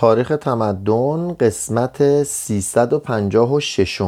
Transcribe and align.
تاریخ 0.00 0.32
تمدن 0.40 1.36
قسمت 1.40 2.22
356 2.22 4.02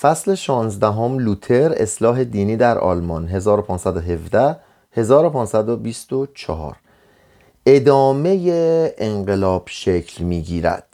فصل 0.00 0.34
16 0.34 0.86
هم 0.86 1.18
لوتر 1.18 1.72
اصلاح 1.76 2.24
دینی 2.24 2.56
در 2.56 2.78
آلمان 2.78 3.28
1517 3.28 4.56
1524 4.92 6.76
ادامه 7.66 8.38
انقلاب 8.98 9.62
شکل 9.66 10.24
می 10.24 10.42
گیرد 10.42 10.88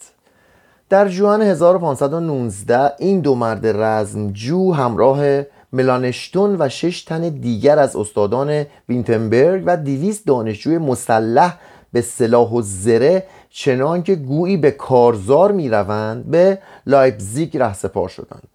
در 0.88 1.08
جوان 1.08 1.42
1519 1.42 2.92
این 2.98 3.20
دو 3.20 3.34
مرد 3.34 3.66
رزمجو 3.66 4.72
همراه 4.72 5.42
ملانشتون 5.72 6.56
و 6.58 6.68
شش 6.68 7.04
تن 7.04 7.28
دیگر 7.28 7.78
از 7.78 7.96
استادان 7.96 8.66
وینتنبرگ 8.88 9.62
و 9.66 9.76
دیویست 9.76 10.26
دانشجوی 10.26 10.78
مسلح 10.78 11.56
با 11.92 12.00
سلاح 12.00 12.50
و 12.50 12.62
زره 12.62 13.26
چنان 13.50 14.02
که 14.02 14.14
گویی 14.14 14.56
به 14.56 14.70
کارزار 14.70 15.52
می‌روند 15.52 16.30
به 16.30 16.58
لایپزیگ 16.86 17.56
رهسپار 17.56 18.08
شدند. 18.08 18.48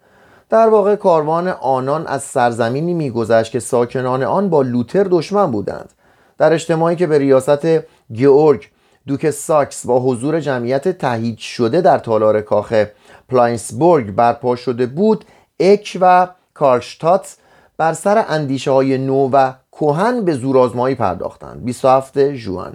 در 0.49 0.69
واقع 0.69 0.95
کاروان 0.95 1.47
آنان 1.47 2.07
از 2.07 2.23
سرزمینی 2.23 2.93
میگذشت 2.93 3.51
که 3.51 3.59
ساکنان 3.59 4.23
آن 4.23 4.49
با 4.49 4.61
لوتر 4.61 5.03
دشمن 5.03 5.51
بودند. 5.51 5.93
در 6.37 6.53
اجتماعی 6.53 6.95
که 6.95 7.07
به 7.07 7.17
ریاست 7.17 7.67
گیورگ 8.13 8.69
دوک 9.07 9.29
ساکس 9.29 9.85
با 9.85 9.99
حضور 9.99 10.39
جمعیت 10.39 10.97
تهیج 10.97 11.39
شده 11.39 11.81
در 11.81 11.97
تالار 11.97 12.41
کاخ 12.41 12.85
پلایسنبورگ 13.29 14.11
برپا 14.11 14.55
شده 14.55 14.85
بود 14.85 15.25
اک 15.59 15.97
و 16.01 16.27
کارلشتات 16.53 17.37
بر 17.77 17.93
سر 17.93 18.25
اندیشه 18.27 18.71
های 18.71 18.97
نو 18.97 19.29
و 19.33 19.53
کهن 19.71 20.25
به 20.25 20.33
زورآزمایی 20.33 20.95
پرداختند. 20.95 21.65
27 21.65 22.19
ژوئن 22.19 22.73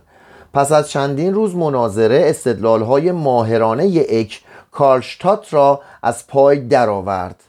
پس 0.54 0.72
از 0.72 0.90
چندین 0.90 1.34
روز 1.34 1.54
مناظره 1.54 2.22
استدلال 2.27 2.82
های 2.82 3.12
ماهرانه 3.12 4.04
اک 4.09 4.42
کارشتات 4.73 5.54
را 5.54 5.80
از 6.02 6.26
پای 6.26 6.59
درآورد. 6.59 7.43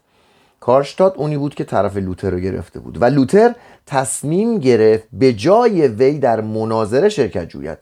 کارشتات 0.59 1.17
اونی 1.17 1.37
بود 1.37 1.55
که 1.55 1.63
طرف 1.63 1.97
لوتر 1.97 2.29
رو 2.29 2.39
گرفته 2.39 2.79
بود 2.79 3.01
و 3.01 3.05
لوتر 3.05 3.55
تصمیم 3.85 4.59
گرفت 4.59 5.03
به 5.13 5.33
جای 5.33 5.87
وی 5.87 6.19
در 6.19 6.41
مناظره 6.41 7.09
شرکت 7.09 7.49
جوید. 7.49 7.77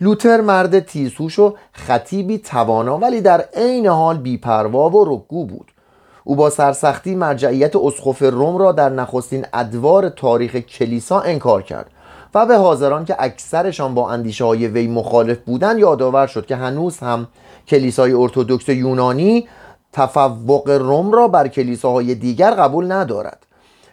لوتر 0.00 0.40
مرد 0.40 0.80
تیزهوش 0.80 1.38
و 1.38 1.54
خطیبی 1.72 2.38
توانا 2.38 2.98
ولی 2.98 3.20
در 3.20 3.44
عین 3.54 3.86
حال 3.86 4.18
بیپروا 4.18 4.90
و 4.90 5.04
رکگو 5.04 5.46
بود. 5.46 5.72
او 6.24 6.36
با 6.36 6.50
سرسختی 6.50 7.14
مرجعیت 7.14 7.76
اسقف 7.76 8.22
روم 8.22 8.56
را 8.56 8.72
در 8.72 8.88
نخستین 8.88 9.46
ادوار 9.52 10.08
تاریخ 10.08 10.56
کلیسا 10.56 11.20
انکار 11.20 11.62
کرد. 11.62 11.90
و 12.34 12.46
به 12.46 12.56
حاضران 12.56 13.04
که 13.04 13.16
اکثرشان 13.18 13.94
با 13.94 14.10
اندیشه 14.10 14.44
های 14.44 14.66
وی 14.66 14.86
مخالف 14.86 15.38
بودند 15.38 15.78
یادآور 15.78 16.26
شد 16.26 16.46
که 16.46 16.56
هنوز 16.56 16.98
هم 16.98 17.28
کلیسای 17.68 18.12
ارتودکس 18.12 18.68
یونانی 18.68 19.48
تفوق 19.92 20.70
روم 20.70 21.12
را 21.12 21.28
بر 21.28 21.48
کلیساهای 21.48 22.14
دیگر 22.14 22.50
قبول 22.50 22.92
ندارد. 22.92 23.46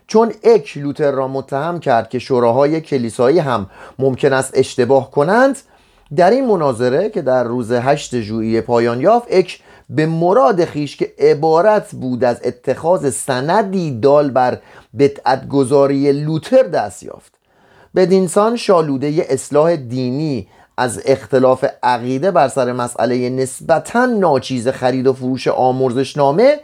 چون 0.07 0.33
اک 0.43 0.77
لوتر 0.77 1.11
را 1.11 1.27
متهم 1.27 1.79
کرد 1.79 2.09
که 2.09 2.19
شوراهای 2.19 2.81
کلیسایی 2.81 3.39
هم 3.39 3.69
ممکن 3.99 4.33
است 4.33 4.51
اشتباه 4.57 5.11
کنند 5.11 5.57
در 6.15 6.29
این 6.29 6.47
مناظره 6.47 7.09
که 7.09 7.21
در 7.21 7.43
روز 7.43 7.71
هشت 7.71 8.21
ژوئیه 8.21 8.61
پایان 8.61 9.01
یافت 9.01 9.27
اک 9.31 9.59
به 9.89 10.05
مراد 10.05 10.65
خیش 10.65 10.97
که 10.97 11.13
عبارت 11.19 11.95
بود 11.95 12.23
از 12.23 12.41
اتخاذ 12.43 13.13
سندی 13.13 13.99
دال 13.99 14.29
بر 14.29 14.57
بدعت 14.99 15.47
گذاری 15.47 16.11
لوتر 16.11 16.63
دست 16.63 17.03
یافت. 17.03 17.38
بدینسان 18.00 18.55
شالوده 18.55 19.25
اصلاح 19.30 19.75
دینی 19.75 20.47
از 20.78 21.02
اختلاف 21.05 21.66
عقیده 21.83 22.31
بر 22.31 22.47
سر 22.47 22.72
مسئله 22.72 23.30
نسبتا 23.30 24.06
ناچیز 24.06 24.67
خرید 24.67 25.08
و 25.08 25.14
فروش 25.14 25.47
آمرزشنامه 25.47 26.59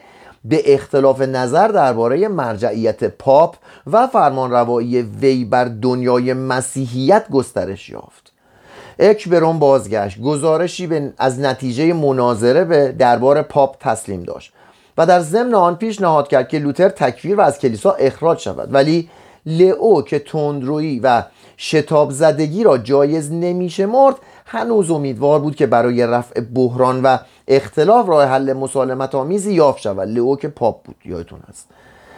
به 0.46 0.74
اختلاف 0.74 1.22
نظر 1.22 1.68
درباره 1.68 2.28
مرجعیت 2.28 3.04
پاپ 3.04 3.56
و 3.88 4.08
فرمانروایی 4.08 5.02
وی 5.02 5.46
بر 5.46 5.66
دنیای 5.66 6.34
مسیحیت 6.34 7.30
گسترش 7.30 7.90
یافت. 7.90 8.32
اکبرون 9.00 9.60
بازگشت. 9.60 10.22
گزارشی 10.22 11.12
از 11.18 11.40
نتیجه 11.40 11.94
مناظره 11.94 12.64
به 12.64 12.92
دربار 12.92 13.42
پاپ 13.42 13.76
تسلیم 13.80 14.24
داشت 14.24 14.54
و 14.98 15.06
در 15.06 15.20
ضمن 15.20 15.54
آن 15.54 15.76
پیشنهاد 15.76 16.28
کرد 16.28 16.50
که 16.50 16.60
لوتر 16.60 16.90
تکفیر 16.90 17.36
و 17.36 17.42
از 17.42 17.60
کلیسا 17.60 17.92
اخراج 17.92 18.40
شود. 18.40 18.74
ولی 18.74 19.10
لئو 19.46 20.02
که 20.02 20.20
تندرویی 20.20 21.00
و 21.00 21.24
شتاب 21.58 22.12
زدگی 22.12 22.64
را 22.64 22.78
جایز 22.78 23.32
نمیشه 23.32 23.86
مرد 23.86 24.16
هنوز 24.46 24.92
امیدوار 24.92 25.40
بود 25.40 25.56
که 25.56 25.66
برای 25.66 26.08
رفع 26.08 26.42
بحران 26.42 27.02
و 27.04 27.18
اختلاف 27.48 28.10
راه 28.10 28.26
حل 28.26 28.54
مسالمت 28.54 29.16
آمیزی 29.16 29.54
یافت 29.54 29.82
شود. 29.82 30.08
لئو 30.10 30.36
که 30.36 30.48
پاپ 30.48 30.84
بود 30.84 30.96
یادتون 31.06 31.40
است 31.50 31.68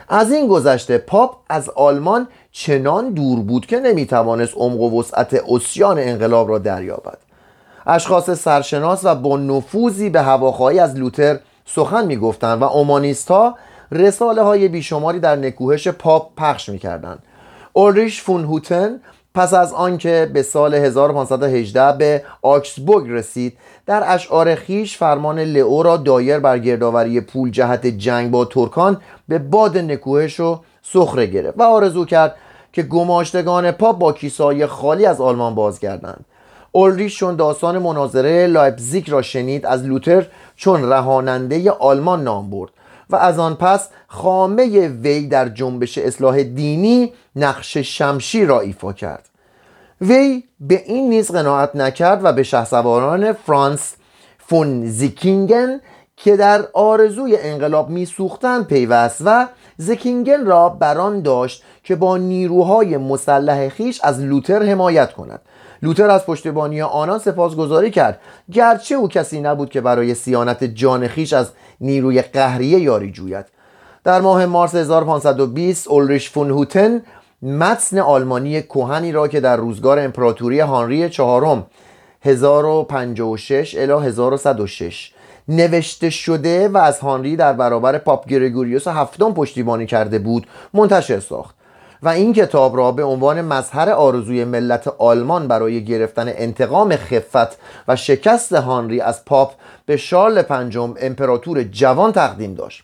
از 0.10 0.32
این 0.32 0.48
گذشته 0.48 0.98
پاپ 0.98 1.36
از 1.50 1.70
آلمان 1.70 2.28
چنان 2.52 3.10
دور 3.10 3.40
بود 3.40 3.66
که 3.66 3.80
نمی‌توانست 3.80 4.54
عمق 4.58 4.80
و 4.80 5.00
وسعت 5.00 5.44
اسیان 5.50 6.00
انقلاب 6.00 6.50
را 6.50 6.58
دریابد. 6.58 7.18
اشخاص 7.88 8.30
سرشناس 8.30 9.02
و 9.04 9.16
با 9.16 9.38
نفوذی 9.38 10.10
به 10.10 10.22
هواخواهی 10.22 10.80
از 10.80 10.96
لوتر 10.96 11.40
سخن 11.66 12.06
می‌گفتند 12.06 12.62
و 12.62 12.66
اومانیست 12.66 13.32
ها 13.32 13.56
رساله 13.92 14.42
های 14.42 14.68
بیشماری 14.68 15.20
در 15.20 15.36
نکوهش 15.36 15.88
پاپ 15.88 16.30
پخش 16.38 16.70
می‌کردند. 16.70 17.24
اولریش 17.74 18.22
فون 18.22 18.44
هوتن 18.44 19.00
پس 19.36 19.54
از 19.54 19.74
آنکه 19.74 20.30
به 20.34 20.44
سال 20.44 20.76
1518 20.76 21.98
به 21.98 22.24
آکسبورگ 22.42 23.10
رسید 23.10 23.58
در 23.86 24.04
اشعار 24.06 24.56
خویش 24.56 24.98
فرمان 24.98 25.40
لئو 25.40 25.84
را 25.84 25.98
دایر 25.98 26.40
بر 26.40 26.60
گردآوری 26.60 27.22
پول 27.22 27.52
جهت 27.52 27.88
جنگ 27.88 28.32
با 28.32 28.46
ترکان 28.46 29.02
به 29.28 29.40
باد 29.40 29.78
نکوهش 29.78 30.40
و 30.40 30.60
سخره 30.82 31.26
گرفت 31.26 31.60
و 31.60 31.64
آرزو 31.64 32.06
کرد 32.06 32.36
که 32.74 32.84
گماشتگان 32.84 33.72
پاپ 33.72 33.98
با 33.98 34.14
کیسه‌های 34.14 34.66
خالی 34.66 35.06
از 35.06 35.22
آلمان 35.22 35.56
بازگردند. 35.56 36.26
اولریش 36.72 37.18
چون 37.18 37.36
داستان 37.36 37.78
مناظره 37.78 38.48
لایپزیگ 38.48 39.12
را 39.12 39.22
شنید 39.22 39.66
از 39.66 39.86
لوتر 39.86 40.26
چون 40.56 40.90
رهاننده 40.90 41.72
آلمان 41.72 42.24
نام 42.24 42.50
برد. 42.50 42.70
و 43.10 43.16
از 43.16 43.40
آن 43.40 43.56
پس 43.56 43.90
خامه 44.08 44.88
وی 44.88 45.28
در 45.28 45.50
جنبش 45.50 45.98
اصلاح 45.98 46.44
دینی 46.44 47.14
نقش 47.36 47.78
شمشیر 47.78 48.48
را 48.48 48.60
ایفا 48.60 48.94
کرد. 48.94 49.30
وی 50.02 50.44
به 50.60 50.84
این 50.86 51.10
نیز 51.10 51.32
قناعت 51.32 51.76
نکرد 51.76 52.26
و 52.26 52.34
به 52.34 52.44
شهسواران 52.44 53.34
فرانس 53.34 53.96
فون 54.38 54.86
زیکینگن 54.86 55.80
که 56.18 56.38
در 56.38 56.68
آرزوی 56.74 57.38
انقلاب 57.38 57.90
میسوختند 57.90 58.68
پیوست 58.68 59.22
و 59.26 59.48
زیکینگن 59.78 60.46
را 60.46 60.70
برآن 60.70 61.22
داشت 61.22 61.64
که 61.84 61.96
با 61.96 62.18
نیروهای 62.18 62.98
مسلح 62.98 63.70
خویش 63.70 64.02
از 64.04 64.20
لوتر 64.20 64.64
حمایت 64.64 65.14
کند. 65.14 65.42
لوتر 65.82 66.10
از 66.10 66.26
پشتیبانی 66.26 66.82
آنان 66.82 67.20
سپاسگزاری 67.20 67.92
کرد. 67.92 68.20
گرچه 68.52 68.96
او 68.96 69.08
کسی 69.08 69.42
نبود 69.42 69.70
که 69.70 69.82
برای 69.82 70.14
سیانت 70.14 70.64
جان 70.64 71.08
خیش 71.08 71.34
از 71.34 71.52
نیروی 71.82 72.22
قهریه 72.22 72.80
یاری 72.80 73.12
جوید 73.12 73.46
در 74.04 74.22
ماه 74.22 74.46
مارس 74.46 74.76
1520 74.76 75.88
اولریش 75.88 76.30
فون 76.30 76.50
هوتن 76.50 77.02
متن 77.42 78.00
آلمانی 78.00 78.62
کوهنی 78.62 79.12
را 79.12 79.28
که 79.28 79.40
در 79.40 79.58
روزگار 79.58 80.00
امپراتوری 80.00 80.60
هانری 80.60 81.10
چهارم 81.10 81.68
1056 82.22 83.76
الی 83.76 84.08
1106 84.08 85.12
نوشته 85.48 86.10
شده 86.10 86.68
و 86.68 86.78
از 86.78 87.00
هانری 87.00 87.36
در 87.36 87.54
برابر 87.54 87.98
پاپ 87.98 88.28
گریگوریوس 88.28 88.88
هفتم 88.88 89.34
پشتیبانی 89.34 89.86
کرده 89.86 90.20
بود 90.20 90.48
منتشر 90.74 91.20
ساخت. 91.20 91.57
و 92.04 92.10
این 92.10 92.34
کتاب 92.34 92.78
را 92.78 92.92
به 92.92 93.04
عنوان 93.04 93.42
مظهر 93.42 93.90
آرزوی 93.90 94.44
ملت 94.44 94.88
آلمان 94.88 95.48
برای 95.48 95.86
گرفتن 95.86 96.28
انتقام 96.28 96.96
خفت 96.96 97.58
و 97.88 97.96
شکست 97.96 98.54
هانری 98.54 99.02
از 99.02 99.26
پاپ 99.26 99.54
به 99.86 99.98
شارل 99.98 100.42
پنجم 100.42 100.94
امپراتور 101.00 101.64
جوان 101.64 102.12
تقدیم 102.12 102.54
داشت. 102.54 102.84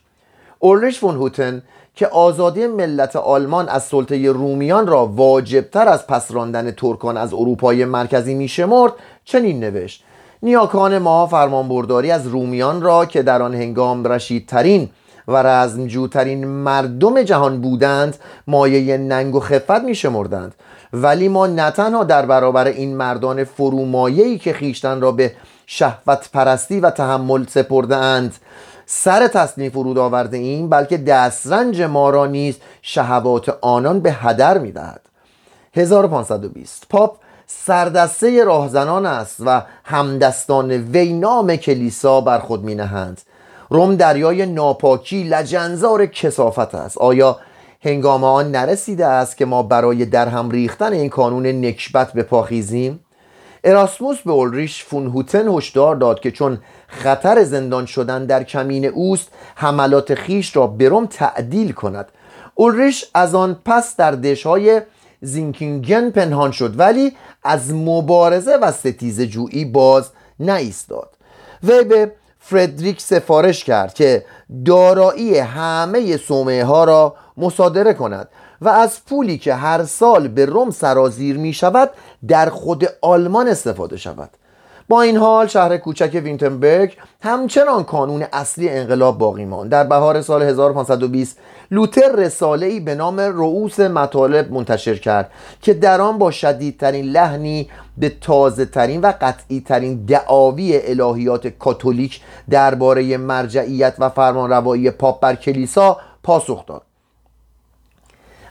اولریش 0.60 1.00
فون 1.00 1.16
هوتن 1.16 1.62
که 1.96 2.08
آزادی 2.08 2.68
ملت 2.68 3.16
آلمان 3.16 3.70
از 3.70 3.84
سلطه 3.84 4.32
رومیان 4.32 4.88
را 4.88 5.06
واجبتر 5.06 5.88
از 5.88 6.08
پس 6.08 6.32
راندن 6.32 6.72
ترکان 6.72 7.18
از 7.18 7.34
اروپای 7.34 7.86
مرکزی 7.86 8.34
میشمرد 8.34 8.94
چنین 9.26 9.60
نوشت 9.60 10.04
نیاکان 10.44 10.98
ما 10.98 11.28
فرمانبرداری 11.28 12.12
از 12.12 12.28
رومیان 12.28 12.82
را 12.82 13.06
که 13.06 13.22
در 13.22 13.42
آن 13.42 13.56
هنگام 13.56 14.04
رشیدترین 14.04 14.90
و 15.28 15.44
رزمجوترین 15.44 16.48
مردم 16.48 17.24
جهان 17.24 17.62
بودند 17.62 18.18
مایه 18.48 18.98
ننگ 18.98 19.36
و 19.36 19.40
خفت 19.40 19.72
می 19.72 19.96
شمردند 19.96 20.56
ولی 20.94 21.28
ما 21.28 21.48
نه 21.48 21.72
تنها 21.72 22.04
در 22.04 22.26
برابر 22.26 22.68
این 22.68 22.96
مردان 22.96 23.44
فرومایهی 23.44 24.38
که 24.38 24.54
خیشتن 24.54 25.02
را 25.02 25.12
به 25.12 25.32
شهوت 25.66 26.30
پرستی 26.34 26.80
و 26.80 26.90
تحمل 26.90 27.46
سپرده 27.46 27.96
اند 27.96 28.36
سر 28.86 29.28
تصنیف 29.28 29.74
فرود 29.74 29.98
آورده 29.98 30.38
این 30.38 30.70
بلکه 30.70 30.98
دسترنج 30.98 31.82
ما 31.82 32.10
را 32.10 32.26
نیز 32.26 32.58
شهوات 32.82 33.58
آنان 33.62 34.00
به 34.00 34.12
هدر 34.12 34.58
می 34.58 34.72
دهد 34.72 35.02
1520 35.74 36.86
پاپ 36.90 37.18
سردسته 37.48 38.44
راهزنان 38.44 39.06
است 39.06 39.36
و 39.46 39.62
همدستان 39.84 40.72
وی 40.72 41.14
نام 41.14 41.56
کلیسا 41.56 42.22
بر 42.22 42.40
خود 42.40 42.64
می 42.64 42.76
نهند 42.76 43.22
روم 43.74 43.96
دریای 43.96 44.46
ناپاکی 44.46 45.24
لجنزار 45.24 46.06
کسافت 46.06 46.76
است. 46.76 46.98
آیا 46.98 47.40
هنگام 47.82 48.24
آن 48.24 48.52
نرسیده 48.52 49.06
است 49.06 49.38
که 49.38 49.46
ما 49.46 49.64
برای 49.64 50.06
درهم 50.06 50.50
ریختن 50.50 50.94
این 50.94 51.10
کانون 51.10 51.46
نکبت 51.66 52.14
بپاخیزیم؟ 52.14 53.00
اراسموس 53.64 54.22
به 54.22 54.32
اولریش 54.32 54.84
فونهوتن 54.84 55.48
هشدار 55.48 55.96
داد 55.96 56.20
که 56.20 56.32
چون 56.32 56.58
خطر 56.88 57.44
زندان 57.44 57.86
شدن 57.86 58.26
در 58.26 58.44
کمین 58.44 58.86
اوست 58.86 59.28
حملات 59.56 60.16
خیش 60.16 60.56
را 60.56 60.68
برم 60.68 61.06
تعدیل 61.06 61.72
کند. 61.72 62.08
اولریش 62.56 63.06
از 63.14 63.36
آن 63.36 63.60
پس 63.66 63.96
در 63.96 64.12
دشهای 64.12 64.82
زینکینگن 65.22 66.10
پنهان 66.10 66.52
شد 66.52 66.80
ولی 66.80 67.16
از 67.44 67.74
مبارزه 67.74 68.58
و 68.62 68.72
ستیز 68.72 69.22
جویی 69.22 69.66
باز 69.66 70.10
نایستاد 70.40 71.10
وی 71.64 71.84
به 71.84 72.12
فردریک 72.46 73.02
سفارش 73.02 73.64
کرد 73.64 73.94
که 73.94 74.26
دارایی 74.66 75.38
همه 75.38 76.18
سومه 76.18 76.64
ها 76.64 76.84
را 76.84 77.16
مصادره 77.38 77.94
کند 77.94 78.30
و 78.62 78.70
از 78.70 79.06
پولی 79.06 79.38
که 79.38 79.54
هر 79.56 79.84
سال 79.84 80.28
به 80.28 80.46
روم 80.46 80.72
سرازیر 80.72 81.38
می 81.38 81.54
شود 81.54 81.90
در 82.28 82.50
خود 82.50 82.86
آلمان 83.02 83.48
استفاده 83.48 83.98
شود. 83.98 84.30
با 84.90 85.02
این 85.02 85.18
حال 85.18 85.48
شهر 85.48 85.78
کوچک 85.78 86.22
وینتنبرگ 86.24 86.98
همچنان 87.22 87.84
کانون 87.84 88.26
اصلی 88.34 88.70
انقلاب 88.70 89.18
باقی 89.18 89.46
ماند. 89.46 89.72
در 89.72 89.84
بهار 89.84 90.22
سال 90.22 90.42
1520 90.42 91.38
لوتر 91.72 92.16
رساله 92.16 92.66
ای 92.66 92.80
به 92.80 92.96
نام 92.96 93.20
رؤوس 93.20 93.80
مطالب 93.80 94.52
منتشر 94.52 94.96
کرد 94.96 95.32
که 95.62 95.74
در 95.74 96.02
آن 96.02 96.18
با 96.18 96.32
شدیدترین 96.32 97.06
لحنی 97.06 97.70
به 97.98 98.12
تازه 98.22 98.66
ترین 98.66 99.02
و 99.02 99.14
قطعی 99.22 99.62
ترین 99.62 100.06
دعاوی 100.06 100.80
الهیات 100.84 101.48
کاتولیک 101.48 102.22
درباره 102.50 103.18
مرجعیت 103.18 103.96
و 104.00 104.10
فرمانروایی 104.10 104.92
پاپ 104.92 105.20
بر 105.20 105.36
کلیسا 105.36 105.98
پاسخ 106.24 106.66
داد. 106.66 106.82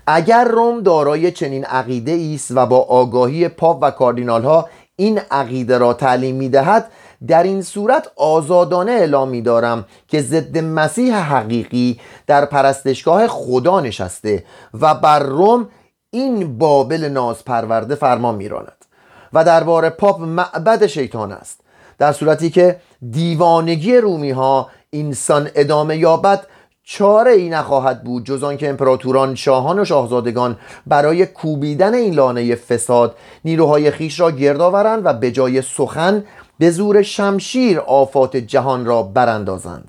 اگر 0.07 0.45
روم 0.45 0.81
دارای 0.81 1.31
چنین 1.31 1.65
عقیده 1.65 2.33
است 2.35 2.51
و 2.51 2.67
با 2.67 2.79
آگاهی 2.79 3.49
پاپ 3.49 3.79
و 3.83 3.91
کاردینال 3.91 4.43
ها 4.43 4.69
این 4.97 5.21
عقیده 5.31 5.79
را 5.79 5.95
تعلیم 5.95 6.37
می 6.37 6.49
دهد 6.49 6.91
در 7.27 7.43
این 7.43 7.63
صورت 7.63 8.11
آزادانه 8.17 8.93
اعلام 8.93 9.29
می 9.29 9.43
دارم 9.43 9.85
که 10.09 10.23
ضد 10.23 10.59
مسیح 10.59 11.17
حقیقی 11.17 12.01
در 12.27 12.45
پرستشگاه 12.45 13.27
خدا 13.27 13.81
نشسته 13.81 14.45
و 14.81 14.95
بر 14.95 15.19
روم 15.19 15.69
این 16.11 16.59
بابل 16.59 17.09
ناز 17.09 17.45
پرورده 17.45 17.95
فرمان 17.95 18.35
میراند 18.35 18.85
و 19.33 19.45
درباره 19.45 19.91
پاپ 19.91 20.21
معبد 20.21 20.87
شیطان 20.87 21.33
است 21.33 21.61
در 21.99 22.13
صورتی 22.13 22.51
که 22.51 22.81
دیوانگی 23.11 23.97
رومی 23.97 24.31
ها 24.31 24.69
انسان 24.93 25.51
ادامه 25.55 25.97
یابد 25.97 26.47
چاره 26.95 27.33
ای 27.33 27.49
نخواهد 27.49 28.05
بود 28.05 28.27
جز 28.27 28.43
آنکه 28.43 28.69
امپراتوران 28.69 29.35
شاهان 29.35 29.79
و 29.79 29.85
شاهزادگان 29.85 30.57
برای 30.87 31.27
کوبیدن 31.27 31.95
این 31.95 32.15
لانه 32.15 32.55
فساد 32.55 33.17
نیروهای 33.45 33.91
خیش 33.91 34.21
را 34.21 34.31
گرد 34.31 34.61
آورند 34.61 35.03
و 35.05 35.13
به 35.13 35.31
جای 35.31 35.63
سخن 35.63 36.25
به 36.59 36.71
زور 36.71 37.03
شمشیر 37.03 37.81
آفات 37.81 38.37
جهان 38.37 38.87
را 38.87 39.03
براندازند. 39.03 39.89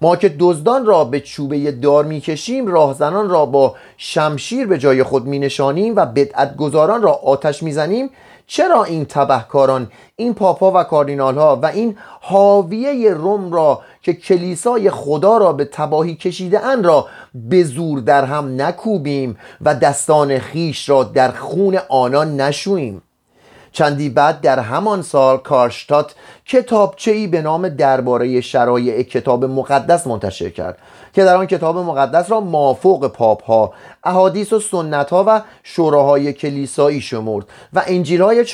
ما 0.00 0.16
که 0.16 0.36
دزدان 0.38 0.86
را 0.86 1.04
به 1.04 1.20
چوبه 1.20 1.72
دار 1.72 2.04
می‌کشیم 2.04 2.66
راهزنان 2.66 3.30
را 3.30 3.46
با 3.46 3.74
شمشیر 3.96 4.66
به 4.66 4.78
جای 4.78 5.02
خود 5.02 5.26
می 5.26 5.38
نشانیم 5.38 5.96
و 5.96 6.06
بدعتگذاران 6.06 7.02
را 7.02 7.12
آتش 7.12 7.62
می‌زنیم. 7.62 8.10
چرا 8.46 8.84
این 8.84 9.04
تبهکاران 9.04 9.90
این 10.16 10.34
پاپا 10.34 10.72
و 10.80 10.84
کاردینال 10.84 11.38
ها 11.38 11.56
و 11.62 11.66
این 11.66 11.96
حاویه 12.20 13.14
روم 13.14 13.52
را 13.52 13.82
که 14.02 14.12
کلیسای 14.12 14.90
خدا 14.90 15.36
را 15.36 15.52
به 15.52 15.64
تباهی 15.64 16.14
کشیده 16.14 16.66
ان 16.66 16.84
را 16.84 17.06
به 17.34 17.64
زور 17.64 18.00
در 18.00 18.24
هم 18.24 18.62
نکوبیم 18.62 19.38
و 19.60 19.74
دستان 19.74 20.38
خیش 20.38 20.88
را 20.88 21.04
در 21.04 21.30
خون 21.30 21.78
آنان 21.88 22.40
نشوییم؟ 22.40 23.02
چندی 23.74 24.08
بعد 24.08 24.40
در 24.40 24.58
همان 24.58 25.02
سال 25.02 25.38
کارشتات 25.38 26.14
کتابچه 26.46 27.10
ای 27.10 27.26
به 27.26 27.42
نام 27.42 27.68
درباره 27.68 28.40
شرایع 28.40 29.02
کتاب 29.02 29.44
مقدس 29.44 30.06
منتشر 30.06 30.50
کرد 30.50 30.78
که 31.12 31.24
در 31.24 31.36
آن 31.36 31.46
کتاب 31.46 31.78
مقدس 31.78 32.30
را 32.30 32.40
مافوق 32.40 33.08
پاپ 33.08 33.44
ها 33.44 33.72
احادیث 34.04 34.52
و 34.52 34.60
سنت 34.60 35.10
ها 35.10 35.24
و 35.26 35.42
شوراهای 35.62 36.32
کلیسایی 36.32 37.00
شمرد 37.00 37.44
و 37.72 37.82
انجیل 37.86 38.22
های 38.22 38.44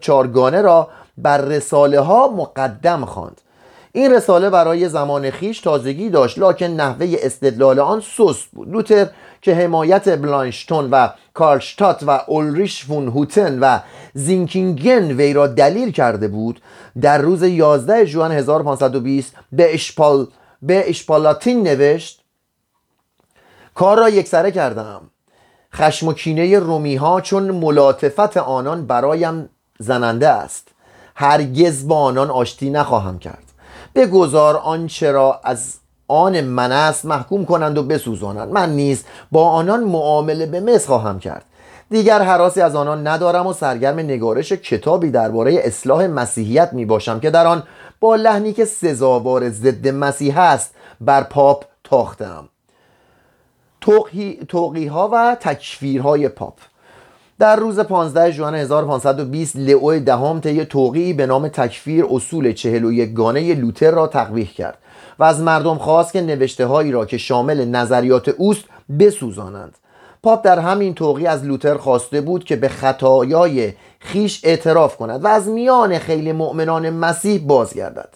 چارگانه 0.00 0.62
را 0.62 0.88
بر 1.18 1.38
رساله 1.38 2.00
ها 2.00 2.28
مقدم 2.28 3.04
خواند. 3.04 3.40
این 3.92 4.12
رساله 4.12 4.50
برای 4.50 4.88
زمان 4.88 5.30
خیش 5.30 5.60
تازگی 5.60 6.10
داشت 6.10 6.38
لکن 6.38 6.66
نحوه 6.66 7.16
استدلال 7.20 7.78
آن 7.78 8.00
سست 8.00 8.48
بود. 8.52 8.72
لوتر 8.72 9.06
که 9.42 9.54
حمایت 9.54 10.18
بلانشتون 10.18 10.90
و 10.90 11.08
کارلشتات 11.34 12.02
و 12.02 12.20
اولریش 12.26 12.84
فون 12.84 13.08
هوتن 13.08 13.58
و 13.58 13.78
زینکینگن 14.14 15.12
وی 15.12 15.32
را 15.32 15.46
دلیل 15.46 15.92
کرده 15.92 16.28
بود 16.28 16.62
در 17.00 17.18
روز 17.18 17.42
11 17.42 18.06
جوان 18.06 18.32
1520 18.32 19.34
به 19.52 19.74
اشپال 19.74 20.26
به 20.62 20.90
اشپالاتین 20.90 21.62
نوشت 21.62 22.22
کار 23.74 23.98
را 23.98 24.08
یکسره 24.08 24.50
کردم. 24.50 25.00
خشم 25.74 26.08
و 26.08 26.12
کینه 26.12 26.58
رومی 26.58 26.96
ها 26.96 27.20
چون 27.20 27.50
ملاطفت 27.50 28.36
آنان 28.36 28.86
برایم 28.86 29.48
زننده 29.78 30.28
است. 30.28 30.68
هرگز 31.14 31.88
با 31.88 31.98
آنان 31.98 32.30
آشتی 32.30 32.70
نخواهم 32.70 33.18
کرد. 33.18 33.51
بگذار 33.94 34.56
آنچه 34.56 35.12
را 35.12 35.40
از 35.44 35.74
آن 36.08 36.40
من 36.40 36.72
است 36.72 37.04
محکوم 37.04 37.44
کنند 37.44 37.78
و 37.78 37.82
بسوزانند. 37.82 38.52
من 38.52 38.70
نیز 38.70 39.04
با 39.32 39.48
آنان 39.48 39.84
معامله 39.84 40.46
به 40.46 40.60
مصر 40.60 40.86
خواهم 40.86 41.18
کرد. 41.18 41.44
دیگر 41.90 42.22
حراسی 42.22 42.60
از 42.60 42.74
آنان 42.74 43.06
ندارم 43.06 43.46
و 43.46 43.52
سرگرم 43.52 43.98
نگارش 43.98 44.52
کتابی 44.52 45.10
درباره 45.10 45.54
اصلاح 45.64 46.06
مسیحیت 46.06 46.72
می 46.72 46.84
باشم 46.84 47.20
که 47.20 47.30
در 47.30 47.46
آن 47.46 47.62
با 48.00 48.16
لحنی 48.16 48.52
که 48.52 48.64
سزاوار 48.64 49.50
ضد 49.50 49.88
مسیح 49.88 50.38
است 50.38 50.74
بر 51.00 51.22
پاپ 51.22 51.64
تاختم. 51.84 52.48
توقی 54.48 54.86
ها 54.86 55.08
و 55.12 55.36
تکفیرهای 55.40 56.28
پاپ. 56.28 56.58
در 57.42 57.56
روز 57.56 57.80
15 57.80 58.30
ژوئن 58.30 58.54
1520 58.54 59.56
لئو 59.56 59.98
دهم 59.98 60.40
طی 60.40 60.64
توقیعی 60.64 61.12
به 61.12 61.26
نام 61.26 61.48
تکفیر 61.48 62.06
اصول 62.10 62.52
41 62.52 63.14
گانه 63.14 63.54
لوتر 63.54 63.90
را 63.90 64.06
تقویح 64.06 64.52
کرد 64.52 64.78
و 65.18 65.24
از 65.24 65.40
مردم 65.40 65.78
خواست 65.78 66.12
که 66.12 66.20
نوشته 66.20 66.66
هایی 66.66 66.92
را 66.92 67.04
که 67.06 67.18
شامل 67.18 67.64
نظریات 67.64 68.28
اوست 68.28 68.64
بسوزانند. 68.98 69.78
پاپ 70.22 70.44
در 70.44 70.58
همین 70.58 70.94
توقی 70.94 71.26
از 71.26 71.44
لوتر 71.44 71.76
خواسته 71.76 72.20
بود 72.20 72.44
که 72.44 72.56
به 72.56 72.68
خطایای 72.68 73.72
خیش 74.00 74.40
اعتراف 74.44 74.96
کند 74.96 75.24
و 75.24 75.28
از 75.28 75.48
میان 75.48 75.98
خیلی 75.98 76.32
مؤمنان 76.32 76.90
مسیح 76.90 77.46
بازگردد. 77.46 78.08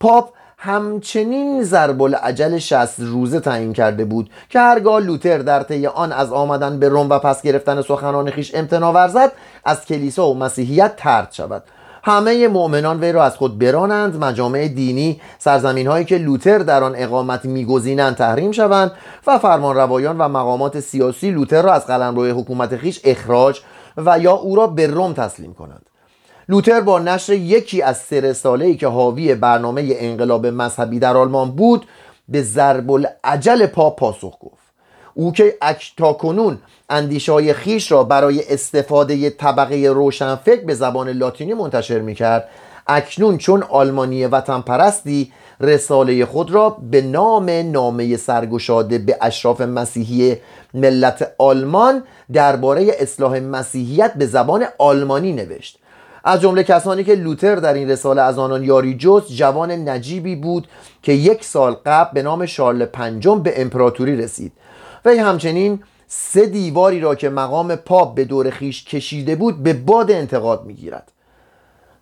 پاپ 0.00 0.30
همچنین 0.60 1.62
ضرب 1.62 2.02
العجل 2.02 2.58
60 2.58 3.00
روزه 3.00 3.40
تعیین 3.40 3.72
کرده 3.72 4.04
بود 4.04 4.30
که 4.48 4.60
هرگاه 4.60 5.00
لوتر 5.00 5.38
در 5.38 5.62
طی 5.62 5.86
آن 5.86 6.12
از 6.12 6.32
آمدن 6.32 6.78
به 6.78 6.88
روم 6.88 7.10
و 7.10 7.18
پس 7.18 7.42
گرفتن 7.42 7.82
سخنان 7.82 8.30
خیش 8.30 8.54
امتنا 8.54 8.92
ورزد 8.92 9.32
از 9.64 9.84
کلیسا 9.84 10.28
و 10.28 10.38
مسیحیت 10.38 10.96
ترد 10.96 11.32
شود. 11.32 11.62
همه 12.04 12.48
مؤمنان 12.48 13.00
وی 13.00 13.12
را 13.12 13.24
از 13.24 13.36
خود 13.36 13.58
برانند 13.58 14.24
مجامع 14.24 14.68
دینی 14.68 15.20
سرزمین 15.38 15.86
هایی 15.86 16.04
که 16.04 16.18
لوتر 16.18 16.58
در 16.58 16.84
آن 16.84 16.94
اقامت 16.96 17.44
میگزینند 17.44 18.16
تحریم 18.16 18.52
شوند 18.52 18.92
و 19.26 19.38
فرمان 19.38 19.76
روایان 19.76 20.18
و 20.18 20.28
مقامات 20.28 20.80
سیاسی 20.80 21.30
لوتر 21.30 21.62
را 21.62 21.72
از 21.72 21.86
قلمرو 21.86 22.24
حکومت 22.24 22.76
خیش 22.76 23.00
اخراج 23.04 23.60
و 23.96 24.18
یا 24.18 24.32
او 24.32 24.56
را 24.56 24.66
به 24.66 24.86
روم 24.86 25.12
تسلیم 25.12 25.54
کنند. 25.54 25.87
لوتر 26.50 26.80
با 26.80 26.98
نشر 26.98 27.32
یکی 27.32 27.82
از 27.82 27.96
سه 27.96 28.20
رساله‌ای 28.20 28.76
که 28.76 28.86
حاوی 28.86 29.34
برنامه 29.34 29.96
انقلاب 29.98 30.46
مذهبی 30.46 30.98
در 30.98 31.16
آلمان 31.16 31.50
بود 31.50 31.86
به 32.28 32.42
ضرب 32.42 32.90
العجل 32.90 33.66
پا 33.66 33.90
پاسخ 33.90 34.38
گفت. 34.40 34.68
او 35.14 35.32
که 35.32 35.56
اک 35.62 35.92
تا 35.96 36.12
کنون 36.12 36.58
اندیشه 36.90 37.32
های 37.32 37.52
خیش 37.52 37.92
را 37.92 38.04
برای 38.04 38.52
استفاده 38.52 39.30
طبقه 39.30 39.76
روشنفکر 39.76 40.64
به 40.64 40.74
زبان 40.74 41.08
لاتینی 41.08 41.54
منتشر 41.54 41.98
می 41.98 42.14
کرد 42.14 42.48
اکنون 42.86 43.38
چون 43.38 43.62
آلمانی 43.62 44.26
وطن 44.26 44.60
پرستی 44.60 45.32
رساله 45.60 46.24
خود 46.24 46.50
را 46.50 46.76
به 46.90 47.00
نام 47.00 47.50
نامه 47.50 48.16
سرگشاده 48.16 48.98
به 48.98 49.16
اشراف 49.20 49.60
مسیحی 49.60 50.36
ملت 50.74 51.34
آلمان 51.38 52.02
درباره 52.32 52.86
اصلاح 52.98 53.38
مسیحیت 53.40 54.14
به 54.14 54.26
زبان 54.26 54.64
آلمانی 54.78 55.32
نوشت. 55.32 55.78
از 56.28 56.40
جمله 56.40 56.62
کسانی 56.62 57.04
که 57.04 57.14
لوتر 57.14 57.54
در 57.54 57.74
این 57.74 57.90
رساله 57.90 58.22
از 58.22 58.38
آنان 58.38 58.64
یاری 58.64 58.94
جست 58.94 59.32
جوان 59.32 59.70
نجیبی 59.70 60.36
بود 60.36 60.68
که 61.02 61.12
یک 61.12 61.44
سال 61.44 61.76
قبل 61.86 62.10
به 62.14 62.22
نام 62.22 62.46
شارل 62.46 62.84
پنجم 62.84 63.42
به 63.42 63.60
امپراتوری 63.60 64.16
رسید. 64.16 64.52
وی 65.04 65.18
همچنین 65.18 65.82
سه 66.06 66.46
دیواری 66.46 67.00
را 67.00 67.14
که 67.14 67.28
مقام 67.28 67.76
پاپ 67.76 68.14
به 68.14 68.24
دور 68.24 68.50
خیش 68.50 68.84
کشیده 68.84 69.36
بود 69.36 69.62
به 69.62 69.72
باد 69.72 70.10
انتقاد 70.10 70.64
می‌گیرد. 70.64 71.12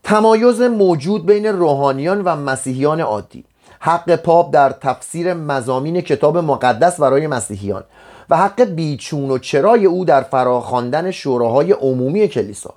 تمایز 0.05 0.61
موجود 0.61 1.27
بین 1.27 1.47
روحانیان 1.47 2.23
و 2.25 2.37
مسیحیان 2.37 3.01
عادی. 3.01 3.45
حق 3.81 4.17
پاپ 4.17 4.55
در 4.55 4.71
تفسیر 4.71 5.35
مزامین 5.35 6.01
کتاب 6.01 6.39
مقدس 6.39 7.01
برای 7.01 7.27
مسیحیان 7.27 7.85
و 8.31 8.37
حق 8.37 8.63
بیچون 8.63 9.31
و 9.31 9.39
چرای 9.39 9.87
او 9.87 10.05
در 10.05 10.23
فراخواندن 10.23 11.11
شوراهای 11.11 11.73
عمومی 11.73 12.29
کلیسا. 12.29 12.75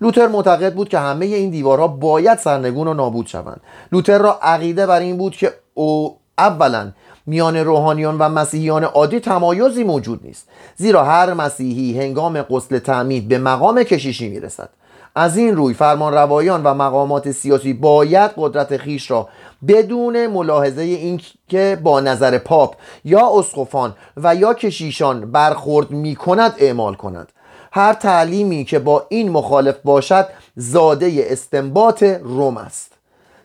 لوتر 0.00 0.26
معتقد 0.26 0.74
بود 0.74 0.88
که 0.88 0.98
همه 0.98 1.26
این 1.26 1.50
دیوارها 1.50 1.88
باید 1.88 2.38
سرنگون 2.38 2.88
و 2.88 2.94
نابود 2.94 3.26
شوند. 3.26 3.60
لوتر 3.92 4.18
را 4.18 4.38
عقیده 4.42 4.86
بر 4.86 5.00
این 5.00 5.16
بود 5.16 5.36
که 5.36 5.52
او 5.74 6.18
اولا 6.38 6.92
میان 7.26 7.56
روحانیان 7.56 8.18
و 8.18 8.28
مسیحیان 8.28 8.84
عادی 8.84 9.20
تمایزی 9.20 9.84
موجود 9.84 10.20
نیست 10.24 10.48
زیرا 10.76 11.04
هر 11.04 11.34
مسیحی 11.34 12.00
هنگام 12.00 12.42
قسل 12.42 12.78
تعمید 12.78 13.28
به 13.28 13.38
مقام 13.38 13.82
کشیشی 13.82 14.28
می‌رسد. 14.28 14.68
از 15.14 15.36
این 15.36 15.56
روی 15.56 15.74
فرمان 15.74 16.14
روایان 16.14 16.62
و 16.62 16.74
مقامات 16.74 17.30
سیاسی 17.30 17.72
باید 17.72 18.30
قدرت 18.36 18.76
خیش 18.76 19.10
را 19.10 19.28
بدون 19.68 20.26
ملاحظه 20.26 20.82
این 20.82 21.20
که 21.48 21.78
با 21.82 22.00
نظر 22.00 22.38
پاپ 22.38 22.74
یا 23.04 23.38
اسقفان 23.38 23.94
و 24.16 24.34
یا 24.34 24.54
کشیشان 24.54 25.30
برخورد 25.30 25.90
می 25.90 26.16
کند 26.16 26.54
اعمال 26.58 26.94
کنند 26.94 27.32
هر 27.78 27.92
تعلیمی 27.92 28.64
که 28.64 28.78
با 28.78 29.06
این 29.08 29.30
مخالف 29.30 29.76
باشد 29.84 30.26
زاده 30.56 31.26
استنباط 31.30 32.02
روم 32.02 32.56
است. 32.56 32.92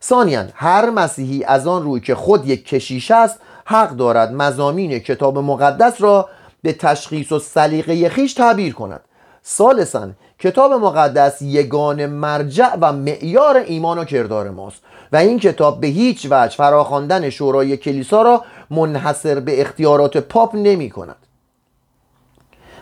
ثانیا 0.04 0.46
هر 0.56 0.90
مسیحی 0.90 1.44
از 1.44 1.68
آن 1.68 1.84
روی 1.84 2.02
که 2.02 2.16
خود 2.16 2.48
یک 2.48 2.66
کشیش 2.66 3.12
است 3.12 3.40
حق 3.66 3.90
دارد 3.90 4.34
مزامین 4.34 5.00
کتاب 5.00 5.38
مقدس 5.38 6.02
را 6.02 6.30
به 6.62 6.74
تشخیص 6.74 7.32
و 7.32 7.40
سلیقه 7.40 8.10
خیش 8.10 8.34
تعبیر 8.34 8.74
کند. 8.74 9.02
ثالثا 9.46 10.10
کتاب 10.40 10.74
مقدس 10.74 11.42
یگان 11.42 12.06
مرجع 12.06 12.76
و 12.82 12.94
معیار 12.94 13.58
ایمان 13.58 13.98
و 13.98 14.04
کردار 14.04 14.50
ماست 14.50 14.82
و 15.12 15.16
این 15.16 15.40
کتاب 15.40 15.82
به 15.82 15.88
هیچ 15.88 16.28
وجه 16.30 16.56
فراخواندن 16.56 17.30
شورای 17.30 17.78
کلیسا 17.78 18.22
را 18.22 18.46
منحصر 18.70 19.40
به 19.40 19.62
اختیارات 19.62 20.18
پاپ 20.18 20.56
نمی 20.56 20.90
کند. 20.90 21.23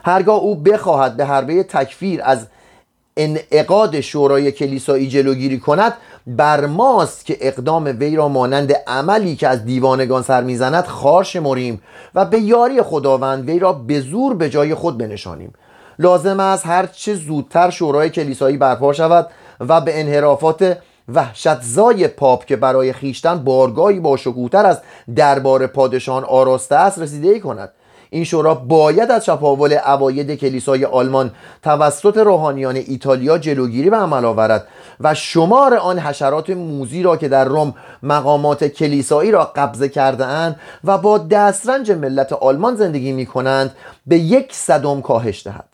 هرگاه 0.04 0.40
او 0.40 0.56
بخواهد 0.56 1.18
به 1.18 1.26
حربه 1.26 1.64
تکفیر 1.64 2.22
از 2.24 2.48
انعقاد 3.18 4.02
شورای 4.02 4.52
کلیسایی 4.52 5.08
جلوگیری 5.08 5.60
کند 5.60 5.94
بر 6.28 6.66
ماست 6.66 7.26
که 7.26 7.38
اقدام 7.42 7.96
وی 8.00 8.16
را 8.16 8.28
مانند 8.28 8.74
عملی 8.88 9.36
که 9.36 9.48
از 9.48 9.66
دیوانگان 9.66 10.22
سر 10.22 10.44
می‌زند 10.44 10.86
خار 10.86 11.24
شمریم 11.24 11.82
و 12.16 12.26
به 12.26 12.40
یاری 12.40 12.82
خداوند 12.82 13.50
وی 13.50 13.60
را 13.60 13.74
به 13.74 14.00
زور 14.00 14.36
به 14.36 14.50
جای 14.50 14.76
خود 14.76 14.98
بنشانیم. 14.98 15.54
لازم 16.00 16.40
است 16.40 16.66
هر 16.66 16.86
چه 16.86 17.16
زودتر 17.16 17.70
شورای 17.70 18.10
کلیسایی 18.10 18.58
برپا 18.58 18.94
شود 18.94 19.28
و 19.60 19.82
به 19.82 20.00
انحرافات 20.00 20.78
وحشتزای 21.14 22.08
پاپ 22.08 22.46
که 22.46 22.56
برای 22.56 22.94
خیشتن 22.94 23.44
بارگاهی 23.44 24.00
با 24.00 24.18
شکوهتر 24.18 24.66
از 24.66 24.82
دربار 25.16 25.68
پادشان 25.68 26.24
آراسته 26.24 26.76
است 26.76 27.00
رسیده 27.00 27.40
کند. 27.40 27.70
این 28.14 28.24
شورا 28.24 28.56
باید 28.56 29.12
از 29.12 29.26
چپاول 29.26 29.78
اواید 29.86 30.36
کلیسای 30.36 30.86
آلمان 30.86 31.32
توسط 31.64 32.18
روحانیان 32.18 32.76
ایتالیا 32.76 33.38
جلوگیری 33.38 33.90
به 33.90 33.98
عمل 33.98 34.26
آورد 34.26 34.68
و 35.00 35.14
شمار 35.14 35.76
آن 35.76 36.00
حشرات 36.00 36.50
موزی 36.50 37.04
را 37.04 37.18
که 37.18 37.28
در 37.28 37.46
روم 37.46 37.74
مقامات 38.04 38.64
کلیسایی 38.64 39.32
را 39.32 39.46
قبضه 39.56 39.90
کرده 39.90 40.26
اند 40.26 40.60
و 40.84 40.98
با 40.98 41.18
دسترنج 41.18 41.92
ملت 41.92 42.34
آلمان 42.34 42.76
زندگی 42.76 43.12
می 43.12 43.26
کنند 43.26 43.76
به 44.08 44.18
یک 44.18 44.54
صدم 44.54 45.02
کاهش 45.02 45.48
دهد. 45.48 45.71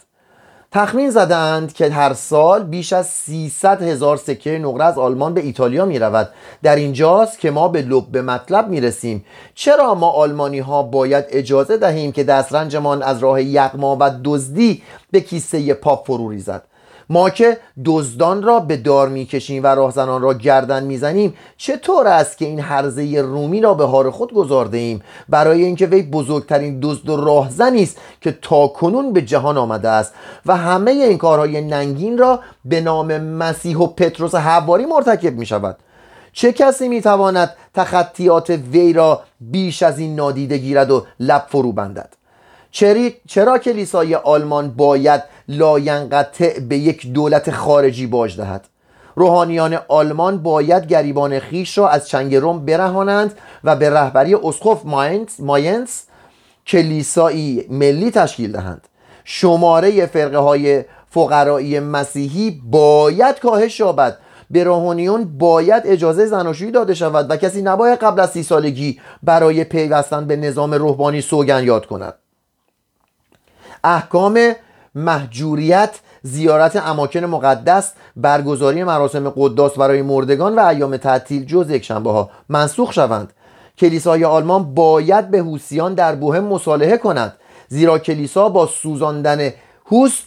تخمین 0.71 1.09
زدند 1.09 1.73
که 1.73 1.89
هر 1.89 2.13
سال 2.13 2.63
بیش 2.63 2.93
از 2.93 3.07
300 3.07 3.81
هزار 3.81 4.17
سکه 4.17 4.59
نقره 4.59 4.85
از 4.85 4.97
آلمان 4.97 5.33
به 5.33 5.41
ایتالیا 5.41 5.85
می 5.85 5.99
رود 5.99 6.29
در 6.63 6.75
اینجاست 6.75 7.39
که 7.39 7.51
ما 7.51 7.67
به 7.67 7.81
لب 7.81 8.07
به 8.11 8.21
مطلب 8.21 8.69
می 8.69 8.81
رسیم 8.81 9.25
چرا 9.55 9.95
ما 9.95 10.09
آلمانی 10.09 10.59
ها 10.59 10.83
باید 10.83 11.25
اجازه 11.29 11.77
دهیم 11.77 12.11
که 12.11 12.23
دسترنجمان 12.23 13.03
از 13.03 13.19
راه 13.19 13.43
یقما 13.43 13.97
و 13.99 14.11
دزدی 14.23 14.83
به 15.11 15.19
کیسه 15.19 15.73
پاپ 15.73 16.05
فرو 16.05 16.29
ریزد؟ 16.29 16.63
ما 17.09 17.29
که 17.29 17.57
دزدان 17.85 18.43
را 18.43 18.59
به 18.59 18.77
دار 18.77 19.09
می‌کشیم 19.09 19.63
و 19.63 19.67
راهزنان 19.67 20.21
را 20.21 20.33
گردن 20.33 20.83
می‌زنیم 20.83 21.33
چطور 21.57 22.07
است 22.07 22.37
که 22.37 22.45
این 22.45 22.59
حرزه 22.59 23.21
رومی 23.21 23.61
را 23.61 23.73
به 23.73 23.85
حال 23.85 24.09
خود 24.09 24.33
گذارده 24.33 24.77
ایم؟ 24.77 25.01
برای 25.29 25.63
اینکه 25.63 25.85
وی 25.85 26.01
بزرگترین 26.01 26.79
دزد 26.81 27.09
و 27.09 27.17
راهزنی 27.17 27.83
است 27.83 27.97
که 28.21 28.37
تا 28.41 28.67
کنون 28.67 29.13
به 29.13 29.21
جهان 29.21 29.57
آمده 29.57 29.89
است. 29.89 30.13
و 30.45 30.57
همه 30.57 30.91
این 30.91 31.17
کارهای 31.17 31.61
ننگین 31.61 32.17
را 32.17 32.39
به 32.65 32.81
نام 32.81 33.17
مسیح 33.17 33.77
و 33.77 33.87
پتروس 33.87 34.35
حواری 34.35 34.85
مرتکب 34.85 35.33
می 35.33 35.45
شود 35.45 35.77
چه 36.33 36.53
کسی 36.53 36.87
می‌تواند 36.87 37.53
تخطیات 37.73 38.49
وی 38.49 38.93
را 38.93 39.21
بیش 39.41 39.83
از 39.83 39.99
این 39.99 40.15
نادیده 40.15 40.57
گیرد 40.57 40.91
و 40.91 41.05
لب 41.19 41.45
فرو 41.49 41.71
بندد؟ 41.71 42.13
چرا 43.27 43.57
کلیسای 43.57 44.15
آلمان 44.15 44.69
باید 44.71 45.23
لاینقطع 45.47 46.59
به 46.59 46.77
یک 46.77 47.13
دولت 47.13 47.51
خارجی 47.51 48.07
باج 48.07 48.37
دهد؟ 48.37 48.67
روحانیان 49.15 49.79
آلمان 49.87 50.37
باید 50.37 50.87
گریبان 50.87 51.39
خویش 51.39 51.77
را 51.77 51.89
از 51.89 52.07
چنگ 52.07 52.35
روم 52.35 52.65
برهانند 52.65 53.37
و 53.63 53.75
به 53.75 53.89
رهبری 53.89 54.35
اسقف 54.35 54.81
ماینز 55.39 56.01
کلیسایی 56.67 57.65
ملی 57.69 58.11
تشکیل 58.11 58.51
دهند. 58.51 58.87
شماره 59.23 60.05
فرقه 60.05 60.37
های 60.37 60.83
فقرایی 61.09 61.79
مسیحی 61.79 62.61
باید 62.65 63.39
کاهش 63.39 63.79
یابد. 63.79 64.17
به 64.49 64.63
روحانیون 64.63 65.37
باید 65.37 65.83
اجازه 65.85 66.25
زناشویی 66.25 66.71
داده 66.71 66.93
شود 66.93 67.31
و 67.31 67.35
کسی 67.35 67.61
نباید 67.61 67.99
قبل 67.99 68.19
از 68.19 68.31
سی 68.31 68.43
سالگی 68.43 68.99
برای 69.23 69.63
پیوستن 69.63 70.27
به 70.27 70.35
نظام 70.35 70.73
روحانی 70.73 71.21
سوگند 71.21 71.63
یاد 71.63 71.85
کند. 71.85 72.13
احکام 73.83 74.39
محجوریت 74.95 75.99
زیارت 76.23 76.75
اماکن 76.75 77.25
مقدس 77.25 77.93
برگزاری 78.15 78.83
مراسم 78.83 79.29
قداس 79.29 79.73
برای 79.73 80.01
مردگان 80.01 80.55
و 80.55 80.65
ایام 80.65 80.97
تعطیل 80.97 81.45
جز 81.45 81.69
یک 81.69 81.83
شنبه 81.83 82.11
ها. 82.11 82.29
منسوخ 82.49 82.93
شوند. 82.93 83.33
کلیسای 83.77 84.25
آلمان 84.25 84.73
باید 84.75 85.31
به 85.31 85.39
هوسیان 85.39 85.93
در 85.93 86.15
بوهم 86.15 86.43
مصالحه 86.43 86.97
کند 86.97 87.33
زیرا 87.67 87.99
کلیسا 87.99 88.49
با 88.49 88.65
سوزاندن 88.65 89.53
هوس 89.91 90.21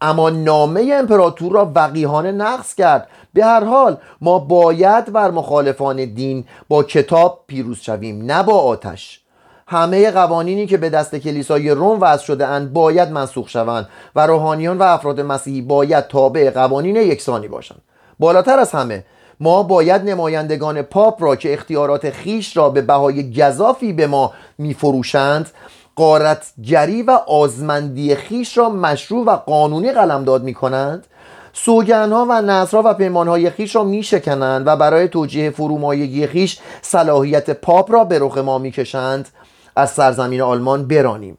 اما 0.00 0.30
نامه 0.30 0.94
امپراتور 0.94 1.52
را 1.52 1.72
وقیهانه 1.74 2.32
نقض 2.32 2.74
کرد. 2.74 3.08
به 3.34 3.44
هر 3.44 3.64
حال 3.64 3.96
ما 4.20 4.38
باید 4.38 5.12
بر 5.12 5.30
مخالفان 5.30 6.04
دین 6.04 6.44
با 6.68 6.82
کتاب 6.82 7.44
پیروز 7.46 7.78
شویم 7.78 8.22
نه 8.22 8.42
با 8.42 8.58
آتش. 8.58 9.25
همه 9.68 10.10
قوانینی 10.10 10.66
که 10.66 10.76
به 10.76 10.90
دست 10.90 11.16
کلیسای 11.16 11.70
روم 11.70 11.98
وضع 12.00 12.24
شده 12.24 12.46
اند 12.46 12.72
باید 12.72 13.10
منسوخ 13.10 13.48
شوند 13.48 13.88
و 14.16 14.26
روحانیان 14.26 14.78
و 14.78 14.82
افراد 14.82 15.20
مسیحی 15.20 15.60
باید 15.60 16.06
تابع 16.06 16.50
قوانین 16.50 16.96
یکسانی 16.96 17.48
باشند. 17.48 17.82
بالاتر 18.18 18.58
از 18.58 18.72
همه 18.72 19.04
ما 19.40 19.62
باید 19.62 20.02
نمایندگان 20.02 20.82
پاپ 20.82 21.22
را 21.22 21.36
که 21.36 21.52
اختیارات 21.52 22.10
خیش 22.10 22.56
را 22.56 22.70
به 22.70 22.82
بهای 22.82 23.32
گذافی 23.32 23.92
به 23.92 24.06
ما 24.06 24.32
میفروشند 24.58 25.50
قارتگری 25.96 27.02
و 27.02 27.10
آزمندی 27.10 28.14
خیش 28.14 28.58
را 28.58 28.68
مشروع 28.68 29.24
و 29.24 29.36
قانونی 29.36 29.92
قلمداد 29.92 30.42
می 30.42 30.54
کنند 30.54 31.06
سوگنها 31.52 32.26
و 32.28 32.42
نظرها 32.42 32.82
و 32.84 32.94
پیمانهای 32.94 33.50
خیش 33.50 33.76
را 33.76 33.84
می 33.84 34.02
شکنند 34.02 34.66
و 34.66 34.76
برای 34.76 35.08
توجیه 35.08 35.50
فرومایگی 35.50 36.26
خیش 36.26 36.58
صلاحیت 36.82 37.50
پاپ 37.50 37.92
را 37.92 38.04
به 38.04 38.18
رخ 38.18 38.38
ما 38.38 38.58
می 38.58 38.70
کشند 38.70 39.28
از 39.76 39.90
سرزمین 39.90 40.42
آلمان 40.42 40.88
برانیم. 40.88 41.38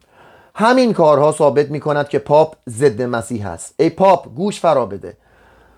همین 0.56 0.94
کارها 0.94 1.32
ثابت 1.32 1.72
می 1.72 1.80
کند 1.80 2.10
که 2.10 2.20
پاپ 2.20 2.56
ضد 2.70 3.02
مسیح 3.02 3.48
است. 3.48 3.76
ای 3.80 3.90
پاپ 3.90 4.36
گوش 4.36 4.60
فرا 4.60 4.86
بده. 4.86 5.18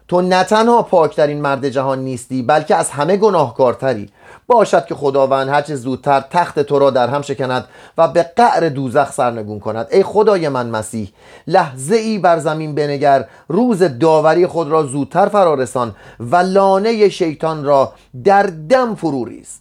تو 0.08 0.22
نه 0.22 0.44
تنها 0.44 0.82
پاکترین 0.82 1.42
مرد 1.42 1.70
جهان 1.70 2.00
نیستی 2.00 2.44
بلکه 2.44 2.76
از 2.76 2.90
همه 2.90 3.18
گناهکارتری. 3.18 4.10
باشد 4.48 4.86
که 4.86 4.96
خداوند 4.96 5.50
هرچه 5.50 5.76
زودتر 5.76 6.24
تخت 6.32 6.60
تو 6.60 6.80
را 6.80 6.90
در 6.90 7.08
هم 7.08 7.22
شکند 7.22 7.66
و 7.98 8.08
به 8.08 8.24
قعر 8.24 8.70
دوزخ 8.70 9.12
سرنگون 9.12 9.60
کند. 9.60 9.88
ای 9.92 10.04
خدای 10.04 10.50
من 10.50 10.70
مسیح 10.70 11.12
لحظه 11.48 11.96
ای 11.96 12.18
بر 12.18 12.40
زمین 12.40 12.76
بنگر 12.76 13.26
روز 13.48 13.84
داوری 13.84 14.48
خود 14.48 14.68
را 14.68 14.84
زودتر 14.84 15.26
فرارسان 15.26 15.96
و 16.20 16.36
لانه 16.36 17.10
شیطان 17.10 17.64
را 17.64 17.94
در 18.24 18.44
دم 18.44 18.96
فرو 18.96 19.26
ریز. 19.26 19.60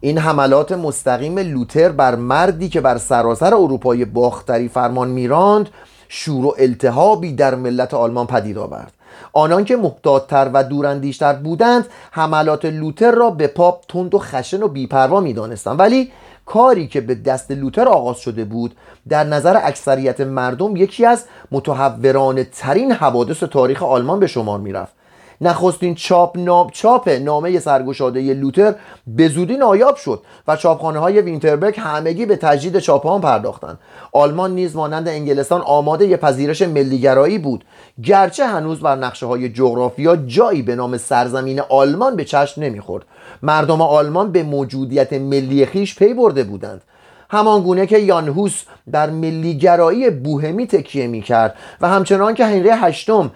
این 0.00 0.18
حملات 0.18 0.72
مستقیم 0.72 1.38
لوتر 1.38 1.88
بر 1.88 2.14
مردی 2.14 2.68
که 2.68 2.80
بر 2.80 2.98
سراسر 2.98 3.54
اروپای 3.54 4.04
باختری 4.04 4.68
فرمان 4.68 5.08
میراند 5.08 5.68
شور 6.08 6.46
و 6.46 6.54
التهابی 6.58 7.32
در 7.32 7.54
ملت 7.54 7.94
آلمان 7.94 8.26
پدید 8.26 8.58
آورد. 8.58 8.92
آنان 9.32 9.64
که 9.64 9.76
محتاطتر 9.76 10.50
و 10.54 10.64
دوراندیشتر 10.64 11.32
بودند 11.32 11.86
حملات 12.10 12.64
لوتر 12.64 13.10
را 13.10 13.30
به 13.30 13.46
پاپ 13.46 13.84
تند 13.88 14.14
و 14.14 14.18
خشن 14.18 14.62
و 14.62 14.68
بیپروا 14.68 15.20
می‌دانستند. 15.20 15.80
ولی 15.80 16.12
کاری 16.46 16.88
که 16.88 17.00
به 17.00 17.14
دست 17.14 17.50
لوتر 17.50 17.88
آغاز 17.88 18.18
شده 18.18 18.44
بود 18.44 18.74
در 19.08 19.24
نظر 19.24 19.60
اکثریت 19.62 20.20
مردم 20.20 20.76
یکی 20.76 21.06
از 21.06 21.24
متحورانه 21.50 22.44
ترین 22.44 22.92
حوادث 22.92 23.42
تاریخ 23.42 23.82
آلمان 23.82 24.20
به 24.20 24.26
شمار 24.26 24.58
می‌رفت. 24.58 24.99
نخستین 25.40 25.94
چاپ 25.94 26.38
نام 26.38 26.70
چاپ 26.70 27.08
نامه 27.08 27.58
سرگشاده 27.58 28.20
لوتر 28.34 28.74
به 29.06 29.28
زودی 29.28 29.56
نایاب 29.56 29.96
شد 29.96 30.22
و 30.48 30.56
چاپخانه 30.56 30.98
های 30.98 31.20
وینتربرگ 31.20 31.74
همگی 31.78 32.26
به 32.26 32.36
تجدید 32.36 32.78
چاپ 32.78 33.06
آن 33.06 33.20
پرداختند. 33.20 33.78
آلمان 34.12 34.54
نیز 34.54 34.76
مانند 34.76 35.08
انگلستان 35.08 35.60
آماده 35.60 36.08
ی 36.08 36.16
پذیرش 36.16 36.62
ملیگرایی 36.62 37.38
بود. 37.38 37.64
گرچه 38.02 38.46
هنوز 38.46 38.80
بر 38.80 38.96
نقشه 38.96 39.26
های 39.26 39.48
جغرافیا 39.48 40.16
جایی 40.16 40.62
به 40.62 40.76
نام 40.76 40.96
سرزمین 40.96 41.60
آلمان 41.60 42.16
به 42.16 42.24
چشم 42.24 42.62
نمی‌خورد. 42.62 43.04
مردم 43.42 43.82
آلمان 43.82 44.32
به 44.32 44.42
موجودیت 44.42 45.12
ملی 45.12 45.66
خیش 45.66 45.94
پی 45.94 46.14
برده 46.14 46.44
بودند. 46.44 46.82
همان 47.30 47.62
گونه 47.62 47.86
که 47.86 47.98
یانهوس 47.98 48.62
در 48.92 49.10
ملیگرایی 49.10 50.10
بوهمی 50.10 50.66
تکیه 50.66 51.06
می 51.06 51.22
کرد 51.22 51.54
و 51.80 51.88
همچنان 51.88 52.34
که 52.34 52.46
هنری 52.46 52.68
هشتم 52.68 53.30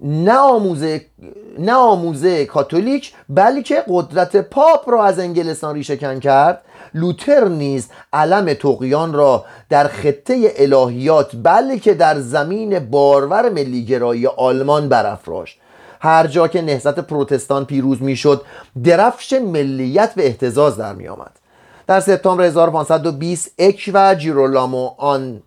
نه 0.00 0.38
آموزه 0.38 1.00
نه 1.58 1.72
آموزه 1.72 2.44
کاتولیک 2.44 3.12
بلکه 3.28 3.84
قدرت 3.88 4.36
پاپ 4.36 4.90
را 4.90 5.04
از 5.04 5.18
انگلستان 5.18 5.74
ریشهکن 5.74 6.20
کرد. 6.20 6.62
لوتر 6.94 7.48
نیز 7.48 7.88
علم 8.12 8.54
تقیان 8.54 9.12
را 9.12 9.44
در 9.70 9.88
خطه 9.88 10.52
الهیات 10.56 11.30
بلکه 11.42 11.94
در 11.94 12.18
زمین 12.20 12.78
بارور 12.78 13.48
ملیگرایی 13.50 14.26
آلمان 14.26 14.88
برافراشت. 14.88 15.58
هر 16.00 16.26
جا 16.26 16.48
که 16.48 16.62
نهضت 16.62 16.98
پروتستان 16.98 17.64
پیروز 17.64 18.02
می‌شد 18.02 18.42
درفش 18.84 19.32
ملیت 19.32 20.14
به 20.14 20.26
احتزاز 20.26 20.76
در 20.76 20.94
می 20.94 21.08
آمد 21.08 21.38
در 21.86 22.00
سپتامبر 22.00 22.44
1520 22.44 23.54
اک 23.58 23.90
و 23.94 24.14
جیرولامو 24.14 24.90
آن 24.98 25.42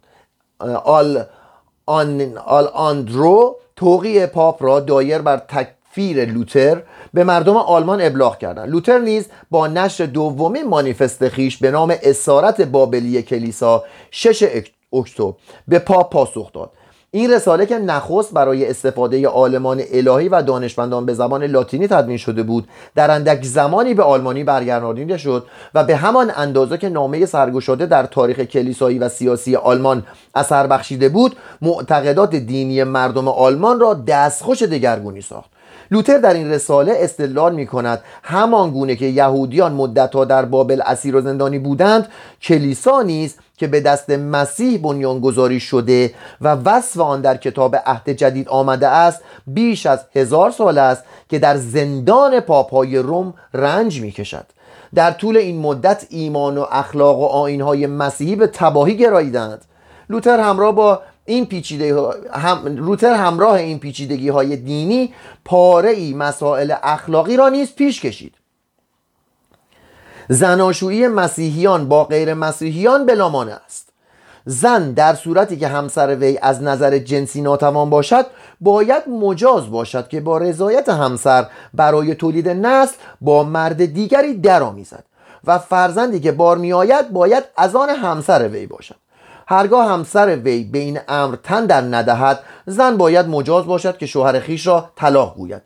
آلئان 0.83 2.37
آلئاندرو 2.37 3.55
توقیع 3.81 4.25
پاپ 4.25 4.63
را 4.63 4.79
دایر 4.79 5.19
بر 5.19 5.37
تکفیر 5.37 6.25
لوتر 6.25 6.81
به 7.13 7.23
مردم 7.23 7.57
آلمان 7.57 8.01
ابلاغ 8.01 8.37
کردند. 8.37 8.69
لوتر 8.69 8.99
نیز 8.99 9.29
با 9.51 9.67
نشر 9.67 10.05
دومین 10.05 10.67
مانیفست 10.67 11.29
خویش 11.29 11.57
به 11.57 11.71
نام 11.71 11.93
اسارت 12.03 12.61
بابلی 12.61 13.21
کلیسا 13.21 13.83
6 14.11 14.63
اکتبر 14.93 15.33
به 15.67 15.79
پاپ 15.79 16.13
پاسخ 16.13 16.51
داد. 16.53 16.71
این 17.13 17.31
رساله 17.31 17.65
که 17.65 17.77
نخست 17.77 18.33
برای 18.33 18.69
استفاده 18.69 19.27
عالمان 19.27 19.81
الهی 19.93 20.29
و 20.29 20.41
دانشمندان 20.41 21.05
به 21.05 21.13
زبان 21.13 21.43
لاتینی 21.43 21.87
تدوین 21.87 22.17
شده 22.17 22.43
بود 22.43 22.67
در 22.95 23.11
اندک 23.11 23.43
زمانی 23.43 23.93
به 23.93 24.03
آلمانی 24.03 24.43
برگردانیده 24.43 25.17
شد 25.17 25.45
و 25.73 25.83
به 25.83 25.95
همان 25.95 26.31
اندازه 26.35 26.77
که 26.77 26.89
نامه 26.89 27.25
سرگشاده 27.25 27.85
در 27.85 28.03
تاریخ 28.03 28.39
کلیسایی 28.39 28.99
و 28.99 29.09
سیاسی 29.09 29.55
آلمان 29.55 30.03
اثر 30.35 30.67
بخشیده 30.67 31.09
بود 31.09 31.35
معتقدات 31.61 32.35
دینی 32.35 32.83
مردم 32.83 33.27
آلمان 33.27 33.79
را 33.79 33.93
دستخوش 33.93 34.63
دگرگونی 34.63 35.21
ساخت. 35.21 35.49
لوتر 35.91 36.17
در 36.17 36.33
این 36.33 36.51
رساله 36.51 36.93
استدلال 36.95 37.55
می 37.55 37.67
کند 37.67 38.01
همان 38.23 38.71
گونه 38.71 38.95
که 38.95 39.05
یهودیان 39.05 39.73
مدتها 39.73 40.25
در 40.25 40.45
بابل 40.45 40.81
اسیر 40.85 41.15
و 41.15 41.21
زندانی 41.21 41.59
بودند 41.59 42.07
کلیسا 42.41 43.01
نیز 43.01 43.35
که 43.61 43.67
به 43.67 43.81
دست 43.81 44.09
مسیح 44.09 44.81
بنیانگذاری 44.81 45.59
شده 45.59 46.13
و 46.41 46.55
وصف 46.55 46.99
آن 46.99 47.21
در 47.21 47.37
کتاب 47.37 47.75
عهد 47.85 48.09
جدید 48.09 48.49
آمده 48.49 48.87
است 48.87 49.21
بیش 49.47 49.85
از 49.85 50.05
هزار 50.15 50.51
سال 50.51 50.77
است 50.77 51.03
که 51.29 51.39
در 51.39 51.57
زندان 51.57 52.39
پاپای 52.39 52.97
روم 52.97 53.33
رنج 53.53 54.01
می 54.01 54.11
کشد 54.11 54.45
در 54.95 55.11
طول 55.11 55.37
این 55.37 55.59
مدت 55.59 56.05
ایمان 56.09 56.57
و 56.57 56.65
اخلاق 56.71 57.19
و 57.19 57.25
آینهای 57.25 57.87
مسیحی 57.87 58.35
به 58.35 58.47
تباهی 58.47 58.97
گراییدند. 58.97 59.65
لوتر 60.09 60.39
همراه 60.39 60.75
با 60.75 61.01
این 61.25 61.45
پیچیده 61.45 61.95
هم 62.33 62.77
روتر 62.77 63.13
همراه 63.13 63.53
این 63.53 63.79
پیچیدگی 63.79 64.29
های 64.29 64.55
دینی 64.55 65.13
پاره 65.45 65.89
ای 65.89 66.13
مسائل 66.13 66.73
اخلاقی 66.83 67.37
را 67.37 67.49
نیز 67.49 67.75
پیش 67.75 68.01
کشید. 68.01 68.40
زناشویی 70.31 71.07
مسیحیان 71.07 71.89
با 71.89 72.03
غیر 72.03 72.33
مسیحیان 72.33 73.05
بلامانه 73.05 73.51
است. 73.65 73.89
زن 74.45 74.91
در 74.91 75.13
صورتی 75.13 75.57
که 75.57 75.67
همسر 75.67 76.15
وی 76.15 76.39
از 76.41 76.63
نظر 76.63 76.97
جنسی 76.97 77.41
ناتوان 77.41 77.89
باشد 77.89 78.25
باید 78.61 79.09
مجاز 79.09 79.71
باشد 79.71 80.07
که 80.07 80.21
با 80.21 80.37
رضایت 80.37 80.89
همسر 80.89 81.47
برای 81.73 82.15
تولید 82.15 82.49
نسل 82.49 82.95
با 83.21 83.43
مرد 83.43 83.85
دیگری 83.85 84.33
درآمیزد 84.33 85.03
و 85.43 85.59
فرزندی 85.59 86.19
که 86.19 86.31
بار 86.31 86.57
میآید 86.57 87.09
باید 87.09 87.43
از 87.57 87.75
آن 87.75 87.89
همسر 87.89 88.47
وی 88.47 88.65
باشد. 88.67 88.95
هرگاه 89.47 89.89
همسر 89.89 90.35
وی 90.35 90.63
به 90.63 90.79
این 90.79 90.99
امر 91.07 91.35
تن 91.43 91.65
در 91.65 91.81
ندهد 91.81 92.39
زن 92.65 92.97
باید 92.97 93.27
مجاز 93.27 93.65
باشد 93.65 93.97
که 93.97 94.05
شوهر 94.05 94.39
خیش 94.39 94.67
را 94.67 94.89
طلاق 94.95 95.35
گوید. 95.35 95.61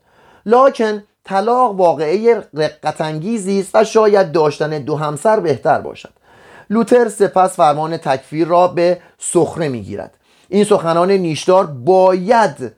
لاکن 0.45 1.03
طلاق 1.25 1.75
واقعه 1.75 2.43
رقتانگیزی 2.53 3.59
است 3.59 3.69
و 3.73 3.83
شاید 3.83 4.31
داشتن 4.31 4.69
دو 4.69 4.95
همسر 4.95 5.39
بهتر 5.39 5.81
باشد. 5.81 6.09
لوتر 6.69 7.09
سپس 7.09 7.55
فرمان 7.55 7.97
تکفیر 7.97 8.47
را 8.47 8.67
به 8.67 8.97
سخره 9.17 9.67
می‌گیرد. 9.69 10.13
این 10.49 10.63
سخنان 10.63 11.11
نیشدار 11.11 11.65
باید 11.65 12.73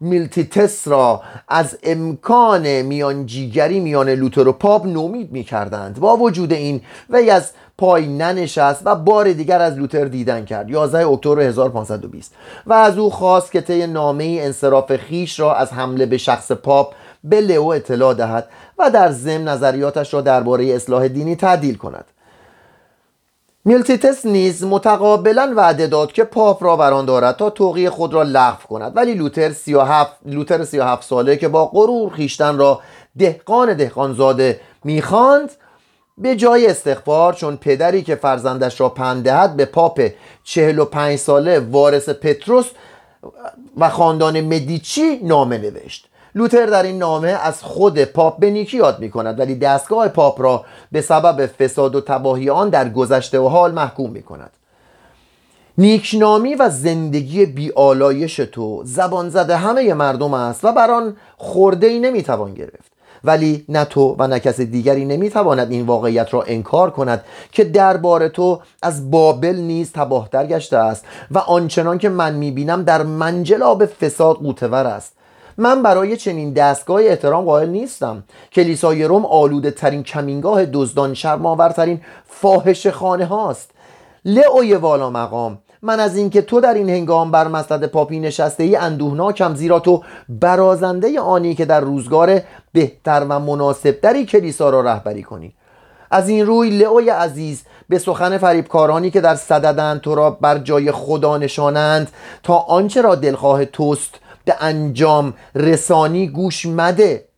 میلتیتس 0.00 0.88
را 0.88 1.22
از 1.48 1.78
امکان 1.82 2.82
میانجیگری 2.82 3.80
میان 3.80 4.08
لوتر 4.08 4.48
و 4.48 4.52
پاپ 4.52 4.86
نومید 4.86 5.32
می‌کردند. 5.32 6.00
با 6.00 6.16
وجود 6.16 6.52
این 6.52 6.80
وی 7.10 7.30
از 7.30 7.52
پای 7.78 8.06
ننشست 8.06 8.82
و 8.84 8.94
بار 8.94 9.32
دیگر 9.32 9.60
از 9.60 9.76
لوتر 9.76 10.04
دیدن 10.04 10.44
کرد. 10.44 10.70
11 10.70 11.08
اکتبر 11.08 11.40
1520 11.40 12.34
و 12.66 12.72
از 12.72 12.98
او 12.98 13.10
خواست 13.10 13.52
که 13.52 13.60
طی 13.60 13.86
نامه 13.86 14.38
انصراف 14.40 14.96
خیش 14.96 15.40
را 15.40 15.54
از 15.54 15.72
حمله 15.72 16.06
به 16.06 16.18
شخص 16.18 16.52
پاپ 16.52 16.94
به 17.24 17.40
لئو 17.40 17.66
اطلاع 17.66 18.14
دهد 18.14 18.48
و 18.78 18.90
در 18.90 19.10
ضمن 19.10 19.48
نظریاتش 19.48 20.14
را 20.14 20.20
درباره 20.20 20.66
اصلاح 20.66 21.08
دینی 21.08 21.36
تعدیل 21.36 21.76
کند. 21.76 22.04
میلتیتس 23.64 24.26
نیز 24.26 24.64
متقابلا 24.64 25.52
وعده 25.56 25.86
داد 25.86 26.12
که 26.12 26.24
پاپ 26.24 26.64
را 26.64 26.76
بران 26.76 27.04
دارد 27.04 27.36
تا 27.36 27.50
توقی 27.50 27.88
خود 27.88 28.14
را 28.14 28.22
لغو 28.22 28.66
کند. 28.68 28.96
ولی 28.96 29.14
لوتر 29.14 29.52
37 29.52 30.16
لوتر 30.26 30.64
37 30.64 31.04
ساله 31.04 31.36
که 31.36 31.48
با 31.48 31.66
غرور 31.66 32.12
خیشتن 32.12 32.58
را 32.58 32.80
دهقان 33.18 33.74
دهقانزاده 33.74 34.60
می‌خواند 34.84 35.50
به 36.18 36.36
جای 36.36 36.66
استغفار 36.66 37.32
چون 37.32 37.56
پدری 37.56 38.02
که 38.02 38.14
فرزندش 38.14 38.80
را 38.80 38.88
پندهد 38.88 39.56
به 39.56 39.64
پاپ 39.64 40.08
45 40.44 41.18
ساله 41.18 41.60
وارث 41.60 42.08
پتروس 42.08 42.66
و 43.76 43.88
خاندان 43.88 44.40
مدیچی 44.40 45.20
نامه 45.22 45.58
نوشت. 45.58 46.08
لوتر 46.38 46.66
در 46.66 46.82
این 46.82 46.98
نامه 46.98 47.28
از 47.28 47.62
خود 47.62 48.04
پاپ 48.04 48.38
به 48.38 48.50
نیکی 48.50 48.76
یاد 48.76 49.00
می 49.00 49.10
کند 49.10 49.40
ولی 49.40 49.54
دستگاه 49.54 50.08
پاپ 50.08 50.40
را 50.40 50.64
به 50.92 51.00
سبب 51.00 51.46
فساد 51.46 51.94
و 51.94 52.00
تباهی 52.00 52.50
آن 52.50 52.68
در 52.68 52.88
گذشته 52.88 53.38
و 53.38 53.48
حال 53.48 53.72
محکوم 53.72 54.10
می 54.10 54.22
کند 54.22 54.50
نیکنامی 55.78 56.54
و 56.54 56.68
زندگی 56.68 57.46
بیالایش 57.46 58.36
تو 58.36 58.82
زبان 58.84 59.28
زده 59.28 59.56
همه 59.56 59.94
مردم 59.94 60.34
است 60.34 60.64
و 60.64 60.72
بر 60.72 60.90
آن 60.90 61.16
خورده 61.36 61.86
ای 61.86 61.98
نمی‌توان 61.98 62.54
گرفت. 62.54 62.92
ولی 63.24 63.64
نه 63.68 63.84
تو 63.84 64.16
و 64.18 64.26
نه 64.26 64.40
کس 64.40 64.60
دیگری 64.60 65.04
نمی‌تواند 65.04 65.70
این 65.70 65.86
واقعیت 65.86 66.34
را 66.34 66.42
انکار 66.42 66.90
کند 66.90 67.24
که 67.52 67.64
دربار 67.64 68.28
تو 68.28 68.60
از 68.82 69.10
بابل 69.10 69.56
نیز 69.56 69.92
تباهتر 69.92 70.46
گشته 70.46 70.76
است 70.76 71.04
و 71.30 71.38
آنچنان 71.38 71.98
که 71.98 72.08
من 72.08 72.34
می‌بینم 72.34 72.82
در 72.82 73.02
منجلاب 73.02 73.86
فساد 73.86 74.36
قوتور 74.36 74.86
است. 74.86 75.17
من 75.60 75.82
برای 75.82 76.16
چنین 76.16 76.52
دستگاه 76.52 77.02
احترام 77.02 77.44
قائل 77.44 77.68
نیستم. 77.68 78.24
کلیسای 78.52 79.04
روم 79.04 79.26
آلوده 79.26 79.70
ترین 79.70 80.02
کمینگاه 80.02 80.66
دزدان 80.66 81.14
شرماورترین 81.14 82.00
فاحش 82.26 82.86
خانه 82.86 83.24
هاست. 83.24 83.70
لئوی 84.24 84.74
والا 84.74 85.10
مقام. 85.10 85.58
من 85.82 86.00
از 86.00 86.16
اینکه 86.16 86.42
تو 86.42 86.60
در 86.60 86.74
این 86.74 86.88
هنگام 86.88 87.30
بر 87.30 87.48
مسند 87.48 87.86
پاپی 87.86 88.20
نشسته 88.20 88.64
ای 88.64 88.76
اندوهناکم 88.76 89.54
زیرا 89.54 89.80
تو 89.80 90.02
برازنده 90.28 91.20
آنی 91.20 91.54
که 91.54 91.64
در 91.64 91.80
روزگار 91.80 92.40
بهتر 92.72 93.26
و 93.28 93.40
مناسبتری 93.40 94.26
کلیسا 94.26 94.70
را 94.70 94.80
رهبری 94.80 95.22
کنی. 95.22 95.54
از 96.10 96.28
این 96.28 96.46
روی 96.46 96.70
لئوی 96.70 97.10
عزیز 97.10 97.62
به 97.88 97.98
سخن 97.98 98.38
فریبکارانی 98.38 99.10
که 99.10 99.20
در 99.20 99.34
صددند 99.34 100.00
تو 100.00 100.14
را 100.14 100.30
بر 100.30 100.58
جای 100.58 100.92
خدا 100.92 101.38
نشانند 101.38 102.10
تا 102.42 102.56
آنچه 102.56 103.02
را 103.02 103.14
دلخواه 103.14 103.64
توست 103.64 104.14
به 104.48 104.56
انجام 104.60 105.34
رسانی 105.54 106.28
گوش 106.28 106.66
مده. 106.66 107.28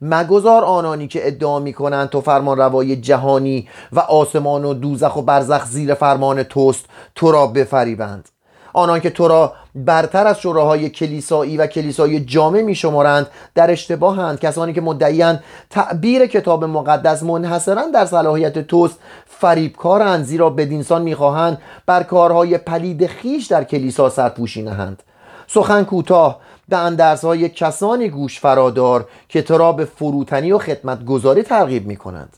مگذار 0.00 0.64
آنانی 0.64 1.08
که 1.08 1.26
ادعا 1.26 1.58
می 1.58 1.72
کنند 1.72 2.08
تو 2.08 2.20
فرمان 2.20 2.58
روای 2.58 2.96
جهانی 2.96 3.68
و 3.92 4.00
آسمان 4.00 4.64
و 4.64 4.74
دوزخ 4.74 5.16
و 5.16 5.22
برزخ 5.22 5.66
زیر 5.66 5.94
فرمان 5.94 6.42
توست 6.42 6.84
تو 7.14 7.32
را 7.32 7.46
بفریبند. 7.46 8.28
آنان 8.72 9.00
که 9.00 9.10
تو 9.10 9.28
را 9.28 9.52
برتر 9.74 10.26
از 10.26 10.40
شوراهای 10.40 10.90
کلیسایی 10.90 11.56
و 11.56 11.66
کلیسای 11.66 12.20
جامع 12.20 12.62
میشمارند 12.62 13.26
در 13.54 13.70
اشتباهند. 13.70 14.40
کسانی 14.40 14.72
که 14.72 14.80
مدعیان 14.80 15.40
تعبیر 15.70 16.26
کتاب 16.26 16.64
مقدس 16.64 17.22
منحصرا 17.22 17.82
در 17.94 18.06
صلاحیت 18.06 18.58
توست 18.58 18.98
فریبکارند 19.26 20.24
زیرا 20.24 20.50
بدینسان 20.50 21.02
می‌خواهند 21.02 21.58
بر 21.86 22.02
کارهای 22.02 22.58
پلید 22.58 23.06
خیش 23.06 23.46
در 23.46 23.64
کلیسا 23.64 24.08
سرپوشی 24.08 24.62
نهند. 24.62 25.02
سخن 25.46 25.84
کوتاه 25.84 26.40
به 26.68 26.76
اندرزهای 26.76 27.48
کسانی 27.48 28.08
گوش 28.08 28.40
فرادار 28.40 29.08
که 29.28 29.42
تو 29.42 29.58
را 29.58 29.72
به 29.72 29.84
فروتنی 29.84 30.52
و 30.52 30.58
خدمتگذاری 30.58 31.42
ترغیب 31.42 31.86
می 31.86 31.96
کنند 31.96 32.36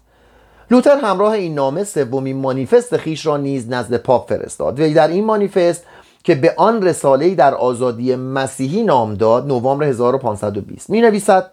لوتر 0.70 0.96
همراه 0.96 1.32
این 1.32 1.54
نامه 1.54 1.84
سومین 1.84 2.36
مانیفست 2.36 2.96
خیش 2.96 3.26
را 3.26 3.36
نیز 3.36 3.70
نزد 3.70 3.96
پاپ 3.96 4.28
فرستاد. 4.28 4.80
و 4.80 4.94
در 4.94 5.08
این 5.08 5.24
مانیفست 5.24 5.84
که 6.24 6.34
به 6.34 6.54
آن 6.56 6.82
رساله 6.82 7.34
در 7.34 7.54
آزادی 7.54 8.16
مسیحی 8.16 8.82
نام 8.82 9.14
داد 9.14 9.46
نوامبر 9.46 9.86
1520 9.86 10.90
می 10.90 11.00
نویسد 11.00 11.50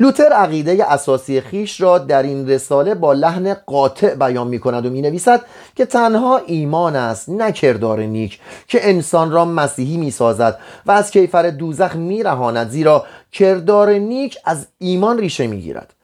لوتر 0.00 0.32
عقیده 0.32 0.92
اساسی 0.92 1.40
خیش 1.40 1.80
را 1.80 1.98
در 1.98 2.22
این 2.22 2.48
رساله 2.48 2.94
با 2.94 3.12
لحن 3.12 3.54
قاطع 3.54 4.14
بیان 4.14 4.48
می 4.48 4.58
کند 4.58 4.86
و 4.86 4.90
می 4.90 5.02
نویسد 5.02 5.40
که 5.76 5.84
تنها 5.84 6.40
ایمان 6.46 6.96
است 6.96 7.28
نه 7.28 7.52
کردار 7.52 8.00
نیک 8.00 8.40
که 8.68 8.88
انسان 8.88 9.30
را 9.30 9.44
مسیحی 9.44 9.96
می 9.96 10.10
سازد 10.10 10.58
و 10.86 10.92
از 10.92 11.10
کیفر 11.10 11.50
دوزخ 11.50 11.96
می 11.96 12.22
رهاند 12.22 12.68
زیرا 12.68 13.06
کردار 13.32 13.90
نیک 13.90 14.38
از 14.44 14.66
ایمان 14.78 15.18
ریشه 15.18 15.46
می 15.46 15.60
گیرد 15.60 15.94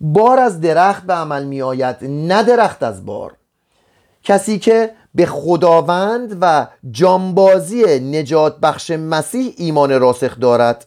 بار 0.00 0.38
از 0.38 0.60
درخت 0.60 1.02
به 1.02 1.14
عمل 1.14 1.44
می 1.44 1.62
آید 1.62 1.96
نه 2.02 2.42
درخت 2.42 2.82
از 2.82 3.06
بار. 3.06 3.32
کسی 4.22 4.58
که 4.58 4.90
به 5.14 5.26
خداوند 5.26 6.38
و 6.40 6.66
جانبازی 6.90 8.00
نجات 8.00 8.60
بخش 8.60 8.90
مسیح 8.90 9.54
ایمان 9.56 10.00
راسخ 10.00 10.40
دارد 10.40 10.86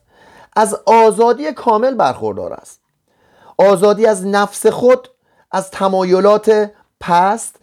از 0.56 0.76
آزادی 0.86 1.52
کامل 1.52 1.94
برخوردار 1.94 2.54
است. 2.54 2.82
آزادی 3.58 4.06
از 4.06 4.26
نفس 4.26 4.68
خود 4.68 5.08
از 5.52 5.72
تمایلات 5.72 6.72
پست 7.00 7.56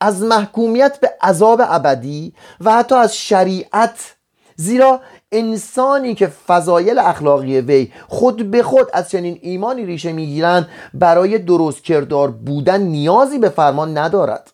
از 0.00 0.22
محکومیت 0.22 1.00
به 1.00 1.14
عذاب 1.22 1.60
ابدی 1.64 2.34
و 2.60 2.72
حتی 2.72 2.94
از 2.94 3.16
شریعت. 3.16 4.16
زیرا 4.56 5.00
انسانی 5.32 6.14
که 6.14 6.26
فضایل 6.26 6.98
اخلاقی 6.98 7.60
وی 7.60 7.92
خود 8.08 8.50
به 8.50 8.62
خود 8.62 8.88
از 8.92 9.10
چنین 9.10 9.38
ایمانی 9.42 9.86
ریشه 9.86 10.12
می‌گیرند 10.12 10.68
برای 10.94 11.38
درست 11.38 11.84
کردار 11.84 12.30
بودن 12.30 12.80
نیازی 12.80 13.38
به 13.38 13.48
فرمان 13.48 13.98
ندارد. 13.98 14.52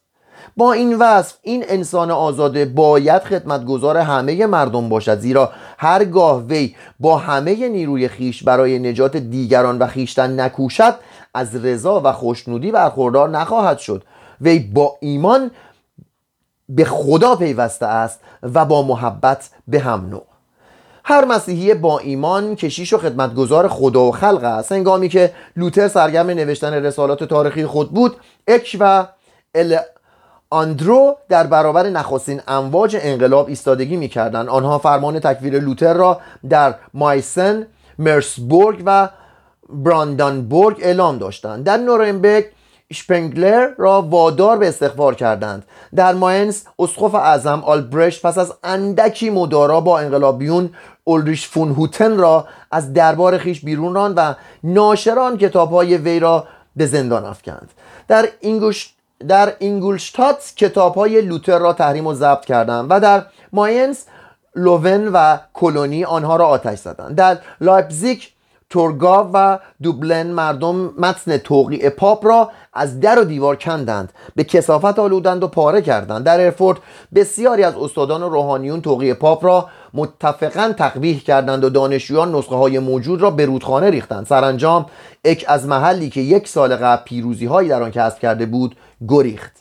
با 0.56 0.72
این 0.72 0.98
وصف 0.98 1.36
این 1.42 1.64
انسان 1.68 2.10
آزاده 2.10 2.64
باید 2.64 3.22
خدمتگزار 3.22 3.96
همه 3.96 4.46
مردم 4.46 4.88
باشد 4.88 5.18
زیرا 5.18 5.52
هرگاه 5.78 6.42
وی 6.42 6.74
با 7.00 7.16
همه 7.16 7.68
نیروی 7.68 8.08
خیش 8.08 8.42
برای 8.42 8.78
نجات 8.78 9.16
دیگران 9.16 9.78
و 9.78 9.86
خیشتن 9.86 10.40
نکوشد 10.40 10.94
از 11.34 11.64
رضا 11.64 12.00
و 12.04 12.12
خوشنودی 12.12 12.70
برخوردار 12.70 13.28
نخواهد 13.28 13.78
شد. 13.78 14.02
وی 14.40 14.58
با 14.58 14.96
ایمان 15.00 15.50
به 16.68 16.84
خدا 16.84 17.36
پیوسته 17.36 17.86
است 17.86 18.20
و 18.42 18.64
با 18.64 18.82
محبت 18.82 19.50
به 19.68 19.80
هم 19.80 20.06
نوع. 20.06 20.26
هر 21.04 21.24
مسیحی 21.24 21.74
با 21.74 21.98
ایمان 21.98 22.56
کشیش 22.56 22.92
و 22.92 22.98
خدمتگزار 22.98 23.68
خدا 23.68 24.00
و 24.00 24.12
خلق 24.12 24.44
است. 24.44 24.72
هنگامی 24.72 25.08
که 25.08 25.32
لوتر 25.56 25.88
سرگرم 25.88 26.30
نوشتن 26.30 26.74
رسالات 26.74 27.24
تاریخی 27.24 27.66
خود 27.66 27.90
بود 27.90 28.16
اک 28.48 28.76
و 28.80 29.06
آلئاندرو 30.52 31.16
در 31.28 31.46
برابر 31.46 31.88
نخستین 31.88 32.40
امواج 32.48 32.96
انقلاب 33.00 33.48
ایستادگی 33.48 33.96
می‌کردند. 33.96 34.48
آنها 34.48 34.78
فرمان 34.78 35.20
تکفیر 35.20 35.60
لوتر 35.60 35.94
را 35.94 36.20
در 36.50 36.74
مایسن 36.94 37.66
مرسبورگ 37.98 38.82
و 38.86 39.08
براندنبورگ 39.68 40.78
اعلام 40.82 41.18
داشتند. 41.18 41.64
در 41.64 41.76
نورنبرگ 41.76 42.44
شپنگلر 42.92 43.68
را 43.78 44.02
وادار 44.02 44.58
به 44.58 44.68
استغفار 44.68 45.14
کردند. 45.14 45.64
در 45.94 46.14
ماینس 46.14 46.64
اسقف 46.78 47.14
اعظم 47.14 47.62
آلبرشت 47.64 48.26
پس 48.26 48.38
از 48.38 48.54
اندکی 48.64 49.30
مدارا 49.30 49.80
با 49.80 49.98
انقلابیون 49.98 50.70
اولریش 51.04 51.48
فون 51.48 51.70
هوتن 51.70 52.16
را 52.16 52.46
از 52.70 52.92
دربار 52.92 53.38
خویش 53.38 53.60
بیرون 53.60 53.94
راند 53.94 54.14
و 54.16 54.34
ناشران 54.64 55.38
کتابهای 55.38 55.96
وی 55.96 56.20
را 56.20 56.46
به 56.76 56.86
زندان 56.86 57.24
افکند. 57.24 57.70
در 58.08 58.28
اینگوش 58.40 58.94
در 59.28 59.52
اینگولشتات 59.58 60.52
کتاب 60.56 60.94
های 60.94 61.20
لوتر 61.20 61.58
را 61.58 61.72
تحریم 61.72 62.06
و 62.06 62.14
ضبط 62.14 62.44
کردند 62.44 62.86
و 62.90 63.00
در 63.00 63.22
ماینس 63.52 64.06
لوون 64.56 65.08
و 65.08 65.38
کولونی 65.54 66.04
آنها 66.04 66.36
را 66.36 66.46
آتش 66.46 66.78
زدند. 66.78 67.16
در 67.16 67.38
لایپزیک 67.60 68.32
تورگاو 68.70 69.30
و 69.32 69.58
دوبلن 69.82 70.26
مردم 70.26 70.94
متن 70.98 71.36
توقیع 71.36 71.88
پاپ 71.88 72.26
را 72.26 72.50
از 72.72 73.00
در 73.00 73.18
و 73.18 73.24
دیوار 73.24 73.56
کندند 73.56 74.12
به 74.36 74.44
کثافت 74.44 74.98
آلودند 74.98 75.42
و 75.42 75.48
پاره 75.48 75.82
کردند. 75.82 76.24
در 76.24 76.40
ارفورت 76.40 76.78
بسیاری 77.14 77.62
از 77.62 77.74
استادان 77.74 78.22
و 78.22 78.28
روحانیون 78.28 78.80
توقیع 78.80 79.14
پاپ 79.14 79.44
را 79.44 79.68
متفقا 79.94 80.74
تقبیح 80.78 81.20
کردند 81.20 81.64
و 81.64 81.70
دانشجویان 81.70 82.34
نسخه 82.34 82.54
های 82.54 82.78
موجود 82.78 83.22
را 83.22 83.30
به 83.30 83.46
رودخانه 83.46 83.90
ریختند. 83.90 84.26
سرانجام 84.26 84.86
اک 85.24 85.44
از 85.48 85.66
محلی 85.66 86.10
که 86.10 86.20
یک 86.20 86.48
سال 86.48 86.76
قبل 86.76 87.04
پیروزی 87.04 87.46
هایی 87.46 87.68
در 87.68 87.82
آن 87.82 87.90
کسب 87.90 88.18
کرده 88.18 88.46
بود 88.46 88.76
گریخت. 89.08 89.52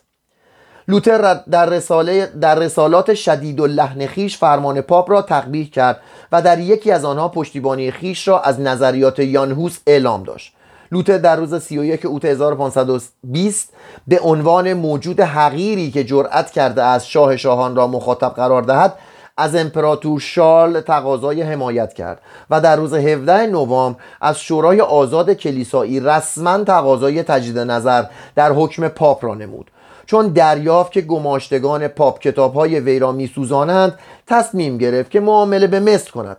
لوتر 0.88 1.34
در, 1.34 1.65
رساله 1.65 2.25
در 2.25 2.56
رسالات 2.56 3.13
شدید 3.13 3.60
و 3.60 3.67
لحن 3.67 4.08
خیش 4.08 4.38
فرمان 4.38 4.82
پاپ 4.82 5.12
را 5.12 5.21
تقبیح 5.21 5.69
کرد 5.69 5.99
و 6.32 6.41
در 6.41 6.60
یکی 6.60 6.91
از 6.91 7.06
آنها 7.06 7.27
پشتیبانی 7.27 7.91
خیش 7.91 8.27
را 8.27 8.41
از 8.41 8.60
نظریات 8.60 9.19
یانهوس 9.19 9.80
اعلام 9.88 10.23
داشت. 10.23 10.54
لوتر 10.91 11.17
در 11.17 11.36
روز 11.36 11.56
31 11.56 12.06
اوت 12.06 12.25
1520 12.25 13.73
به 14.08 14.19
عنوان 14.19 14.73
موجود 14.73 15.19
حقیری 15.19 15.91
که 15.91 16.04
جرأت 16.04 16.51
کرده 16.51 16.84
از 16.84 17.08
شاه 17.08 17.38
شاهان 17.38 17.75
را 17.75 17.88
مخاطب 17.88 18.34
قرار 18.36 18.62
دهد 18.62 18.93
از 19.38 19.56
امپراتور 19.56 20.20
شارل 20.20 20.82
تقاضای 20.82 21.41
حمایت 21.41 21.94
کرد 21.94 22.22
و 22.50 22.62
در 22.62 22.76
روز 22.76 22.94
17 22.94 23.48
نوامبر 23.48 24.00
از 24.22 24.39
شورای 24.39 24.82
آزاد 24.82 25.34
کلیسایی 25.34 26.00
رسما 26.00 26.63
تقاضای 26.63 27.24
تجدید 27.24 27.60
نظر 27.60 28.04
در 28.36 28.52
حکم 28.52 28.88
پاپ 28.88 29.26
را 29.26 29.36
نمود. 29.36 29.72
چون 30.06 30.28
دریافت 30.28 30.91
که 30.91 31.02
گماشتگان 31.02 31.88
پاپ 31.88 32.20
کتاب 32.20 32.54
های 32.54 32.80
وی 32.80 33.00
را 33.00 33.12
میسوزانند 33.12 34.00
تصمیم 34.28 34.78
گرفت 34.78 35.12
که 35.12 35.20
معامله 35.20 35.67
به 35.67 35.80
مصر 35.80 36.12
کند. 36.12 36.38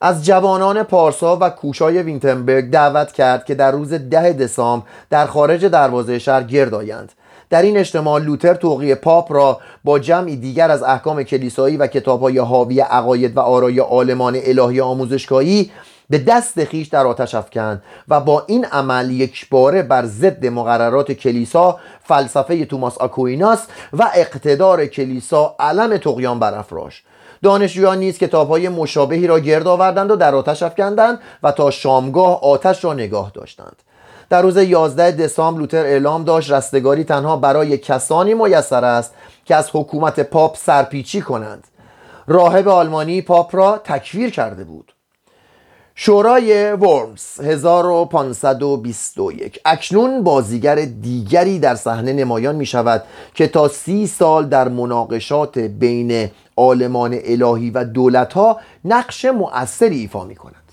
از 0.00 0.24
جوانان 0.24 0.82
پارسا 0.82 1.38
و 1.40 1.50
کوشای 1.50 2.02
وینتنبرگ 2.02 2.70
دعوت 2.70 3.12
کرد 3.12 3.44
که 3.44 3.54
در 3.54 3.70
روز 3.72 3.92
ده 3.92 4.32
دسامبر 4.32 4.86
در 5.10 5.26
خارج 5.26 5.64
دروازه 5.64 6.18
شهر 6.18 6.42
گرد 6.42 6.74
آیند 6.74 7.12
در 7.54 7.62
این 7.62 7.76
اجتماع 7.76 8.20
لوتر 8.20 8.54
توقی 8.54 8.94
پاپ 8.94 9.32
را 9.32 9.60
با 9.84 9.98
جمعی 9.98 10.36
دیگر 10.36 10.70
از 10.70 10.82
احکام 10.82 11.22
کلیسایی 11.22 11.76
و 11.76 11.86
کتابهای 11.86 12.38
حاوی 12.38 12.80
عقاید 12.80 13.36
و 13.36 13.40
آرای 13.40 13.78
عالمان 13.78 14.40
الهی 14.44 14.80
آموزشگاهی 14.80 15.70
به 16.10 16.18
دست 16.18 16.64
خیش 16.64 16.88
در 16.88 17.06
آتش 17.06 17.34
افکند 17.34 17.82
و 18.08 18.20
با 18.20 18.44
این 18.46 18.64
عمل 18.64 19.10
یکباره 19.10 19.82
بر 19.82 20.04
ضد 20.04 20.46
مقررات 20.46 21.12
کلیسا 21.12 21.78
فلسفه 22.04 22.64
توماس 22.64 22.98
آکویناس 22.98 23.66
و 23.92 24.10
اقتدار 24.14 24.86
کلیسا 24.86 25.56
علم 25.58 25.96
تقیان 25.96 26.38
برافراشت. 26.38 27.04
دانشجویان 27.42 27.98
نیز 27.98 28.18
کتابهای 28.18 28.68
مشابهی 28.68 29.26
را 29.26 29.38
گرد 29.38 29.66
آوردند 29.66 30.10
و 30.10 30.16
در 30.16 30.34
آتش 30.34 30.62
افکندند 30.62 31.18
و 31.42 31.52
تا 31.52 31.70
شامگاه 31.70 32.40
آتش 32.44 32.84
را 32.84 32.94
نگاه 32.94 33.30
داشتند. 33.34 33.76
در 34.30 34.42
روز 34.42 34.56
11 34.56 35.10
دسامبر 35.10 35.60
لوتر 35.60 35.84
اعلام 35.84 36.24
داشت 36.24 36.50
رستگاری 36.50 37.04
تنها 37.04 37.36
برای 37.36 37.78
کسانی 37.78 38.34
میسر 38.34 38.84
است 38.84 39.14
که 39.44 39.56
از 39.56 39.70
حکومت 39.72 40.20
پاپ 40.20 40.56
سرپیچی 40.56 41.20
کنند. 41.20 41.64
راهب 42.26 42.68
آلمانی 42.68 43.22
پاپ 43.22 43.56
را 43.56 43.80
تکفیر 43.84 44.30
کرده 44.30 44.64
بود. 44.64 44.94
شورای 45.96 46.72
ورمز 46.72 47.40
1521 47.40 49.60
اکنون 49.64 50.22
بازیگر 50.22 50.74
دیگری 50.74 51.58
در 51.58 51.74
صحنه 51.74 52.12
نمایان 52.12 52.56
می 52.56 52.66
شود 52.66 53.04
که 53.34 53.46
تا 53.46 53.68
سی 53.68 54.06
سال 54.06 54.46
در 54.46 54.68
مناقشات 54.68 55.58
بین 55.58 56.30
آلمان 56.56 57.18
الهی 57.24 57.70
و 57.70 57.84
دولت 57.84 58.32
ها 58.32 58.60
نقش 58.84 59.24
مؤثری 59.24 59.98
ایفا 59.98 60.24
می 60.24 60.34
کند 60.34 60.63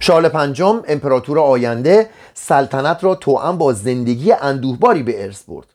شارل 0.00 0.28
پنجم 0.28 0.82
امپراتور 0.88 1.38
آینده 1.38 2.10
سلطنت 2.34 3.04
را 3.04 3.14
توأم 3.14 3.58
با 3.58 3.72
زندگی 3.72 4.32
اندوهباری 4.32 5.02
به 5.02 5.24
ارث 5.24 5.42
برد. 5.48 5.66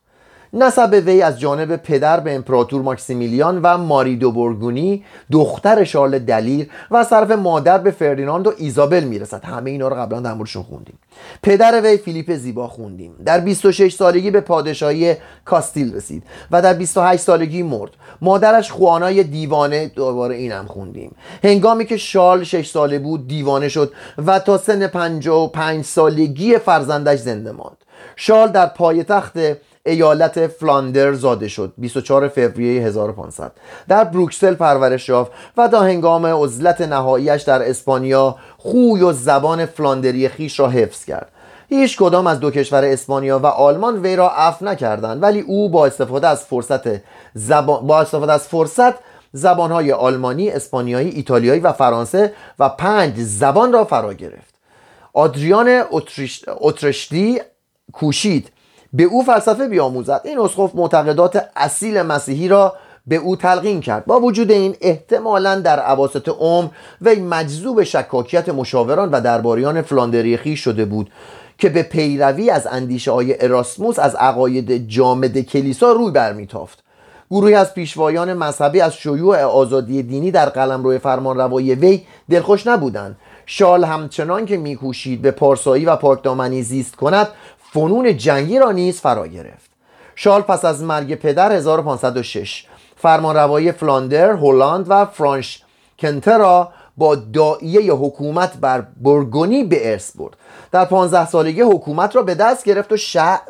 نسب 0.54 1.04
وی 1.06 1.22
از 1.22 1.40
جانب 1.40 1.76
پدر 1.76 2.20
به 2.20 2.36
امپراتور 2.36 2.82
ماکسیمیلیان 2.82 3.62
و 3.62 3.78
ماری 3.78 4.16
دو 4.16 4.32
برگونی 4.32 5.04
دختر 5.32 5.84
شارل 5.84 6.20
دلیر 6.20 6.70
و 6.92 7.04
طرف 7.04 7.32
مادر 7.32 7.78
به 7.78 7.92
فردیناند 7.92 8.48
و 8.48 8.54
ایزابل 8.58 9.04
می‌رسد. 9.04 9.46
همه 9.46 9.72
اینا 9.72 9.88
رو 9.88 9.96
قبلا 9.96 10.20
در 10.20 10.34
موردشون 10.34 10.64
خوندیم. 10.64 11.00
پدر 11.44 11.82
وی 11.82 11.98
فیلیپ 11.98 12.36
زیبا 12.36 12.68
خوندیم. 12.68 13.16
در 13.26 13.40
26 13.40 13.94
سالگی 13.94 14.32
به 14.32 14.42
پادشاهی 14.42 15.16
کاستیل 15.46 15.96
رسید 15.96 16.24
و 16.52 16.62
در 16.62 16.74
28 16.74 17.22
سالگی 17.22 17.64
مرد. 17.64 17.92
مادرش 18.22 18.72
خوانای 18.72 19.24
دیوانه 19.24 19.88
دوباره 19.88 20.36
اینم 20.36 20.66
خوندیم. 20.66 21.16
هنگامی 21.44 21.86
که 21.86 21.98
شارل 21.98 22.44
6 22.44 22.68
ساله 22.68 23.00
بود 23.00 23.28
دیوانه 23.28 23.70
شد 23.70 23.94
و 24.26 24.40
تا 24.40 24.58
سن 24.58 24.88
55 24.88 25.86
سالگی 25.86 26.58
فرزندش 26.58 27.20
زنده 27.20 27.52
ماند. 27.52 27.78
شارل 28.16 28.52
در 28.52 28.66
پایتخت 28.66 29.38
ایالت 29.86 30.48
فلاندر 30.48 31.14
زاده 31.14 31.48
شد. 31.48 31.74
24 31.78 32.28
فوریه 32.28 32.82
1500 32.82 33.52
در 33.88 34.04
بروکسل 34.04 34.56
پرورش 34.56 35.10
یافت 35.10 35.32
و 35.58 35.68
تا 35.68 35.82
هنگام 35.82 36.26
عزلت 36.26 36.82
نهاییش 36.82 37.42
در 37.42 37.70
اسپانیا 37.70 38.36
خوی 38.58 39.02
و 39.02 39.12
زبان 39.14 39.66
فلاندری 39.66 40.30
خیش 40.30 40.60
را 40.60 40.70
حفظ 40.70 41.06
کرد. 41.06 41.32
هیچ 41.70 41.98
کدام 41.98 42.28
از 42.28 42.40
دو 42.40 42.52
کشور 42.52 42.86
اسپانیا 42.86 43.40
و 43.40 43.46
آلمان 43.46 44.02
وی 44.02 44.16
را 44.16 44.30
عفو 44.30 44.66
نکردند 44.66 45.24
ولی 45.24 45.40
او 45.40 45.70
با 45.70 45.86
استفاده 45.86 46.28
از 46.28 46.44
فرصت 46.44 47.02
زبان 47.34 47.88
با 47.88 48.02
استفاده 48.02 48.34
از 48.34 48.48
فرصت 48.48 48.94
زبانهای 49.32 49.92
آلمانی، 49.92 50.50
اسپانیایی، 50.50 51.10
ایتالیایی 51.10 51.60
و 51.60 51.74
فرانسه 51.74 52.34
و 52.60 52.70
پنج 52.70 53.14
زبان 53.18 53.74
را 53.74 53.84
فرا 53.84 54.14
گرفت. 54.14 54.54
آدریان 55.14 55.84
اترشتی 56.62 57.42
کوشید 57.94 58.50
به 58.94 59.04
او 59.04 59.24
فلسفه 59.24 59.68
بیاموزد. 59.68 60.22
این 60.24 60.40
اسقف 60.40 60.76
معتقدات 60.76 61.46
اصیل 61.56 62.02
مسیحی 62.02 62.48
را 62.48 62.74
به 63.08 63.16
او 63.16 63.36
تلقین 63.36 63.82
کرد. 63.82 64.06
با 64.06 64.20
وجود 64.20 64.52
این 64.52 64.76
احتمالا 64.82 65.60
در 65.60 65.80
عواسط 65.80 66.30
عمر 66.30 66.70
وی 67.02 67.16
مجذوب 67.16 67.84
شکاکیت 67.84 68.50
مشاوران 68.50 69.12
و 69.12 69.22
درباریان 69.22 69.82
فلاندری 69.82 70.38
خیش 70.38 70.60
شده 70.60 70.86
بود 70.86 71.10
که 71.58 71.70
به 71.70 71.84
پیروی 71.84 72.50
از 72.50 72.68
اندیشه 72.68 73.12
های 73.12 73.44
اراسموس 73.44 74.00
از 74.00 74.16
عقاید 74.16 74.88
جامد 74.88 75.42
کلیسا 75.42 75.92
روی 75.92 76.12
برمیتافت. 76.12 76.84
گروهی 77.32 77.54
از 77.54 77.74
پیشوایان 77.74 78.34
مذهبی 78.34 78.82
از 78.82 78.94
شیوع 78.94 79.42
آزادی 79.42 80.04
دینی 80.04 80.32
در 80.32 80.50
قلمرو 80.50 81.00
فرمانروایی 81.00 81.76
وی 81.76 82.02
دلخوش 82.30 82.68
نبودند. 82.68 83.18
شال 83.46 83.84
همچنان 83.84 84.46
که 84.46 84.58
میکوشید 84.58 85.22
به 85.22 85.32
پارسایی 85.32 85.86
و 85.86 85.96
پاکدامنی 85.96 86.64
زیست 86.64 86.96
کند 86.96 87.28
فنون 87.74 88.18
جنگی 88.18 88.60
را 88.60 88.72
نیز 88.72 89.02
فرا 89.02 89.28
گرفت. 89.28 89.70
شال 90.16 90.42
پس 90.42 90.66
از 90.66 90.84
مرگ 90.84 91.16
پدر 91.16 91.52
1506 91.52 92.66
فرمانروایی 92.98 93.72
فلاندر، 93.72 94.32
هلند 94.32 94.86
و 94.90 95.06
فرانش 95.06 95.64
کنته 96.00 96.38
را 96.38 96.72
با 96.98 97.16
دائیه 97.16 97.94
حکومت 97.94 98.58
بر 98.58 98.84
برگونی 99.02 99.64
به 99.64 99.92
ارث 99.92 100.18
برد. 100.18 100.34
در 100.72 100.86
15 100.86 101.28
سالگی 101.28 101.62
حکومت 101.62 102.16
را 102.16 102.22
به 102.22 102.36
دست 102.36 102.66
گرفت 102.66 102.92
و 102.92 102.98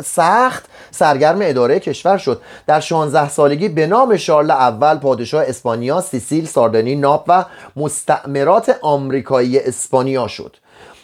سخت 0.04 0.66
سرگرم 0.92 1.40
اداره 1.42 1.80
کشور 1.80 2.18
شد. 2.18 2.42
در 2.68 2.80
16 2.80 3.30
سالگی 3.30 3.70
به 3.70 3.88
نام 3.88 4.18
شارل 4.18 4.52
اول 4.52 4.98
پادشاه 4.98 5.44
اسپانیا 5.48 6.02
سیسیل 6.02 6.46
ساردنی 6.46 6.96
ناپ 6.96 7.26
و 7.28 7.46
مستعمرات 7.76 8.76
آمریکایی 8.82 9.60
اسپانیا 9.60 10.28
شد. 10.28 10.58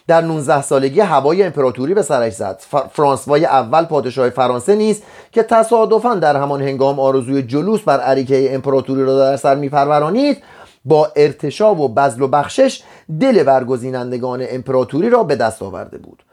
در 0.09 0.21
19 0.21 0.61
سالگی 0.61 0.99
هوای 0.99 1.43
امپراتوری 1.43 1.93
به 1.93 2.01
سرش 2.01 2.33
زد. 2.33 2.61
فرانسوای 2.91 3.45
اول 3.45 3.85
پادشاه 3.85 4.29
فرانسه 4.29 4.75
نیست 4.75 5.03
که 5.31 5.43
تصادفا 5.43 6.15
در 6.15 6.35
همان 6.35 6.61
هنگام 6.61 6.99
آرزوی 6.99 7.43
جلوس 7.43 7.81
بر 7.81 7.99
عریکه 7.99 8.55
امپراتوری 8.55 9.03
را 9.03 9.19
در 9.19 9.37
سر 9.37 9.55
میپرورانید 9.55 10.37
با 10.85 11.11
ارتشاب 11.15 11.79
و 11.79 11.87
بزل 11.87 12.21
و 12.21 12.27
بخشش 12.27 12.81
دل 13.19 13.43
برگزینندگان 13.43 14.45
امپراتوری 14.49 15.09
را 15.09 15.23
به 15.23 15.35
دست 15.35 15.63
آورده 15.63 15.97
بود. 15.97 16.23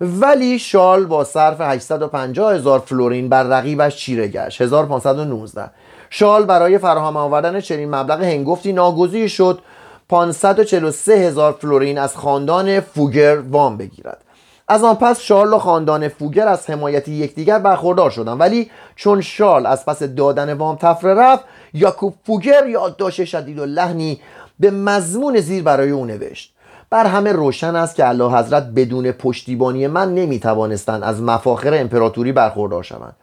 ولی 0.00 0.58
شال 0.58 1.06
با 1.06 1.24
صرف 1.24 1.60
850 1.60 2.54
هزار 2.54 2.78
فلورین 2.78 3.28
بر 3.28 3.42
رقیبش 3.42 3.96
چیره 3.96 4.28
گشت. 4.28 4.60
1519 4.60 5.70
شال 6.10 6.44
برای 6.44 6.78
فراهم 6.78 7.16
آوردن 7.16 7.60
چنین 7.60 7.94
مبلغ 7.94 8.22
هنگفتی 8.22 8.72
ناگزیر 8.72 9.28
شد. 9.28 9.58
543 10.08 11.12
هزار 11.12 11.52
فلورین 11.52 11.98
از 11.98 12.16
خاندان 12.16 12.80
فوگر 12.80 13.38
وام 13.40 13.76
بگیرد. 13.76 14.24
از 14.68 14.84
آن 14.84 14.94
پس 14.94 15.20
شارل 15.20 15.52
و 15.52 15.58
خاندان 15.58 16.08
فوگر 16.08 16.48
از 16.48 16.70
حمایت 16.70 17.08
یکدیگر 17.08 17.58
برخوردار 17.58 18.10
شدند. 18.10 18.40
ولی 18.40 18.70
چون 18.96 19.20
شارل 19.20 19.66
از 19.66 19.86
پس 19.86 20.02
دادن 20.02 20.52
وام 20.52 20.76
تفره 20.76 21.14
رفت 21.14 21.44
یاکوب 21.74 22.14
فوگر 22.26 22.66
یادداشت 22.66 23.24
شدید 23.24 23.58
و 23.58 23.64
لحنی 23.64 24.20
به 24.60 24.70
مضمون 24.70 25.40
زیر 25.40 25.62
برای 25.62 25.90
او 25.90 26.04
نوشت. 26.04 26.54
بر 26.90 27.06
همه 27.06 27.32
روشن 27.32 27.76
است 27.76 27.96
که 27.96 28.08
الله 28.08 28.38
حضرت 28.38 28.62
بدون 28.76 29.12
پشتیبانی 29.12 29.86
من 29.86 30.14
نمی‌توانستند 30.14 31.02
از 31.02 31.22
مفاخر 31.22 31.74
امپراتوری 31.74 32.32
برخوردار 32.32 32.82
شوند. 32.82 33.16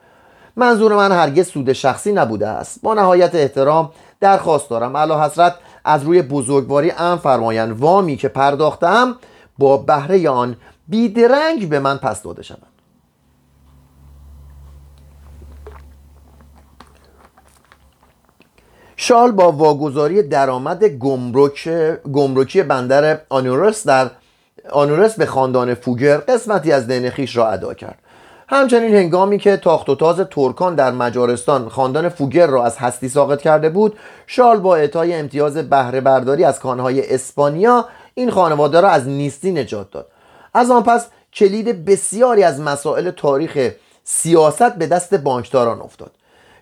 منظور 0.56 0.94
من 0.96 1.12
هرگز 1.12 1.48
سود 1.48 1.72
شخصی 1.72 2.12
نبوده 2.12 2.48
است. 2.48 2.82
با 2.82 2.94
نهایت 2.94 3.34
احترام 3.34 3.92
درخواست 4.20 4.70
دارم. 4.70 4.96
الله 4.96 5.20
حضرت 5.20 5.54
از 5.84 6.02
روی 6.02 6.22
بزرگواری 6.22 6.90
ام 6.90 7.18
فرمایند 7.18 7.80
وامی 7.80 8.16
که 8.16 8.28
پرداختم 8.28 9.16
با 9.58 9.76
بهره 9.76 10.30
آن 10.30 10.56
بیدرنگ 10.88 11.68
به 11.68 11.80
من 11.80 11.96
پس 11.96 12.22
داده 12.22 12.42
شود. 12.42 12.74
شال 18.96 19.32
با 19.32 19.52
واگذاری 19.52 20.22
درآمد 20.22 20.84
گمرک 20.84 21.68
گمرکی 22.12 22.62
بندر 22.62 23.20
آنورس 23.28 23.86
در 23.86 24.10
آنورس 24.70 25.16
به 25.16 25.26
خاندان 25.26 25.74
فوگر 25.74 26.16
قسمتی 26.16 26.72
از 26.72 26.86
دین 26.86 27.10
خیش 27.10 27.36
را 27.36 27.50
ادا 27.50 27.74
کرد. 27.74 27.98
همچنین 28.48 28.94
هنگامی 28.94 29.38
که 29.38 29.56
تاخت 29.56 29.88
و 29.88 29.94
تاز 29.94 30.20
ترکان 30.30 30.74
در 30.74 30.90
مجارستان 30.90 31.68
خاندان 31.68 32.08
فوگر 32.08 32.46
را 32.46 32.64
از 32.64 32.76
هستی 32.78 33.08
ساقط 33.08 33.40
کرده 33.40 33.68
بود 33.68 33.98
شال 34.26 34.60
با 34.60 34.76
اعطای 34.76 35.14
امتیاز 35.14 35.56
بهره 35.56 36.00
برداری 36.00 36.44
از 36.44 36.60
کانهای 36.60 37.14
اسپانیا 37.14 37.88
این 38.14 38.30
خانواده 38.30 38.80
را 38.80 38.88
از 38.88 39.08
نیستی 39.08 39.52
نجات 39.52 39.90
داد. 39.90 40.06
از 40.54 40.70
آن 40.70 40.82
پس 40.82 41.06
کلید 41.32 41.84
بسیاری 41.84 42.42
از 42.42 42.60
مسائل 42.60 43.10
تاریخ 43.10 43.70
سیاست 44.04 44.74
به 44.74 44.86
دست 44.86 45.14
بانکداران 45.14 45.80
افتاد. 45.80 46.10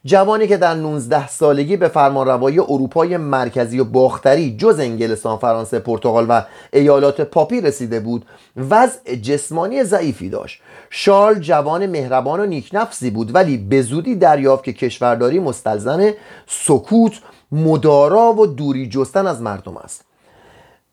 جوانی 0.05 0.47
که 0.47 0.57
در 0.57 0.75
19 0.75 1.29
سالگی 1.29 1.77
به 1.77 1.89
فرمانروایی 1.89 2.59
اروپای 2.59 3.17
مرکزی 3.17 3.81
و 3.81 3.85
باختری 3.85 4.57
جز 4.57 4.79
انگلستان، 4.79 5.39
فرانسه، 5.39 5.79
پرتغال 5.79 6.27
و 6.29 6.43
ایالات 6.73 7.21
پاپی 7.21 7.61
رسیده 7.61 8.01
بود 8.01 8.27
وضع 8.57 9.15
جسمانی 9.15 9.85
ضعیفی 9.85 10.29
داشت. 10.31 10.63
شارل 10.91 11.39
جوان 11.39 11.87
مهربان 11.87 12.41
و 12.41 12.47
نیکنفسی 12.47 13.11
بود 13.11 13.35
ولی 13.35 13.57
به 13.57 13.83
زودی 13.83 14.15
دریافت 14.15 14.65
که 14.65 14.73
کشورداری 14.73 15.41
مستلزم 15.41 16.11
سکوت 16.47 17.13
مدارا 17.53 18.33
و 18.33 18.47
دوری 18.47 18.89
جستن 18.89 19.27
از 19.27 19.43
مردم 19.43 19.77
است. 19.77 20.05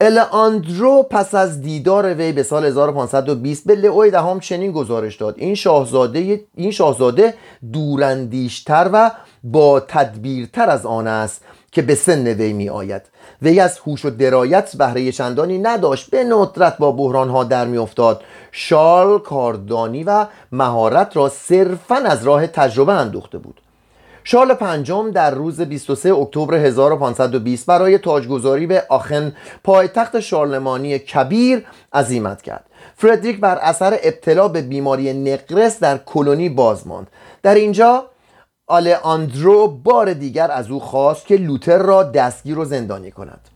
الاندرو 0.01 1.03
پس 1.03 1.35
از 1.35 1.61
دیدار 1.61 2.13
وی 2.13 2.31
به 2.31 2.43
سال 2.43 2.65
1520 2.65 3.67
به 3.67 3.75
لئوی 3.75 4.11
دهم 4.11 4.39
چنین 4.39 4.71
گزارش 4.71 5.15
داد. 5.15 5.35
این 5.37 5.55
شاهزاده 5.55 6.45
این 6.55 6.71
شاهزاده 6.71 7.33
دوراندیشتر 7.73 8.89
و 8.93 9.11
با 9.43 9.79
تدبیرتر 9.79 10.69
از 10.69 10.85
آن 10.85 11.07
است 11.07 11.41
که 11.71 11.81
به 11.81 11.95
سن 11.95 12.27
وی 12.27 12.53
می 12.53 12.69
آید 12.69 13.01
وی 13.41 13.59
از 13.59 13.79
هوش 13.79 14.05
و 14.05 14.09
درایت 14.09 14.75
بهره 14.75 15.11
چندانی 15.11 15.57
نداشت 15.57 16.09
به 16.09 16.23
ندرت 16.23 16.77
با 16.77 16.91
بحران 16.91 17.29
ها 17.29 17.43
در 17.43 17.65
می 17.65 17.77
افتاد 17.77 18.21
شارل 18.51 19.19
کاردانی 19.19 20.03
و 20.03 20.25
مهارت 20.51 21.17
را 21.17 21.29
صرفا 21.29 21.95
از 21.95 22.23
راه 22.23 22.47
تجربه 22.47 22.93
اندوخته 22.93 23.37
بود. 23.37 23.61
شارل 24.31 24.53
پنجم 24.53 25.11
در 25.11 25.31
روز 25.31 25.61
23 25.61 26.13
اکتبر 26.13 26.53
1520 26.53 27.65
برای 27.65 27.97
تاجگذاری 27.97 28.67
به 28.67 28.83
آخن 28.89 29.35
پایتخت 29.63 30.19
شارلمانی 30.19 30.99
کبیر 30.99 31.65
عزیمت 31.93 32.41
کرد. 32.41 32.65
فردریک 32.95 33.39
بر 33.39 33.55
اثر 33.55 33.99
ابتلا 34.03 34.47
به 34.47 34.61
بیماری 34.61 35.13
نقرس 35.13 35.79
در 35.79 35.97
کلونی 35.97 36.49
باز 36.49 36.87
ماند. 36.87 37.07
در 37.43 37.55
اینجا 37.55 38.05
آندرو 39.03 39.67
بار 39.67 40.13
دیگر 40.13 40.51
از 40.51 40.71
او 40.71 40.79
خواست 40.79 41.25
که 41.25 41.35
لوتر 41.35 41.77
را 41.77 42.03
دستگیر 42.03 42.59
و 42.59 42.65
زندانی 42.65 43.11
کند. 43.11 43.48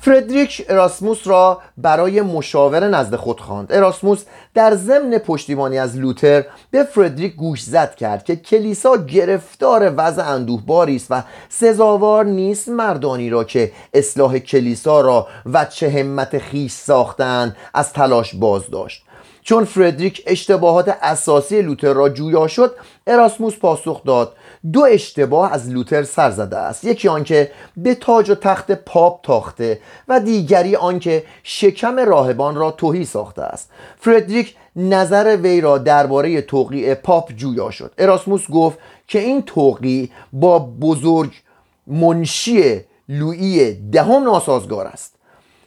فردریک 0.00 0.66
اراسموس 0.68 1.26
را 1.26 1.58
برای 1.76 2.22
مشاوره 2.22 2.88
نزد 2.88 3.16
خود 3.16 3.40
خواند. 3.40 3.72
اراسموس 3.72 4.24
در 4.54 4.74
ضمن 4.74 5.18
پشتیبانی 5.18 5.78
از 5.78 5.96
لوتر 5.96 6.44
به 6.70 6.84
فردریک 6.84 7.34
گوش 7.36 7.62
زد 7.62 7.94
کرد 7.94 8.24
که 8.24 8.36
کلیسا 8.36 8.96
گرفتار 8.96 9.94
وضع 9.96 10.28
اندوهباری 10.28 10.96
است 10.96 11.06
و 11.10 11.22
سزاوار 11.48 12.24
نیست 12.24 12.68
مردانی 12.68 13.30
را 13.30 13.44
که 13.44 13.72
اصلاح 13.94 14.38
کلیسا 14.38 15.00
را 15.00 15.26
و 15.46 15.64
چه 15.64 15.90
همت 15.90 16.38
خیش 16.38 16.72
ساختن 16.72 17.56
از 17.74 17.92
تلاش 17.92 18.34
باز 18.34 18.70
داشت. 18.70 19.04
چون 19.42 19.64
فردریک 19.64 20.22
اشتباهات 20.26 20.96
اساسی 21.02 21.62
لوتر 21.62 21.92
را 21.92 22.08
جویا 22.08 22.48
شد 22.48 22.74
اراسموس 23.06 23.56
پاسخ 23.56 24.04
داد 24.04 24.32
دو 24.72 24.84
اشتباه 24.84 25.52
از 25.52 25.70
لوتر 25.70 26.02
سر 26.02 26.30
زده 26.30 26.56
است. 26.56 26.84
یکی 26.84 27.08
آنکه 27.08 27.50
به 27.76 27.94
تاج 27.94 28.30
و 28.30 28.34
تخت 28.34 28.72
پاپ 28.72 29.22
تاخته 29.22 29.80
و 30.08 30.20
دیگری 30.20 30.76
آنکه 30.76 31.24
شکم 31.42 31.98
راهبان 31.98 32.56
را 32.56 32.70
توهی 32.70 33.04
ساخته 33.04 33.42
است. 33.42 33.70
فردریک 34.00 34.56
نظر 34.76 35.36
وی 35.42 35.60
را 35.60 35.78
درباره 35.78 36.40
توقیع 36.40 36.94
پاپ 36.94 37.32
جویا 37.32 37.70
شد. 37.70 37.92
اراسموس 37.98 38.50
گفت 38.50 38.78
که 39.06 39.18
این 39.18 39.42
توقیع 39.42 40.10
با 40.32 40.58
بزرگ 40.58 41.32
منشی 41.86 42.80
لویی 43.08 43.74
دهم 43.74 44.22
ناسازگار 44.22 44.86
است. 44.86 45.14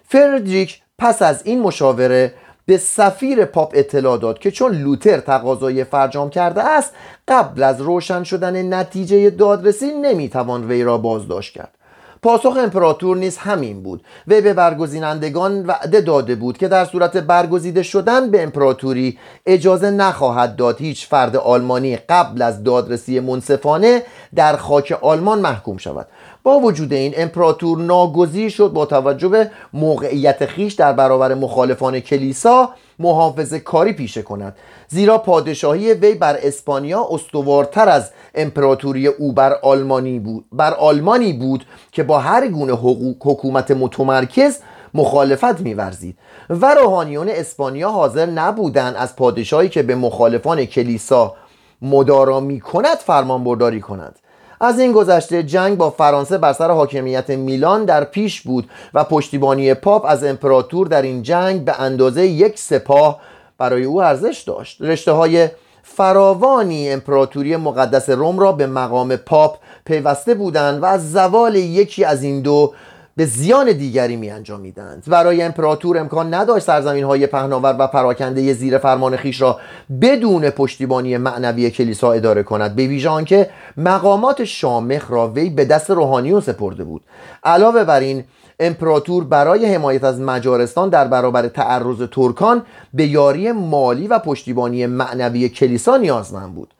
فردریک 0.08 0.82
پس 0.98 1.22
از 1.22 1.42
این 1.46 1.62
مشاوره 1.62 2.34
به 2.66 2.78
سفیر 2.78 3.46
پاپ 3.46 3.72
اطلاع 3.76 4.18
داد 4.18 4.40
که 4.40 4.52
چون 4.52 4.72
لوتر 4.72 5.20
تقاضای 5.20 5.84
فرجام 5.84 6.30
کرده 6.30 6.64
است 6.64 6.94
قبل 7.28 7.64
از 7.64 7.82
روشن 7.82 8.24
شدن 8.24 8.74
نتیجه 8.74 9.30
دادرسی 9.30 9.92
نمی‌توان 9.92 10.68
وی 10.68 10.84
را 10.84 10.98
بازداشت 10.98 11.54
کرد. 11.54 11.76
پاسخ 12.24 12.58
امپراتور 12.58 13.18
نیز 13.18 13.38
همین 13.38 13.84
بود. 13.84 14.04
وی 14.28 14.42
به 14.42 14.54
برگزینندگان 14.54 15.66
وعده 15.66 16.02
داده 16.02 16.36
بود 16.36 16.58
که 16.58 16.68
در 16.68 16.86
صورت 16.86 17.18
برگزیده 17.18 17.84
شدن 17.84 18.32
به 18.32 18.44
امپراتوری 18.44 19.18
اجازه 19.46 19.92
نخواهد 19.92 20.56
داد 20.56 20.82
هیچ 20.82 21.08
فرد 21.08 21.36
آلمانی 21.36 21.96
قبل 21.96 22.42
از 22.42 22.64
دادرسی 22.64 23.20
منصفانه 23.20 24.04
در 24.36 24.56
خاک 24.58 24.98
آلمان 25.02 25.40
محکوم 25.40 25.78
شود. 25.78 26.08
با 26.44 26.60
وجود 26.60 26.94
این 26.94 27.14
امپراتور 27.18 27.78
ناگزیر 27.78 28.50
شد 28.50 28.74
با 28.74 28.86
توجه 28.86 29.28
به 29.28 29.52
موقعیت 29.74 30.46
خیش 30.46 30.74
در 30.74 30.94
برابر 30.94 31.34
مخالفان 31.34 32.00
کلیسا 32.00 32.70
محافظه 33.00 33.60
کاری 33.60 33.94
پیشه 33.94 34.22
کند. 34.22 34.56
زیرا 34.88 35.18
پادشاهی 35.18 35.94
وی 35.94 36.14
بر 36.14 36.38
اسپانیا 36.44 37.08
استوارتر 37.12 37.90
از 37.90 38.12
امپراتوری 38.36 39.08
او 39.08 39.34
بر 39.34 39.54
آلمانی 39.62 40.20
بود. 40.20 40.46
بر 40.52 40.74
آلمانی 40.74 41.34
بود 41.34 41.66
که 41.92 42.04
با 42.04 42.20
هر 42.20 42.48
گونه 42.48 42.74
حکومت 43.20 43.72
متمرکز 43.72 44.60
مخالفت 44.94 45.62
میورزید. 45.62 46.18
و 46.50 46.76
روحانیون 46.76 47.30
اسپانیا 47.30 47.90
حاضر 47.90 48.26
نبودند 48.26 48.96
از 48.96 49.16
پادشاهی 49.16 49.70
که 49.70 49.84
به 49.84 49.96
مخالفان 49.96 50.66
کلیسا 50.66 51.36
مدارا 51.82 52.40
می 52.40 52.60
کند 52.60 52.98
فرمان 52.98 53.44
برداری 53.44 53.82
کند 53.82 54.20
از 54.64 54.80
این 54.80 54.92
گذشته 54.92 55.44
جنگ 55.44 55.78
با 55.78 55.90
فرانسه 55.90 56.38
بر 56.38 56.54
سر 56.54 56.72
حاکمیت 56.72 57.30
میلان 57.30 57.86
در 57.86 58.04
پیش 58.04 58.42
بود 58.42 58.70
و 58.94 59.04
پشتیبانی 59.04 59.74
پاپ 59.74 60.06
از 60.06 60.24
امپراتور 60.24 60.88
در 60.88 61.02
این 61.02 61.24
جنگ 61.24 61.66
به 61.66 61.82
اندازه 61.82 62.28
یک 62.28 62.60
سپاه 62.60 63.22
برای 63.58 63.84
او 63.84 64.02
ارزش 64.02 64.44
داشت. 64.48 64.82
رشته 64.82 65.12
های 65.12 65.50
فراوانی 65.84 66.92
امپراتوری 66.92 67.56
مقدس 67.56 68.10
روم 68.10 68.40
را 68.40 68.52
به 68.52 68.68
مقام 68.68 69.16
پاپ 69.16 69.58
پیوسته 69.86 70.34
بودند 70.34 70.84
و 70.84 70.86
از 70.86 71.12
زوال 71.12 71.56
یکی 71.56 72.04
از 72.04 72.24
این 72.24 72.42
دو 72.42 72.74
به 73.16 73.26
زیان 73.26 73.72
دیگری 73.72 74.16
می 74.16 74.30
انجامیدند. 74.30 75.04
برای 75.08 75.42
امپراتور 75.42 75.98
امکان 75.98 76.34
نداشت 76.34 76.66
سرزمین 76.66 77.04
های 77.04 77.28
پهناور 77.28 77.76
و 77.80 77.88
پراکنده 77.88 78.54
زیر 78.54 78.78
فرمان 78.78 79.18
خیش 79.18 79.42
را 79.42 79.60
بدون 80.02 80.50
پشتیبانی 80.50 81.18
معنوی 81.18 81.72
کلیسا 81.72 82.12
اداره 82.12 82.44
کند 82.44 82.76
به 82.76 82.88
ویژه 82.88 83.10
آنکه 83.10 83.50
مقامات 83.78 84.44
شامخ 84.44 85.12
را 85.12 85.28
وی 85.28 85.50
به 85.50 85.66
دست 85.66 85.90
روحانیون 85.90 86.42
سپرده 86.42 86.84
بود. 86.84 87.02
علاوه 87.44 87.84
بر 87.84 88.00
این 88.00 88.24
امپراتور 88.60 89.24
برای 89.24 89.66
حمایت 89.66 90.04
از 90.04 90.20
مجارستان 90.20 90.90
در 90.90 91.08
برابر 91.08 91.48
تعرض 91.48 92.02
ترکان 92.12 92.62
به 92.94 93.08
یاری 93.08 93.52
مالی 93.52 94.08
و 94.08 94.20
پشتیبانی 94.20 94.86
معنوی 94.86 95.50
کلیسا 95.50 95.98
نیازمند 95.98 96.54
بود. 96.56 96.74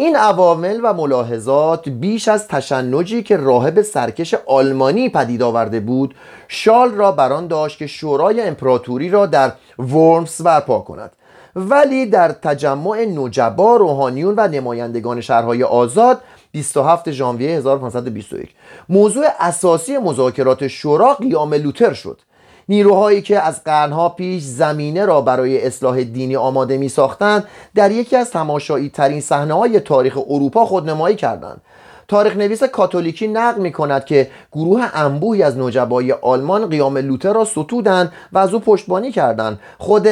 این 0.00 0.16
عوامل 0.16 0.80
و 0.82 0.94
ملاحظات 0.94 1.88
بیش 1.88 2.28
از 2.28 2.48
تشنجی 2.48 3.22
که 3.22 3.36
راهب 3.36 3.82
سرکش 3.82 4.34
آلمانی 4.46 5.08
پدید 5.08 5.42
آورده 5.42 5.80
بود 5.80 6.14
شال 6.48 6.90
را 6.90 7.12
بران 7.12 7.46
داشت 7.46 7.78
که 7.78 7.86
شورای 7.86 8.40
امپراتوری 8.40 9.10
را 9.10 9.26
در 9.26 9.52
ورمس 9.78 10.42
برپا 10.42 10.78
کند. 10.78 11.10
ولی 11.56 12.06
در 12.06 12.28
تجمع 12.32 13.04
نجبا 13.04 13.76
روحانیون 13.76 14.34
و 14.36 14.48
نمایندگان 14.48 15.20
شهرهای 15.20 15.62
آزاد 15.62 16.20
27 16.52 17.10
ژانویه 17.10 17.50
1521 17.50 18.54
موضوع 18.88 19.24
اساسی 19.40 19.98
مذاکرات 19.98 20.68
شورا 20.68 21.14
قیام 21.14 21.54
لوتر 21.54 21.92
شد. 21.92 22.20
نیروهایی 22.68 23.22
که 23.22 23.40
از 23.40 23.64
قرنها 23.64 24.08
پیش 24.08 24.42
زمینه 24.42 25.04
را 25.04 25.20
برای 25.20 25.66
اصلاح 25.66 26.02
دینی 26.02 26.36
آماده 26.36 26.78
می 26.78 26.88
ساختند 26.88 27.44
در 27.74 27.90
یکی 27.90 28.16
از 28.16 28.30
تماشایی 28.30 28.88
ترین 28.88 29.20
صحنه 29.20 29.54
های 29.54 29.80
تاریخ 29.80 30.18
اروپا 30.18 30.66
خودنمایی 30.66 31.16
کردند. 31.16 31.60
تاریخ 32.08 32.36
نویس 32.36 32.62
کاتولیکی 32.62 33.28
نقل 33.28 33.60
می 33.60 33.72
کند 33.72 34.04
که 34.04 34.30
گروه 34.52 34.88
انبوهی 34.94 35.42
از 35.42 35.58
نجبای 35.58 36.12
آلمان 36.12 36.66
قیام 36.66 36.98
لوتر 36.98 37.32
را 37.32 37.44
ستودند 37.44 38.12
و 38.32 38.38
از 38.38 38.54
او 38.54 38.60
پشتبانی 38.60 39.12
کردند. 39.12 39.60
خود 39.78 40.08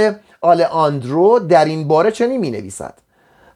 آندرو 0.70 1.38
در 1.38 1.64
این 1.64 1.88
باره 1.88 2.10
چنین 2.10 2.40
می 2.40 2.50
نویسد 2.50 3.05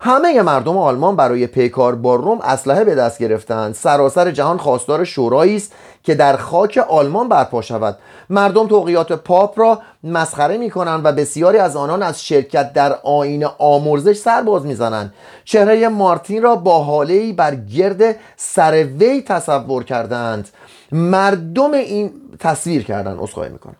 همه 0.02 0.42
مردم 0.42 0.78
آلمان 0.78 1.16
برای 1.16 1.46
پیکار 1.46 1.94
با 1.94 2.14
روم 2.14 2.40
اسلحه 2.40 2.84
به 2.84 2.94
دست 2.94 3.18
گرفتند. 3.18 3.74
سراسر 3.74 4.30
جهان 4.30 4.58
خواستار 4.58 5.04
شورایی 5.04 5.56
است 5.56 5.72
که 6.02 6.14
در 6.14 6.36
خاک 6.36 6.78
آلمان 6.88 7.28
برپا 7.28 7.62
شود. 7.62 7.98
مردم 8.30 8.66
توقیات 8.66 9.12
پاپ 9.12 9.58
را 9.58 9.78
مسخره 10.04 10.58
می 10.58 10.70
کنند 10.70 11.00
و 11.04 11.12
بسیاری 11.12 11.58
از 11.58 11.76
آنان 11.76 12.02
از 12.02 12.24
شرکت 12.24 12.72
در 12.72 12.98
آین 13.04 13.44
آمرزش 13.58 14.16
سر 14.16 14.42
باز 14.42 14.66
می‌زنند. 14.66 15.14
چهره 15.44 15.88
مارتین 15.88 16.42
را 16.42 16.56
با 16.56 16.84
حاله 16.84 17.32
بر 17.32 17.54
گرد 17.54 18.16
سر 18.36 18.84
وی 18.84 19.22
تصور 19.22 19.84
کردند. 19.84 20.48
مردم 20.92 21.72
این 21.72 22.12
تصویر 22.38 22.84
کردن 22.84 23.16
می 23.18 23.48
می‌کنم. 23.48 23.76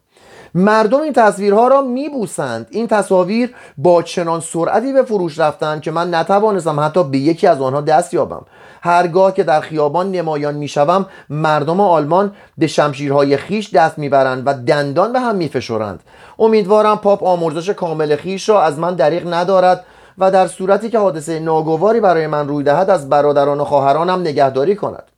مردم 0.54 1.00
این 1.00 1.12
تصویرها 1.12 1.68
را 1.68 1.82
میبوسند. 1.82 2.66
این 2.70 2.86
تصاویر 2.86 3.54
با 3.78 4.02
چنان 4.02 4.40
سرعتی 4.40 4.92
به 4.92 5.02
فروش 5.02 5.38
رفتند 5.38 5.80
که 5.80 5.90
من 5.90 6.14
نتوانستم 6.14 6.80
حتی 6.80 7.04
به 7.04 7.18
یکی 7.18 7.46
از 7.46 7.60
آنها 7.60 7.80
دست 7.80 8.14
یابم. 8.14 8.42
هرگاه 8.82 9.34
که 9.34 9.42
در 9.42 9.60
خیابان 9.60 10.10
نمایان 10.10 10.54
می‌شوم 10.54 11.06
مردم 11.30 11.80
آلمان 11.80 12.32
به 12.58 12.66
شمشیرهای 12.66 13.36
خیش 13.36 13.74
دست 13.74 13.98
می‌برند 13.98 14.42
و 14.46 14.54
دندان 14.54 15.12
به 15.12 15.20
هم 15.20 15.36
میفشرند. 15.36 16.00
امیدوارم 16.38 16.98
پاپ 16.98 17.24
آمرزش 17.24 17.70
کامل 17.70 18.16
خیش 18.16 18.48
را 18.48 18.62
از 18.62 18.78
من 18.78 18.94
دریغ 18.94 19.34
ندارد 19.34 19.84
و 20.18 20.30
در 20.30 20.46
صورتی 20.46 20.90
که 20.90 20.98
حادثه 20.98 21.40
ناگواری 21.40 22.00
برای 22.00 22.26
من 22.26 22.48
روی 22.48 22.64
دهد 22.64 22.90
از 22.90 23.08
برادران 23.08 23.60
و 23.60 23.64
خواهرانم 23.64 24.20
نگهداری 24.20 24.76
کند. 24.76 25.09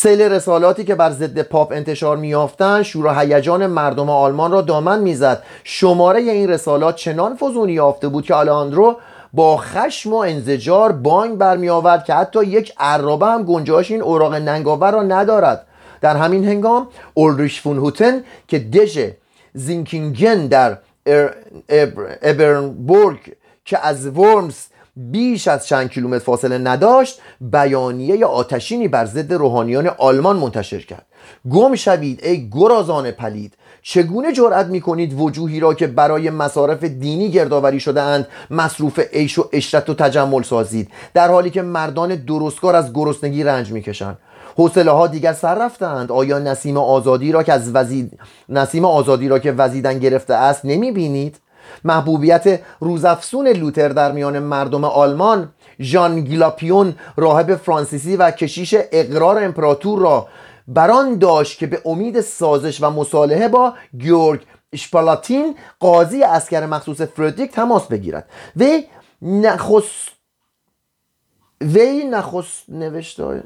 سیل 0.00 0.22
رسالاتی 0.22 0.84
که 0.84 0.94
بر 0.94 1.10
ضد 1.10 1.42
پاپ 1.42 1.72
انتشار 1.72 2.16
میافتند 2.16 2.82
شور 2.82 3.18
هیجان 3.18 3.66
مردم 3.66 4.10
آلمان 4.10 4.52
را 4.52 4.60
دامن 4.60 5.00
می‌زد. 5.00 5.42
شماره 5.64 6.20
این 6.20 6.50
رسالات 6.50 6.96
چنان 6.96 7.36
فزونی 7.36 7.72
یافته 7.72 8.08
بود 8.08 8.24
که 8.24 8.34
آلاندرو 8.34 8.96
با 9.32 9.56
خشم 9.56 10.12
و 10.12 10.16
انزجار 10.16 10.92
بانگ 10.92 11.38
برمی 11.38 11.68
آورد 11.68 12.04
که 12.04 12.14
حتی 12.14 12.44
یک 12.44 12.72
عرابه 12.78 13.26
هم 13.26 13.42
گنجاش 13.42 13.90
این 13.90 14.02
اوراق 14.02 14.34
ننگاور 14.34 14.90
را 14.90 15.02
ندارد. 15.02 15.66
در 16.00 16.16
همین 16.16 16.44
هنگام 16.48 16.88
اولریش 17.14 17.60
فون 17.60 17.76
هوتن 17.76 18.24
که 18.48 18.58
دژ 18.58 18.98
زینکینگن 19.54 20.46
در 20.46 20.78
ابرنبورگ 22.22 23.18
که 23.64 23.86
از 23.86 24.06
ورمز 24.06 24.56
بیش 24.98 25.48
از 25.48 25.66
چند 25.66 25.90
کیلومتر 25.90 26.24
فاصله 26.24 26.58
نداشت 26.58 27.20
بیانیه 27.40 28.26
آتشینی 28.26 28.88
بر 28.88 29.04
ضد 29.04 29.32
روحانیان 29.32 29.86
آلمان 29.86 30.36
منتشر 30.36 30.80
کرد. 30.80 31.06
گم 31.50 31.74
شوید 31.74 32.24
ای 32.24 32.50
گرازان 32.50 33.10
پلید. 33.10 33.54
چگونه 33.82 34.32
جرأت 34.32 34.66
می 34.66 34.80
کنید 34.80 35.20
وجوهی 35.20 35.60
را 35.60 35.74
که 35.74 35.86
برای 35.86 36.30
مصارف 36.30 36.84
دینی 36.84 37.30
گردآوری 37.30 37.80
شده 37.80 38.02
اند 38.02 38.28
مصروف 38.50 38.98
عیش 38.98 39.38
و 39.38 39.48
اشرت 39.52 39.90
و 39.90 39.94
تجمل 39.94 40.42
سازید؟ 40.42 40.90
در 41.14 41.28
حالی 41.28 41.50
که 41.50 41.62
مردان 41.62 42.14
درستکار 42.14 42.76
از 42.76 42.92
گرسنگی 42.92 43.44
رنج 43.44 43.72
می‌کشند. 43.72 44.18
حوصله 44.56 44.90
ها 44.90 45.06
دیگر 45.06 45.32
سر 45.32 45.54
رفتند 45.54 46.12
آیا 46.12 46.38
نسیم 46.38 46.76
آزادی 46.76 47.32
را 47.32 47.42
که 47.42 47.52
از 47.52 47.74
وزید 47.74 48.18
نسیم 48.48 48.84
آزادی 48.84 49.28
را 49.28 49.38
که 49.38 49.52
وزیدن 49.52 49.98
گرفته 49.98 50.34
است 50.34 50.64
نمی 50.64 50.92
بینید 50.92 51.40
محبوبیت 51.84 52.60
روزافسون 52.80 53.48
لوتر 53.48 53.88
در 53.88 54.12
میان 54.12 54.38
مردم 54.38 54.84
آلمان 54.84 55.52
ژان 55.80 56.20
گیلاپیون 56.20 56.94
راهب 57.16 57.56
فرانسیسی 57.56 58.16
و 58.16 58.30
کشیش 58.30 58.74
اقرار 58.92 59.44
امپراتور 59.44 59.98
را 59.98 60.28
بران 60.68 61.18
داشت 61.18 61.58
که 61.58 61.66
به 61.66 61.82
امید 61.84 62.20
سازش 62.20 62.82
و 62.82 62.90
مصالحه 62.90 63.48
با 63.48 63.74
گیورگ 63.98 64.40
اشپالاتین 64.72 65.56
قاضی 65.80 66.22
اسکر 66.22 66.66
مخصوص 66.66 67.00
فردریک 67.00 67.50
تماس 67.50 67.86
بگیرد. 67.86 68.28
وی 68.56 68.84
نخست 69.22 70.08
وی 71.60 72.04
نخست 72.04 72.64
نوشته 72.68 73.42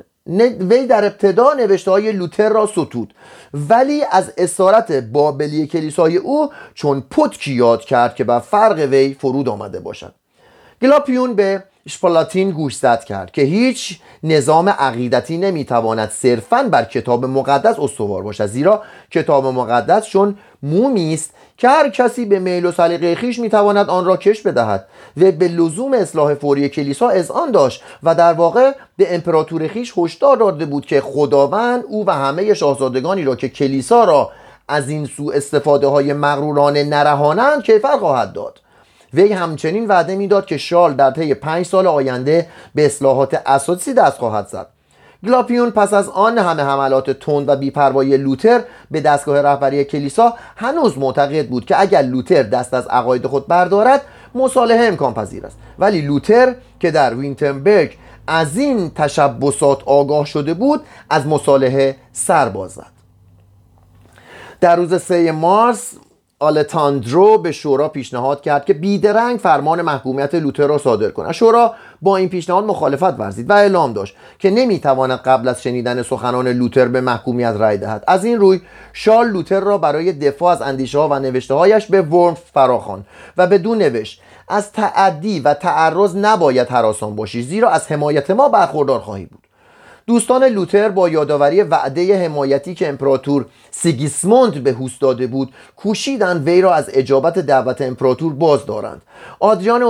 وی 0.70 0.86
در 0.86 1.04
ابتدا 1.04 1.52
نوشته 1.54 1.90
های 1.90 2.12
لوتر 2.12 2.48
را 2.48 2.66
ستود. 2.66 3.14
ولی 3.54 4.02
از 4.10 4.32
اسارت 4.38 4.92
بابلی 4.92 5.66
کلیسای 5.66 6.16
او 6.16 6.52
چون 6.74 7.00
پتکی 7.10 7.52
یاد 7.52 7.84
کرد 7.84 8.14
که 8.14 8.24
بر 8.24 8.40
فرق 8.40 8.78
وی 8.78 9.14
فرود 9.14 9.48
آمده 9.48 9.80
باشد. 9.80 10.14
گلاپیون 10.82 11.34
به 11.34 11.64
شپالاتین 11.88 12.50
گوشزد 12.50 13.04
کرد 13.04 13.30
که 13.30 13.42
هیچ 13.42 14.00
نظام 14.22 14.68
عقیدتی 14.68 15.38
نمی‌تواند 15.38 16.10
صرفا 16.10 16.62
بر 16.62 16.84
کتاب 16.84 17.24
مقدس 17.24 17.78
استوار 17.78 18.22
باشد 18.22 18.46
زیرا 18.46 18.82
کتاب 19.10 19.46
مقدس 19.46 20.06
چون 20.06 20.38
مومی 20.62 21.14
است 21.14 21.30
که 21.56 21.68
هر 21.68 21.88
کسی 21.88 22.24
به 22.24 22.38
میل 22.38 22.66
و 22.66 22.72
سلیقه 22.72 23.14
خیش 23.14 23.38
می‌تواند 23.38 23.88
آن 23.88 24.04
را 24.04 24.16
کش 24.16 24.42
بدهد 24.42 24.86
و 25.16 25.32
به 25.32 25.48
لزوم 25.48 25.92
اصلاح 25.94 26.34
فوری 26.34 26.68
کلیسا 26.68 27.12
آن 27.34 27.50
داشت 27.50 27.82
و 28.02 28.14
در 28.14 28.32
واقع 28.32 28.72
به 28.96 29.14
امپراتور 29.14 29.68
خیش 29.68 29.92
هشدار 29.96 30.36
داده 30.36 30.66
بود 30.66 30.86
که 30.86 31.00
خداوند 31.00 31.84
او 31.88 32.06
و 32.06 32.10
همه 32.10 32.54
شاهزادگانی 32.54 33.24
را 33.24 33.36
که 33.36 33.48
کلیسا 33.48 34.04
را 34.04 34.30
از 34.68 34.88
این 34.88 35.06
سو 35.06 35.32
استفاده 35.34 35.86
های 35.86 36.12
مغرورانه 36.12 36.84
نرهانند 36.84 37.62
کیفر 37.62 37.98
خواهد 37.98 38.32
داد. 38.32 38.60
وی 39.14 39.32
همچنین 39.32 39.86
وعده 39.88 40.16
می‌داد 40.16 40.46
که 40.46 40.56
شال 40.56 40.94
در 40.94 41.10
طی 41.10 41.34
پنج 41.34 41.66
سال 41.66 41.86
آینده 41.86 42.46
به 42.74 42.86
اصلاحات 42.86 43.42
اساسی 43.46 43.94
دست 43.94 44.18
خواهد 44.18 44.46
زد. 44.46 44.66
گلاپیون 45.26 45.70
پس 45.70 45.92
از 45.92 46.08
آن 46.08 46.38
همه 46.38 46.62
حملات 46.62 47.10
تند 47.10 47.48
و 47.48 47.56
بیپروایی 47.56 48.16
لوتر 48.16 48.60
به 48.90 49.00
دستگاه 49.00 49.40
رهبری 49.42 49.84
کلیسا 49.84 50.34
هنوز 50.56 50.98
معتقد 50.98 51.48
بود 51.48 51.64
که 51.64 51.80
اگر 51.80 52.02
لوتر 52.02 52.42
دست 52.42 52.74
از 52.74 52.86
عقاید 52.86 53.26
خود 53.26 53.46
بردارد 53.46 54.02
مصالحه 54.34 54.86
امکان 54.86 55.14
پذیر 55.14 55.46
است. 55.46 55.56
ولی 55.78 56.00
لوتر 56.00 56.54
که 56.80 56.90
در 56.90 57.14
وینتنبرگ 57.14 57.96
از 58.26 58.58
این 58.58 58.90
تشبسات 58.90 59.82
آگاه 59.86 60.26
شده 60.26 60.54
بود 60.54 60.80
از 61.10 61.26
مصالحه 61.26 61.96
سر 62.12 62.48
باز 62.48 62.70
زد 62.70 62.92
در 64.60 64.76
روز 64.76 65.02
3 65.02 65.32
مارس 65.32 65.92
آلتاندرو 66.42 67.38
به 67.38 67.52
شورا 67.52 67.88
پیشنهاد 67.88 68.40
کرد 68.40 68.64
که 68.64 68.74
بیدرنگ 68.74 69.38
فرمان 69.38 69.82
محکومیت 69.82 70.34
لوتر 70.34 70.66
را 70.66 70.78
صادر 70.78 71.10
کند 71.10 71.32
شورا 71.32 71.74
با 72.02 72.16
این 72.16 72.28
پیشنهاد 72.28 72.64
مخالفت 72.64 73.20
ورزید 73.20 73.50
و 73.50 73.52
اعلام 73.52 73.92
داشت 73.92 74.16
که 74.38 74.50
نمی‌تواند 74.50 75.18
قبل 75.18 75.48
از 75.48 75.62
شنیدن 75.62 76.02
سخنان 76.02 76.48
لوتر 76.48 76.88
به 76.88 77.00
محکومیت 77.00 77.54
رأی 77.58 77.78
دهد. 77.78 78.04
از 78.06 78.24
این 78.24 78.38
روی 78.38 78.60
شال 78.92 79.28
لوتر 79.28 79.60
را 79.60 79.78
برای 79.78 80.12
دفاع 80.12 80.52
از 80.52 80.62
اندیشه 80.62 80.98
ها 80.98 81.08
و 81.08 81.14
نوشته 81.14 81.54
هایش 81.54 81.86
به 81.86 82.02
ورم 82.02 82.36
فراخوان 82.54 83.04
و 83.36 83.46
بدون 83.46 83.78
نوشت 83.78 84.22
از 84.48 84.72
تعدی 84.72 85.40
و 85.40 85.54
تعرض 85.54 86.16
نباید 86.16 86.68
حراسان 86.68 87.16
باشی 87.16 87.42
زیرا 87.42 87.70
از 87.70 87.92
حمایت 87.92 88.30
ما 88.30 88.48
برخوردار 88.48 89.00
خواهی 89.00 89.26
بود. 89.26 89.51
دوستان 90.06 90.44
لوتر 90.44 90.88
با 90.88 91.08
یادآوری 91.08 91.62
وعده 91.62 92.24
حمایتی 92.24 92.74
که 92.74 92.88
امپراتور 92.88 93.46
سیگیسموند 93.70 94.62
به 94.62 94.72
هوست 94.72 95.00
داده 95.00 95.26
بود 95.26 95.52
کوشیدند 95.76 96.48
وی 96.48 96.60
را 96.60 96.74
از 96.74 96.90
اجابت 96.92 97.38
دعوت 97.38 97.80
امپراتور 97.80 98.32
باز 98.32 98.66
دارند 98.66 99.02
آدریان 99.40 99.82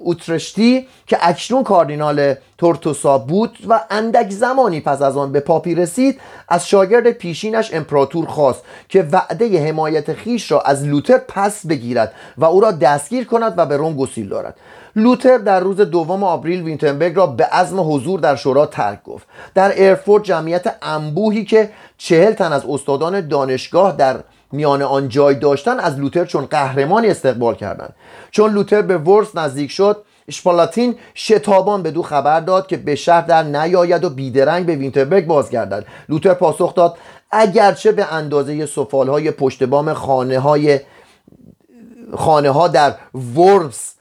اوترشتی 0.00 0.86
که 1.06 1.18
اکنون 1.20 1.62
کاردینال 1.62 2.34
تورتوسا 2.58 3.18
بود 3.18 3.58
و 3.68 3.80
اندک 3.90 4.30
زمانی 4.30 4.80
پس 4.80 5.02
از 5.02 5.16
آن 5.16 5.32
به 5.32 5.40
پاپی 5.40 5.74
رسید 5.74 6.20
از 6.48 6.68
شاگرد 6.68 7.10
پیشینش 7.10 7.74
امپراتور 7.74 8.26
خواست 8.26 8.62
که 8.88 9.02
وعده 9.12 9.68
حمایت 9.68 10.12
خیش 10.12 10.52
را 10.52 10.60
از 10.60 10.84
لوتر 10.84 11.18
پس 11.18 11.66
بگیرد 11.66 12.12
و 12.38 12.44
او 12.44 12.60
را 12.60 12.72
دستگیر 12.72 13.24
کند 13.24 13.54
و 13.56 13.66
به 13.66 13.76
روم 13.76 13.96
گسیل 13.96 14.28
دارد. 14.28 14.56
لوتر 14.96 15.38
در 15.38 15.60
روز 15.60 15.76
دوم 15.76 16.24
آوریل 16.24 16.62
وینتنبرگ 16.62 17.16
را 17.16 17.26
به 17.26 17.44
عزم 17.44 17.94
حضور 17.94 18.20
در 18.20 18.36
شورا 18.36 18.66
ترک 18.66 19.02
گفت. 19.02 19.26
در 19.54 19.72
ارفورد 19.76 20.22
جمعیت 20.22 20.76
انبوهی 20.82 21.44
که 21.44 21.70
چهل 21.98 22.32
تن 22.32 22.52
از 22.52 22.64
استادان 22.68 23.28
دانشگاه 23.28 23.96
در 23.96 24.16
میان 24.52 24.82
آن 24.82 25.08
جای 25.08 25.34
داشتن 25.34 25.80
از 25.80 25.98
لوتر 25.98 26.24
چون 26.24 26.46
قهرمانی 26.46 27.08
استقبال 27.08 27.54
کردند. 27.54 27.94
چون 28.30 28.52
لوتر 28.52 28.82
به 28.82 28.98
ورس 28.98 29.36
نزدیک 29.36 29.70
شد 29.70 30.04
شپالاتین 30.30 30.94
شتابان 31.14 31.82
به 31.82 31.90
دو 31.90 32.02
خبر 32.02 32.40
داد 32.40 32.66
که 32.66 32.76
به 32.76 32.94
شهر 32.94 33.20
در 33.20 33.42
نیاید 33.42 34.04
و 34.04 34.10
بیدرنگ 34.10 34.66
به 34.66 34.76
وینتربرگ 34.76 35.26
بازگردد. 35.26 35.84
لوتر 36.08 36.34
پاسخ 36.34 36.74
داد 36.74 36.96
اگرچه 37.30 37.92
به 37.92 38.12
اندازه 38.12 38.66
سفال 38.66 39.08
های 39.08 39.30
پشت 39.30 39.62
بام 39.62 39.92
خانه 39.92 40.38
های 40.38 40.80
خانه 42.16 42.50
ها 42.50 42.68
در 42.68 42.94
ورس 43.36 43.94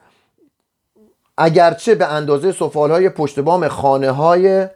اگرچه 1.37 1.95
به 1.95 2.05
اندازه 2.05 2.51
سفال 2.51 2.91
های 2.91 3.09
پشت 3.09 3.39
بام 3.39 3.67
خانه 3.67 4.11
های 4.11 4.67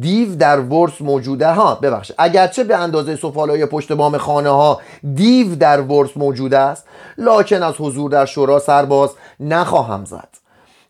دیو 0.00 0.36
در 0.36 0.60
ورس 0.60 1.00
موجوده 1.00 1.52
ها 1.52 1.74
ببخشید. 1.74 2.16
اگرچه 2.18 2.64
به 2.64 2.76
اندازه 2.76 3.18
های 3.34 3.66
پشت 3.66 3.92
بام 3.92 4.18
خانه 4.18 4.50
ها 4.50 4.80
دیو 5.14 5.54
در 5.54 5.80
ورس 5.80 6.16
موجوده 6.16 6.58
است 6.58 6.84
لاکن 7.18 7.62
از 7.62 7.74
حضور 7.78 8.10
در 8.10 8.26
شورا 8.26 8.58
سرباز 8.58 9.10
نخواهم 9.40 10.04
زد. 10.04 10.28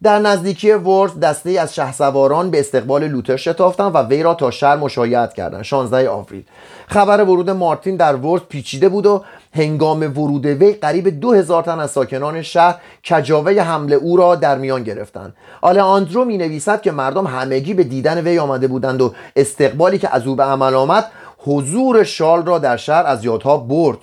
در 0.03 0.19
نزدیکی 0.19 0.73
ورس 0.73 1.19
دسته 1.19 1.51
از 1.51 1.75
شهسواران 1.75 2.51
به 2.51 2.61
استقبال 2.61 3.09
لوتر 3.09 3.37
شتافتند 3.37 3.95
و 3.95 3.99
وی 3.99 4.23
را 4.23 4.35
تا 4.35 4.51
شهر 4.51 4.77
مشایعت 4.77 5.35
کردند 5.35 5.63
16 5.63 6.11
آوریل. 6.11 6.45
خبر 6.89 7.25
ورود 7.25 7.51
مارتین 7.51 7.97
در 7.97 8.17
ورس 8.17 8.43
پیچیده 8.49 8.89
بود 8.89 9.07
و 9.07 9.25
هنگام 9.53 10.01
ورود 10.01 10.47
وی 10.47 10.73
قریب 10.73 11.21
دو 11.21 11.33
هزار 11.33 11.63
تن 11.63 11.81
از 11.81 11.91
ساکنان 11.91 12.43
شهر 12.43 12.81
کجاوه 13.11 13.53
حمله 13.53 13.97
او 13.97 14.17
را 14.17 14.35
در 14.35 14.59
میان 14.59 14.83
گرفتند. 14.83 15.35
آله 15.61 15.83
آندرو 15.83 16.25
می 16.25 16.39
نویسد 16.39 16.83
که 16.83 16.93
مردم 16.93 17.27
همگی 17.27 17.75
به 17.75 17.85
دیدن 17.85 18.27
وی 18.27 18.39
آمده 18.39 18.69
بودند 18.69 19.03
و 19.03 19.15
استقبالی 19.37 19.99
که 19.99 20.15
از 20.15 20.27
او 20.27 20.37
به 20.37 20.43
عمل 20.43 20.75
آمد 20.75 21.07
حضور 21.39 22.05
شال 22.05 22.47
را 22.47 22.59
در 22.59 22.77
شهر 22.77 23.07
از 23.07 23.25
یادها 23.25 23.57
برد. 23.57 23.99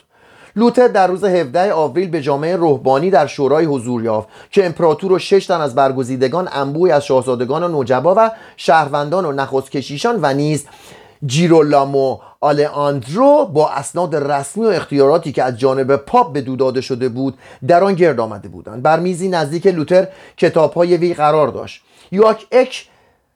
لوتر 0.56 0.88
در 0.88 1.08
روز 1.08 1.24
17 1.24 1.74
آوریل 1.74 2.10
به 2.10 2.22
جامعه 2.22 2.56
روحانی 2.56 3.10
در 3.10 3.28
شورای 3.28 3.66
حضور 3.66 4.04
یافت 4.04 4.28
که 4.52 4.66
امپراتور 4.66 5.12
و 5.12 5.20
شش 5.20 5.46
تن 5.46 5.62
از 5.62 5.76
برگزیدگان 5.76 6.50
انبوی 6.52 6.92
از 6.92 7.06
شاهزادگان 7.06 7.64
و 7.64 7.68
نوجبا 7.68 8.16
و 8.18 8.32
شهروندان 8.58 9.26
و 9.26 9.32
نخست 9.32 9.72
کشیشان 9.72 10.20
و 10.22 10.34
نیز 10.34 10.66
جیرولامو 11.26 12.20
آندرو 12.66 13.46
با 13.46 13.70
اسناد 13.70 14.16
رسمی 14.16 14.66
و 14.66 14.70
اختیاراتی 14.70 15.32
که 15.32 15.44
از 15.44 15.60
جانب 15.60 15.96
پاپ 15.96 16.34
به 16.34 16.42
داده 16.42 16.82
شده 16.82 17.10
بود 17.10 17.38
در 17.68 17.84
آن 17.84 17.94
گرد 17.94 18.20
آمده 18.20 18.48
بودند. 18.48 18.84
بر 18.84 19.00
میزی 19.00 19.30
نزدیک 19.30 19.68
لوتر 19.68 20.08
کتابهای 20.38 20.98
وی 20.98 21.14
قرار 21.14 21.48
داشت. 21.48 21.82
یاک 22.12 22.46
اک 22.52 22.88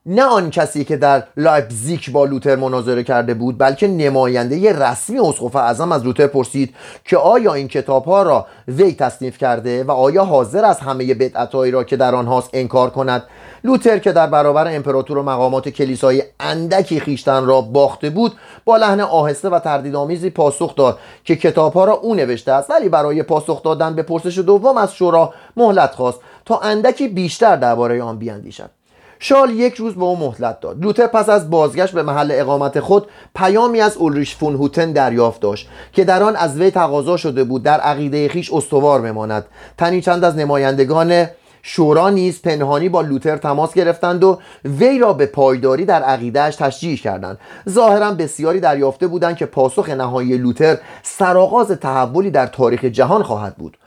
نه 0.05 0.23
آن 0.23 0.49
کسی 0.49 0.83
که 0.83 0.97
در 0.97 1.23
لایپزیک 1.37 2.11
با 2.11 2.25
لوتر 2.25 2.55
مناظره 2.55 3.03
کرده 3.03 3.33
بود 3.33 3.57
بلکه 3.57 3.87
نماینده 3.87 4.79
رسمی 4.79 5.19
اسقف 5.19 5.55
اعظم 5.55 5.91
از 5.91 6.03
لوتر 6.03 6.27
پرسید 6.27 6.75
که 7.05 7.17
آیا 7.17 7.53
این 7.53 7.67
کتاب 7.67 8.05
ها 8.05 8.23
را 8.23 8.45
وی 8.67 8.93
تصنیف 8.93 9.37
کرده 9.37 9.83
و 9.83 9.91
آیا 9.91 10.25
حاضر 10.25 10.65
است 10.65 10.79
همه 10.79 11.13
بدعتهایی 11.13 11.71
را 11.71 11.83
که 11.83 11.97
در 11.97 12.15
آنهاست 12.15 12.49
انکار 12.53 12.89
کند؟ 12.89 13.23
لوتر 13.63 13.97
که 13.97 14.11
در 14.11 14.27
برابر 14.27 14.75
امپراتور 14.75 15.17
و 15.17 15.23
مقامات 15.23 15.69
کلیسایی 15.69 16.23
اندکی 16.39 16.99
خویشتن 16.99 17.45
را 17.45 17.61
باخته 17.61 18.09
بود 18.09 18.33
با 18.65 18.77
لحن 18.77 18.99
آهسته 18.99 19.49
و 19.49 19.59
تردیدآمیزی 19.59 20.29
پاسخ 20.29 20.75
داد 20.75 20.99
که 21.23 21.35
کتاب 21.35 21.73
ها 21.73 21.85
را 21.85 21.93
او 21.93 22.15
نوشته 22.15 22.51
است 22.51 22.69
ولی 22.69 22.89
برای 22.89 23.23
پاسخ 23.23 23.63
دادن 23.63 23.95
به 23.95 24.03
پرسش 24.03 24.37
دوم 24.37 24.77
از 24.77 24.95
شورا 24.95 25.33
مهلت 25.57 25.95
خواست 25.95 26.19
تا 26.45 26.59
اندکی 26.59 27.07
بیشتر 27.07 27.55
درباره 27.55 28.03
آن 28.03 28.17
بیاندیشد 28.17 28.80
شال 29.23 29.49
یک 29.49 29.75
روز 29.75 29.95
به 29.95 30.03
او 30.03 30.17
مهلت 30.17 30.59
داد. 30.59 30.83
لوتر 30.83 31.07
پس 31.07 31.29
از 31.29 31.49
بازگشت 31.49 31.93
به 31.93 32.03
محل 32.03 32.31
اقامت 32.33 32.79
خود 32.79 33.07
پیامی 33.35 33.81
از 33.81 33.97
اولریش 33.97 34.35
فون 34.35 34.55
هوتن 34.55 34.91
دریافت 34.91 35.41
داشت 35.41 35.69
که 35.93 36.03
در 36.03 36.23
آن 36.23 36.35
از 36.35 36.59
وی 36.59 36.71
تقاضا 36.71 37.17
شده 37.17 37.43
بود 37.43 37.63
در 37.63 37.79
عقیده 37.79 38.27
خیش 38.27 38.53
استوار 38.53 39.01
بماند. 39.01 39.45
تنی 39.77 40.01
چند 40.01 40.23
از 40.23 40.35
نمایندگان 40.35 41.27
شورا 41.63 42.09
نیز 42.09 42.41
پنهانی 42.41 42.89
با 42.89 43.01
لوتر 43.01 43.37
تماس 43.37 43.73
گرفتند 43.73 44.23
و 44.23 44.39
وی 44.65 44.99
را 44.99 45.13
به 45.13 45.25
پایداری 45.25 45.85
در 45.85 46.03
عقیدهش 46.03 46.55
تشجیع 46.55 46.97
کردند. 46.97 47.37
ظاهرا 47.69 48.11
بسیاری 48.11 48.59
دریافته 48.59 49.07
بودند 49.07 49.37
که 49.37 49.45
پاسخ 49.45 49.89
نهایی 49.89 50.37
لوتر 50.37 50.77
سرآغاز 51.03 51.67
تحولی 51.67 52.31
در 52.31 52.47
تاریخ 52.47 52.85
جهان 52.85 53.23
خواهد 53.23 53.55
بود. 53.55 53.77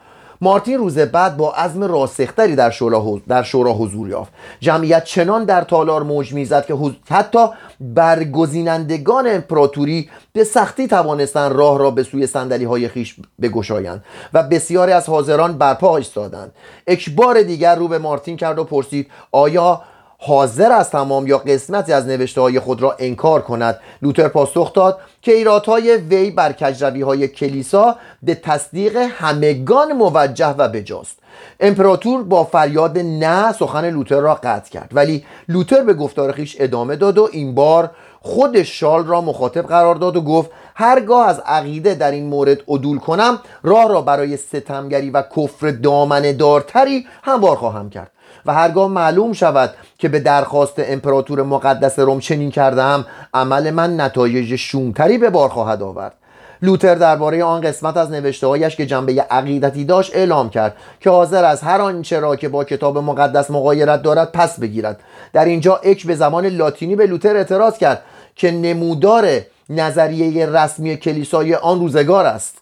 مارتین 0.40 0.78
روز 0.78 0.98
بعد 0.98 1.36
با 1.36 1.52
عزم 1.52 1.84
راسختری 1.84 2.56
در 2.56 2.70
شورا, 2.70 3.20
در 3.28 3.42
شورا 3.42 3.72
حضور 3.72 4.08
یافت. 4.08 4.32
جمعیت 4.60 5.04
چنان 5.04 5.44
در 5.44 5.60
تالار 5.60 6.02
موج 6.02 6.32
می‌زد 6.32 6.66
که 6.66 6.76
حتی 7.10 7.46
برگزینندگان 7.80 9.26
امپراتوری 9.28 10.10
به 10.32 10.44
سختی 10.44 10.88
توانستند 10.88 11.52
راه 11.52 11.78
را 11.78 11.90
به 11.90 12.02
سوی 12.02 12.26
سندلی 12.26 12.64
های 12.64 12.88
خیش 12.88 13.16
بگشایند 13.42 14.04
و 14.32 14.42
بسیاری 14.42 14.92
از 14.92 15.08
حاضران 15.08 15.58
برپا 15.58 15.96
ایستادند. 15.96 16.52
اکبار 16.86 17.42
دیگر 17.42 17.74
رو 17.74 17.88
به 17.88 17.98
مارتین 17.98 18.36
کرد 18.36 18.58
و 18.58 18.64
پرسید 18.64 19.10
آیا 19.32 19.82
حاضر 20.26 20.72
است 20.72 20.92
تمام 20.92 21.26
یا 21.26 21.38
قسمتی 21.38 21.92
از 21.92 22.06
نوشته 22.06 22.40
های 22.40 22.60
خود 22.60 22.82
را 22.82 22.96
انکار 22.98 23.42
کند. 23.42 23.80
لوتر 24.02 24.28
پاسخ 24.28 24.72
داد 24.72 24.98
که 25.22 25.32
ایرادهای 25.32 25.96
وی 25.96 26.30
بر 26.30 26.52
کجروی 26.52 27.02
های 27.02 27.28
کلیسا 27.28 27.96
به 28.22 28.34
تصدیق 28.34 28.96
همگان 28.96 29.92
موجه 29.92 30.48
و 30.48 30.68
بجاست. 30.68 31.18
امپراتور 31.60 32.22
با 32.22 32.44
فریاد 32.44 32.98
نه 32.98 33.52
سخن 33.52 33.90
لوتر 33.90 34.20
را 34.20 34.34
قطع 34.34 34.70
کرد 34.70 34.90
ولی 34.92 35.24
لوتر 35.48 35.84
به 35.84 35.94
گفتار 35.94 36.32
خیش 36.32 36.56
ادامه 36.60 36.96
داد 36.96 37.18
و 37.18 37.28
این 37.32 37.54
بار 37.54 37.90
خود 38.20 38.62
شال 38.62 39.06
را 39.06 39.20
مخاطب 39.20 39.66
قرار 39.66 39.94
داد 39.94 40.16
و 40.16 40.20
گفت 40.20 40.50
هرگاه 40.74 41.28
از 41.28 41.40
عقیده 41.46 41.94
در 41.94 42.10
این 42.10 42.26
مورد 42.26 42.58
عدول 42.68 42.98
کنم 42.98 43.38
راه 43.62 43.88
را 43.88 44.02
برای 44.02 44.36
ستمگری 44.36 45.10
و 45.10 45.22
کفر 45.36 45.70
دامنه 45.70 46.32
دارتری 46.32 47.06
هموار 47.22 47.56
خواهم 47.56 47.90
کرد. 47.90 48.13
و 48.46 48.54
هرگاه 48.54 48.88
معلوم 48.88 49.32
شود 49.32 49.74
که 49.98 50.08
به 50.08 50.20
درخواست 50.20 50.74
امپراتور 50.78 51.42
مقدس 51.42 51.98
روم 51.98 52.20
چنین 52.20 52.50
کردم 52.50 53.06
عمل 53.34 53.70
من 53.70 54.00
نتایج 54.00 54.56
شومتری 54.56 55.18
به 55.18 55.30
بار 55.30 55.48
خواهد 55.48 55.82
آورد. 55.82 56.14
لوتر 56.62 56.94
درباره 56.94 57.44
آن 57.44 57.60
قسمت 57.60 57.96
از 57.96 58.10
نوشته 58.10 58.46
هایش 58.46 58.76
که 58.76 58.86
جنبه 58.86 59.22
عقیدتی 59.30 59.84
داشت 59.84 60.16
اعلام 60.16 60.50
کرد 60.50 60.76
که 61.00 61.10
حاضر 61.10 61.44
از 61.44 61.62
هر 61.62 61.80
آنچه 61.80 62.20
را 62.20 62.36
که 62.36 62.48
با 62.48 62.64
کتاب 62.64 62.98
مقدس 62.98 63.50
مقایرت 63.50 64.02
دارد 64.02 64.32
پس 64.32 64.60
بگیرد. 64.60 65.00
در 65.32 65.44
اینجا 65.44 65.76
اک 65.76 66.06
به 66.06 66.14
زمان 66.14 66.46
لاتینی 66.46 66.96
به 66.96 67.06
لوتر 67.06 67.36
اعتراض 67.36 67.78
کرد 67.78 68.02
که 68.34 68.50
نمودار 68.50 69.40
نظریه 69.70 70.46
رسمی 70.46 70.96
کلیسای 70.96 71.54
آن 71.54 71.80
روزگار 71.80 72.26
است. 72.26 72.58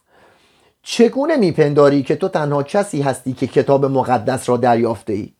چگونه 0.82 1.36
میپنداری 1.36 2.02
که 2.02 2.16
تو 2.16 2.28
تنها 2.28 2.62
کسی 2.62 3.02
هستی 3.02 3.32
که 3.32 3.46
کتاب 3.46 3.84
مقدس 3.84 4.48
را 4.48 4.56
دریافته 4.56 5.12
ای؟ 5.12 5.32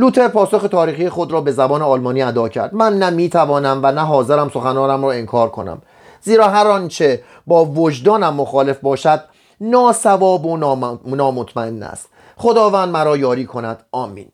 لوتر 0.00 0.28
پاسخ 0.28 0.62
تاریخی 0.62 1.08
خود 1.08 1.32
را 1.32 1.40
به 1.40 1.52
زبان 1.52 1.82
آلمانی 1.82 2.22
ادا 2.22 2.48
کرد. 2.48 2.74
من 2.74 2.98
نه 2.98 3.10
می‌توانم 3.10 3.80
و 3.82 3.92
نه 3.92 4.00
حاضرم 4.00 4.48
سخنانم 4.48 5.04
را 5.04 5.12
انکار 5.12 5.48
کنم. 5.48 5.82
زیرا 6.22 6.48
هر 6.48 6.66
آنچه 6.66 7.22
با 7.46 7.64
وجدانم 7.64 8.34
مخالف 8.34 8.80
باشد 8.80 9.24
ناسواب 9.60 10.46
و 10.46 10.56
نامطمئن 11.04 11.82
است. 11.82 12.08
خداوند 12.36 12.88
مرا 12.88 13.16
یاری 13.16 13.46
کند. 13.46 13.84
آمین. 13.92 14.28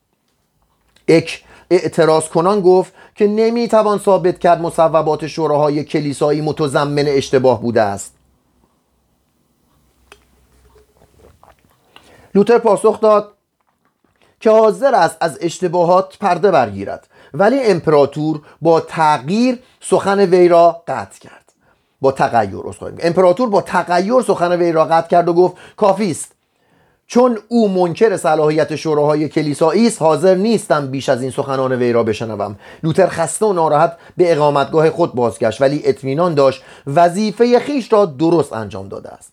اک 1.09 1.45
اعتراض 1.71 2.29
کنان 2.29 2.61
گفت 2.61 2.93
که 3.15 3.27
نمی‌توان 3.27 3.99
ثابت 3.99 4.39
کرد 4.39 4.61
مصوبات 4.61 5.27
شوراهای 5.27 5.85
کلیسایی 5.85 6.41
متضمن 6.41 7.05
اشتباه 7.07 7.63
بوده 7.63 7.83
است. 7.83 8.15
لوتر 12.35 12.59
پاسخ 12.59 13.01
داد 13.01 13.36
که 14.47 14.53
حاضر 14.53 14.95
است 14.95 15.17
از 15.21 15.39
اشتباهات 15.41 16.19
پرده 16.19 16.51
برگیرد. 16.51 17.07
ولی 17.35 17.61
امپراتور 17.61 18.41
با 18.63 18.81
تغییر 18.81 19.59
سخن 19.81 20.21
وی 20.21 20.49
را 20.49 20.83
قطع 20.89 21.19
کرد. 21.21 21.53
با 22.01 22.13
تغییر 22.13 22.63
امپراتور 23.01 23.49
با 23.49 23.61
تغییر 23.61 24.21
سخن 24.27 24.53
وی 24.53 24.73
را 24.73 24.85
قطع 24.85 25.09
کرد 25.09 25.29
و 25.29 25.33
گفت 25.33 25.57
کافی 25.77 26.11
است. 26.11 26.33
چون 27.07 27.39
او 27.49 27.69
منکر 27.69 28.17
صلاحیت 28.17 28.77
شوراهای 28.77 29.29
کلیسایی 29.29 29.87
است 29.87 30.03
حاضر 30.03 30.35
نیستم 30.35 30.87
بیش 30.87 31.09
از 31.09 31.23
این 31.23 31.31
سخنان 31.31 31.73
وی 31.73 31.93
را 31.93 32.03
بشنوم. 32.03 32.57
لوتر 32.83 33.07
خسته 33.07 33.47
و 33.47 33.53
ناراحت 33.53 33.97
به 34.17 34.33
اقامتگاه 34.33 34.91
خود 34.91 35.15
بازگشت 35.15 35.61
ولی 35.61 35.83
اطمینان 35.85 36.35
داشت 36.35 36.63
وظیفه 36.87 37.59
خیش 37.59 37.93
را 37.93 38.07
درست 38.07 38.53
انجام 38.53 38.89
داده 38.89 39.09
است. 39.09 39.33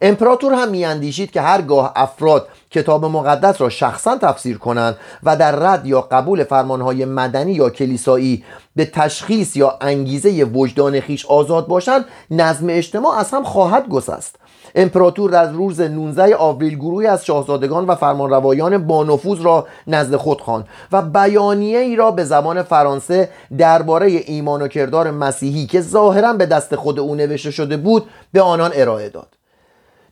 امپراتور 0.00 0.52
هم 0.54 0.68
میاندیشید 0.68 1.30
که 1.30 1.40
هرگاه 1.40 1.92
افراد 1.96 2.48
کتاب 2.70 3.04
مقدس 3.04 3.60
را 3.60 3.68
شخصا 3.68 4.18
تفسیر 4.18 4.58
کنند 4.58 4.96
و 5.22 5.36
در 5.36 5.56
رد 5.56 5.86
یا 5.86 6.00
قبول 6.00 6.44
فرمانهای 6.44 7.04
مدنی 7.04 7.52
یا 7.52 7.70
کلیسایی 7.70 8.44
به 8.76 8.84
تشخیص 8.84 9.56
یا 9.56 9.78
انگیزه 9.80 10.44
وجدان 10.44 11.00
خیش 11.00 11.26
آزاد 11.26 11.66
باشند 11.66 12.04
نظم 12.30 12.66
اجتماع 12.68 13.18
از 13.18 13.30
هم 13.30 13.44
خواهد 13.44 13.88
گسست. 13.88 14.36
امپراتور 14.74 15.30
در 15.30 15.52
روز 15.52 15.80
19 15.80 16.36
آوریل 16.36 16.74
گروهی 16.74 17.06
از 17.06 17.24
شاهزادگان 17.24 17.86
و 17.86 17.94
فرمانروایان 17.94 18.86
بانفوذ 18.86 19.42
را 19.42 19.66
نزد 19.86 20.16
خود 20.16 20.40
خواند 20.40 20.68
و 20.92 21.02
بیانیه 21.02 21.78
ای 21.78 21.96
را 21.96 22.10
به 22.10 22.24
زبان 22.24 22.62
فرانسه 22.62 23.28
درباره 23.58 24.06
ایمان 24.06 24.62
و 24.62 24.68
کردار 24.68 25.10
مسیحی 25.10 25.66
که 25.66 25.80
ظاهرا 25.80 26.32
به 26.32 26.46
دست 26.46 26.76
خود 26.76 26.98
او 26.98 27.14
نوشته 27.14 27.50
شده 27.50 27.76
بود 27.76 28.06
به 28.32 28.40
آنان 28.40 28.70
ارائه 28.74 29.08
داد. 29.08 29.39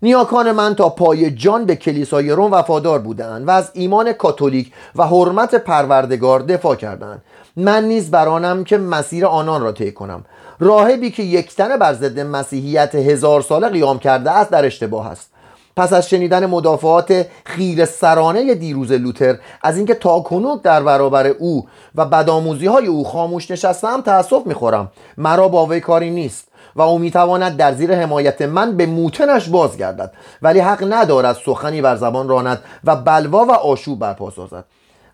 نیاکان 0.03 0.53
من 0.53 0.75
تا 0.75 0.89
پای 0.89 1.31
جان 1.31 1.65
به 1.65 1.77
کلیسای 1.77 2.31
روم 2.31 2.53
وفادار 2.53 2.99
بودند 2.99 3.49
و 3.49 3.51
از 3.51 3.71
ایمان 3.75 4.13
کاتولیک 4.13 4.73
و 4.97 5.07
حرمت 5.07 5.55
پروردگار 5.55 6.41
دفاع 6.41 6.75
کردند. 6.75 7.23
من 7.57 7.85
نیز 7.85 8.11
برانم 8.11 8.65
که 8.65 8.79
مسیر 8.79 9.27
آنان 9.27 9.63
را 9.63 9.73
طی 9.73 9.93
کنم. 9.93 10.25
راهبی 10.61 11.11
که 11.11 11.23
یکتنه 11.23 11.77
بر 11.77 11.95
ضد 11.95 12.21
مسیحیت 12.21 12.95
هزار 12.95 13.43
ساله 13.43 13.69
قیام 13.69 13.99
کرده 13.99 14.31
است 14.31 14.51
در 14.51 14.67
اشتباه 14.67 15.07
است. 15.07 15.31
پس 15.77 15.93
از 15.93 16.09
شنیدن 16.09 16.47
مدافعات 16.47 17.27
خیر 17.45 17.85
سرانه 17.85 18.55
دیروز 18.55 18.93
لوتر 18.93 19.39
از 19.63 19.77
اینکه 19.77 19.95
تاکنون 19.95 20.61
در 20.63 20.83
برابر 20.83 21.27
او 21.27 21.69
و 21.95 22.05
بدآموزی 22.05 22.67
های 22.67 22.87
او 22.87 23.05
خاموش 23.05 23.51
نشستم 23.51 24.01
تاسف 24.01 24.47
می‌خورم. 24.47 24.93
مرا 25.17 25.49
با 25.49 25.67
وی 25.67 25.81
کاری 25.81 26.11
نیست. 26.11 26.48
و 26.79 26.83
او 26.83 26.99
می‌تواند 26.99 27.57
در 27.57 27.75
زیر 27.75 27.95
حمایت 27.95 28.43
من 28.43 28.77
به 28.77 28.87
موتنش 28.87 29.49
بازگردد. 29.49 30.13
ولی 30.43 30.61
حق 30.61 30.93
ندارد 30.93 31.37
سخنی 31.47 31.83
بر 31.83 31.97
زبان 31.97 32.29
راند 32.29 32.63
و 32.85 32.97
بلوا 32.97 33.45
و 33.45 33.53
آشوب 33.53 33.99
برپا 33.99 34.31
سازد. 34.31 34.65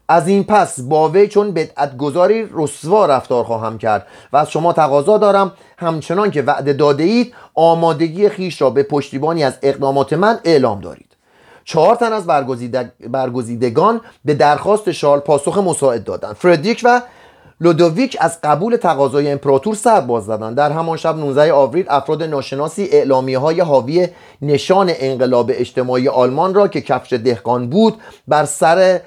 از 0.09 0.29
این 0.29 0.45
پس 0.45 0.81
با 0.81 1.09
وی 1.09 1.29
چون 1.29 1.53
بدعت 1.53 1.97
گذاری 1.97 2.49
رسوا 2.55 3.07
رفتار 3.07 3.45
خواهم 3.45 3.79
کرد 3.79 4.07
و 4.33 4.37
از 4.37 4.51
شما 4.51 4.73
تقاضا 4.73 5.19
دارم 5.19 5.53
همچنان 5.79 6.31
که 6.31 6.43
وعده 6.43 6.73
داده 6.73 7.03
اید 7.05 7.35
آمادگی 7.55 8.29
خیش 8.29 8.62
را 8.62 8.71
به 8.71 8.83
پشتیبانی 8.83 9.45
از 9.45 9.59
اقدامات 9.62 10.12
من 10.12 10.39
اعلام 10.45 10.81
دارید. 10.81 11.17
چهار 11.65 11.97
تن 11.97 12.12
از 12.12 12.27
برگزیدگان 13.11 14.01
به 14.25 14.35
درخواست 14.35 14.93
شارل 14.93 15.21
پاسخ 15.21 15.59
مساعد 15.59 16.05
دادند. 16.05 16.35
فردریک 16.35 16.81
و 16.85 17.01
لودویک 17.61 18.17
از 18.21 18.39
قبول 18.43 18.77
تقاضای 18.77 19.31
امپراتور 19.31 19.75
سر 19.75 20.01
باز 20.01 20.25
زدند. 20.25 20.57
در 20.57 20.73
همان 20.73 20.97
شب 20.97 21.17
19 21.17 21.53
آوریل 21.53 21.87
افراد 21.89 22.23
ناشناسی 22.23 22.89
اعلامیه 22.93 23.39
های 23.39 23.61
حاوی 23.61 24.09
نشان 24.43 24.93
انقلاب 24.99 25.51
اجتماعی 25.55 26.09
آلمان 26.09 26.55
را 26.55 26.69
که 26.69 26.81
کفش 26.81 27.13
دهقان 27.13 27.71
بود 27.71 27.95
بر 28.29 28.45
سر 28.45 29.01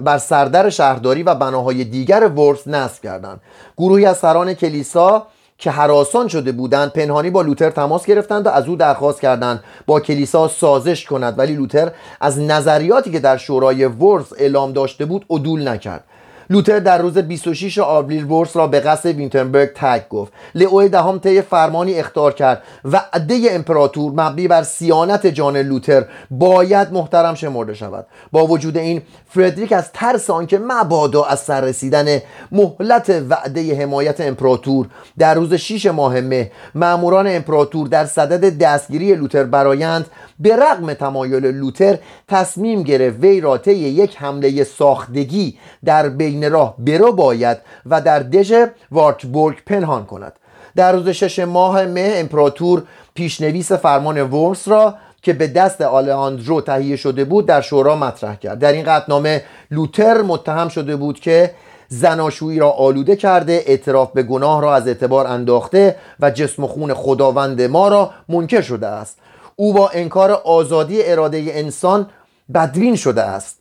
بر 0.00 0.18
سردر 0.18 0.70
شهرداری 0.70 1.22
و 1.22 1.34
بناهای 1.34 1.84
دیگر 1.84 2.28
ورس 2.28 2.68
نصب 2.68 3.02
کردند. 3.02 3.40
گروهی 3.78 4.06
از 4.06 4.16
سران 4.16 4.54
کلیسا 4.54 5.26
که 5.58 5.70
حراسان 5.70 6.28
شده 6.28 6.52
بودند 6.52 6.92
پنهانی 6.92 7.30
با 7.30 7.42
لوتر 7.42 7.70
تماس 7.70 8.06
گرفتند 8.06 8.46
و 8.46 8.50
از 8.50 8.68
او 8.68 8.76
درخواست 8.76 9.20
کردند 9.20 9.64
با 9.86 10.00
کلیسا 10.00 10.48
سازش 10.48 11.04
کند. 11.04 11.38
ولی 11.38 11.54
لوتر 11.54 11.90
از 12.20 12.40
نظریاتی 12.40 13.10
که 13.10 13.20
در 13.20 13.36
شورای 13.36 13.84
ورس 13.84 14.26
اعلام 14.38 14.72
داشته 14.72 15.04
بود 15.04 15.26
عدول 15.30 15.68
نکرد. 15.68 16.04
لوتر 16.52 16.78
در 16.78 16.98
روز 16.98 17.18
26 17.18 17.78
آوریل 17.78 18.24
ورس 18.24 18.56
را 18.56 18.66
به 18.66 18.80
قصد 18.80 19.06
وینتربرگ 19.06 19.70
تگ 19.74 20.08
گفت. 20.10 20.32
لئو 20.54 20.88
دهم 20.88 21.18
طی 21.18 21.42
فرمانی 21.42 21.94
اختار 21.94 22.32
کرد. 22.32 22.62
و 22.84 23.00
عده 23.12 23.46
امپراتور 23.50 24.12
مبنی 24.12 24.48
بر 24.48 24.62
سیانت 24.62 25.26
جان 25.26 25.56
لوتر 25.56 26.04
باید 26.30 26.92
محترم 26.92 27.34
شمرده 27.34 27.74
شود. 27.74 28.06
با 28.32 28.46
وجود 28.46 28.76
این 28.76 29.02
فردریک 29.28 29.72
از 29.72 29.92
ترس 29.92 30.30
آنکه 30.30 30.58
مبادا 30.58 31.24
از 31.24 31.40
سر 31.40 31.60
رسیدن 31.60 32.18
مهلت 32.52 33.22
وعده 33.28 33.82
حمایت 33.82 34.20
امپراتور 34.20 34.86
در 35.18 35.34
روز 35.34 35.54
6 35.54 35.86
ماه 35.86 36.20
مه 36.20 36.50
ماموران 36.74 37.26
امپراتور 37.28 37.88
در 37.88 38.04
صدد 38.04 38.58
دستگیری 38.58 39.14
لوتر 39.14 39.44
برایند 39.44 40.06
به 40.42 40.56
رغم 40.56 40.94
تمایل 40.94 41.46
لوتر 41.46 41.98
تصمیم 42.28 42.82
گرفت 42.82 43.20
وی 43.20 43.40
را 43.40 43.58
طی 43.58 43.74
یک 43.74 44.16
حمله 44.16 44.64
ساختگی 44.64 45.58
در 45.84 46.08
بین 46.08 46.50
راه 46.50 46.74
برو 46.78 47.12
باید 47.12 47.58
و 47.86 48.00
در 48.00 48.18
دژ 48.18 48.54
وارتبورگ 48.90 49.56
پنهان 49.66 50.04
کند. 50.04 50.32
در 50.76 50.92
روز 50.92 51.08
شش 51.08 51.38
ماه 51.38 51.86
مه 51.86 52.12
امپراتور 52.16 52.82
پیشنویس 53.14 53.72
فرمان 53.72 54.22
ورس 54.22 54.68
را 54.68 54.94
که 55.22 55.32
به 55.32 55.46
دست 55.46 55.80
آلهاندرو 55.80 56.60
تهیه 56.60 56.96
شده 56.96 57.24
بود 57.24 57.46
در 57.46 57.60
شورا 57.60 57.96
مطرح 57.96 58.36
کرد. 58.36 58.58
در 58.58 58.72
این 58.72 58.84
قطنامه 58.84 59.42
لوتر 59.70 60.22
متهم 60.22 60.68
شده 60.68 60.96
بود 60.96 61.20
که 61.20 61.50
زناشویی 61.88 62.58
را 62.58 62.70
آلوده 62.70 63.16
کرده 63.16 63.62
اعتراف 63.66 64.12
به 64.12 64.22
گناه 64.22 64.62
را 64.62 64.74
از 64.74 64.88
اعتبار 64.88 65.26
انداخته 65.26 65.96
و 66.20 66.30
جسم 66.30 66.66
خون 66.66 66.94
خداوند 66.94 67.62
ما 67.62 67.88
را 67.88 68.10
منکر 68.28 68.60
شده 68.60 68.86
است. 68.86 69.18
او 69.62 69.72
با 69.72 69.88
انکار 69.88 70.30
آزادی 70.32 71.02
اراده 71.02 71.44
انسان 71.48 72.06
بدوین 72.54 72.96
شده 72.96 73.22
است. 73.22 73.58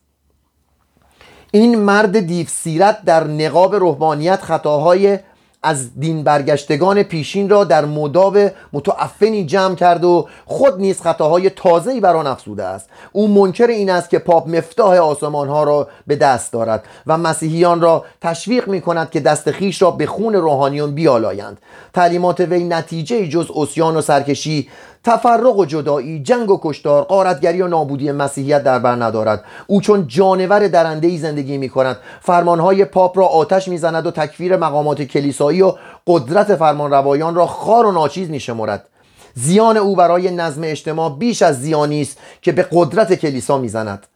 این 1.51 1.79
مرد 1.79 2.19
دیو 2.19 2.47
سیرت 2.47 3.05
در 3.05 3.23
نقاب 3.23 3.75
روحانیت 3.75 4.41
خطاهای 4.41 5.19
از 5.63 5.99
دین 5.99 6.23
برگشتگان 6.23 7.03
پیشین 7.03 7.49
را 7.49 7.63
در 7.63 7.85
مداب 7.85 8.37
متعفنی 8.73 9.45
جمع 9.45 9.75
کرد 9.75 10.03
و 10.03 10.27
خود 10.45 10.79
نیز 10.79 11.01
خطاهای 11.01 11.49
تازه‌ای 11.49 11.99
بر 11.99 12.15
آن 12.15 12.27
افزوده 12.27 12.63
است. 12.63 12.89
او 13.11 13.27
منکر 13.27 13.67
این 13.67 13.89
است 13.89 14.09
که 14.09 14.19
پاپ 14.19 14.55
مفتاح 14.55 14.97
آسمان 14.97 15.47
ها 15.47 15.63
را 15.63 15.87
به 16.07 16.15
دست 16.15 16.53
دارد 16.53 16.83
و 17.07 17.17
مسیحیان 17.17 17.81
را 17.81 18.05
تشویق 18.21 18.67
می 18.67 18.81
کند 18.81 19.09
که 19.09 19.19
دست 19.19 19.51
خیش 19.51 19.81
را 19.81 19.91
به 19.91 20.05
خون 20.05 20.33
روحانیون 20.33 20.95
بیالایند. 20.95 21.57
تعلیمات 21.93 22.39
وی 22.39 22.63
نتیجه 22.63 23.27
جز 23.27 23.51
اسیان 23.55 23.97
و 23.97 24.01
سرکشی 24.01 24.69
تفرق 25.03 25.57
و 25.57 25.65
جدایی 25.65 26.19
جنگ 26.23 26.51
و 26.51 26.59
کشتار 26.63 27.03
قارتگری 27.03 27.61
و 27.61 27.67
نابودی 27.67 28.11
مسیحیت 28.11 28.63
در 28.63 28.79
بر 28.79 28.95
ندارد. 28.95 29.43
او 29.67 29.81
چون 29.81 30.07
جانور 30.07 30.67
درنده 30.67 31.07
ای 31.07 31.17
زندگی 31.17 31.57
می 31.57 31.69
کند 31.69 31.97
فرمانهای 32.21 32.85
پاپ 32.85 33.17
را 33.17 33.25
آتش 33.25 33.67
می‌زند 33.67 34.05
و 34.05 34.11
تکفیر 34.11 34.57
مقامات 34.57 35.01
کلیسایی 35.01 35.61
و 35.61 35.73
قدرت 36.07 36.55
فرمانروایان 36.55 37.35
را 37.35 37.45
خار 37.45 37.85
و 37.85 37.91
ناچیز 37.91 38.29
می 38.29 38.39
شمارد 38.39 38.87
زیان 39.33 39.77
او 39.77 39.95
برای 39.95 40.31
نظم 40.31 40.61
اجتماع 40.63 41.17
بیش 41.17 41.41
از 41.41 41.61
زیانی 41.61 42.01
است 42.01 42.17
که 42.41 42.51
به 42.51 42.67
قدرت 42.71 43.13
کلیسا 43.13 43.57
می‌زند. 43.57 44.07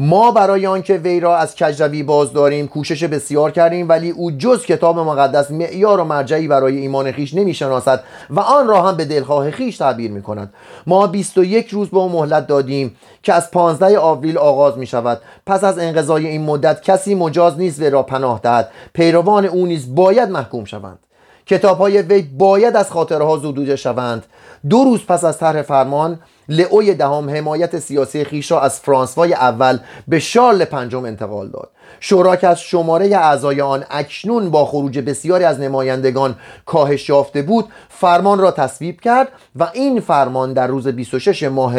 ما 0.00 0.30
برای 0.30 0.66
آنکه 0.66 0.94
وی 0.94 1.20
را 1.20 1.36
از 1.36 1.56
کجروی 1.56 2.02
باز 2.02 2.32
داریم 2.32 2.68
کوشش 2.68 3.04
بسیار 3.04 3.50
کردیم 3.50 3.88
ولی 3.88 4.10
او 4.10 4.30
جز 4.30 4.64
کتاب 4.64 4.98
مقدس 4.98 5.50
معیار 5.50 6.00
و 6.00 6.04
مرجعی 6.04 6.48
برای 6.48 6.76
ایمان 6.76 7.12
خیش 7.12 7.34
نمی‌شناسد 7.34 8.04
و 8.30 8.40
آن 8.40 8.68
را 8.68 8.82
هم 8.82 8.96
به 8.96 9.04
دلخواه 9.04 9.50
خیش 9.50 9.76
تعبیر 9.76 10.10
می 10.10 10.22
کند 10.22 10.54
ما 10.86 11.06
21 11.06 11.68
روز 11.68 11.88
به 11.88 11.96
او 11.96 12.08
مهلت 12.08 12.46
دادیم 12.46 12.96
که 13.22 13.32
از 13.32 13.50
15 13.50 13.98
آوریل 13.98 14.38
آغاز 14.38 14.78
می 14.78 14.86
شود 14.86 15.20
پس 15.46 15.64
از 15.64 15.78
انقضای 15.78 16.26
این 16.26 16.44
مدت 16.44 16.82
کسی 16.82 17.14
مجاز 17.14 17.58
نیست 17.58 17.80
وی 17.80 17.90
را 17.90 18.02
پناه 18.02 18.40
دهد. 18.42 18.70
پیروان 18.92 19.44
او 19.44 19.66
نیز 19.66 19.94
باید 19.94 20.30
محکوم 20.30 20.64
شوند. 20.64 20.98
کتاب 21.46 21.78
های 21.78 22.02
وی 22.02 22.22
باید 22.22 22.76
از 22.76 22.90
خاطرها 22.90 23.28
ها 23.28 23.36
زدوده 23.36 23.76
شوند. 23.76 24.26
دو 24.70 24.84
روز 24.84 25.06
پس 25.06 25.24
از 25.24 25.38
طرح 25.38 25.62
فرمان 25.62 26.18
لئوی 26.48 26.94
دهم 26.94 27.30
حمایت 27.30 27.78
سیاسی 27.78 28.24
خیش 28.24 28.50
را 28.50 28.60
از 28.60 28.80
فرانسوای 28.80 29.34
اول 29.34 29.78
به 30.08 30.18
شارل 30.18 30.64
پنجم 30.64 31.04
انتقال 31.04 31.48
داد. 31.48 31.70
شورا 32.00 32.36
که 32.36 32.48
از 32.48 32.60
شماره 32.60 33.16
اعضای 33.16 33.60
آن 33.60 33.84
اکنون 33.90 34.50
با 34.50 34.64
خروج 34.64 34.98
بسیاری 34.98 35.44
از 35.44 35.60
نمایندگان 35.60 36.36
کاهش 36.66 37.08
یافته 37.08 37.42
بود 37.42 37.68
فرمان 37.88 38.38
را 38.38 38.50
تصویب 38.50 39.00
کرد 39.00 39.28
و 39.56 39.70
این 39.72 40.00
فرمان 40.00 40.52
در 40.52 40.66
روز 40.66 40.88
26 40.88 41.42
ماه 41.42 41.74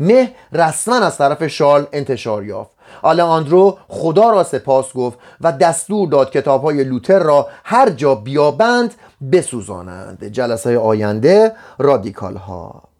مه 0.00 0.30
رسما 0.52 0.96
از 0.96 1.18
طرف 1.18 1.46
شارل 1.46 1.84
انتشار 1.92 2.44
یافت. 2.44 2.70
آندرو 3.02 3.78
خدا 3.88 4.30
را 4.30 4.44
سپاس 4.44 4.92
گفت 4.92 5.18
و 5.40 5.52
دستور 5.52 6.08
داد 6.08 6.30
کتاب 6.30 6.62
های 6.62 6.84
لوتر 6.84 7.18
را 7.18 7.48
هر 7.64 7.90
جا 7.90 8.14
بیابند 8.14 8.94
بسوزانند. 9.32 10.24
جلسه 10.24 10.78
آینده 10.78 11.52
رادیکال 11.78 12.36
ها 12.36 12.91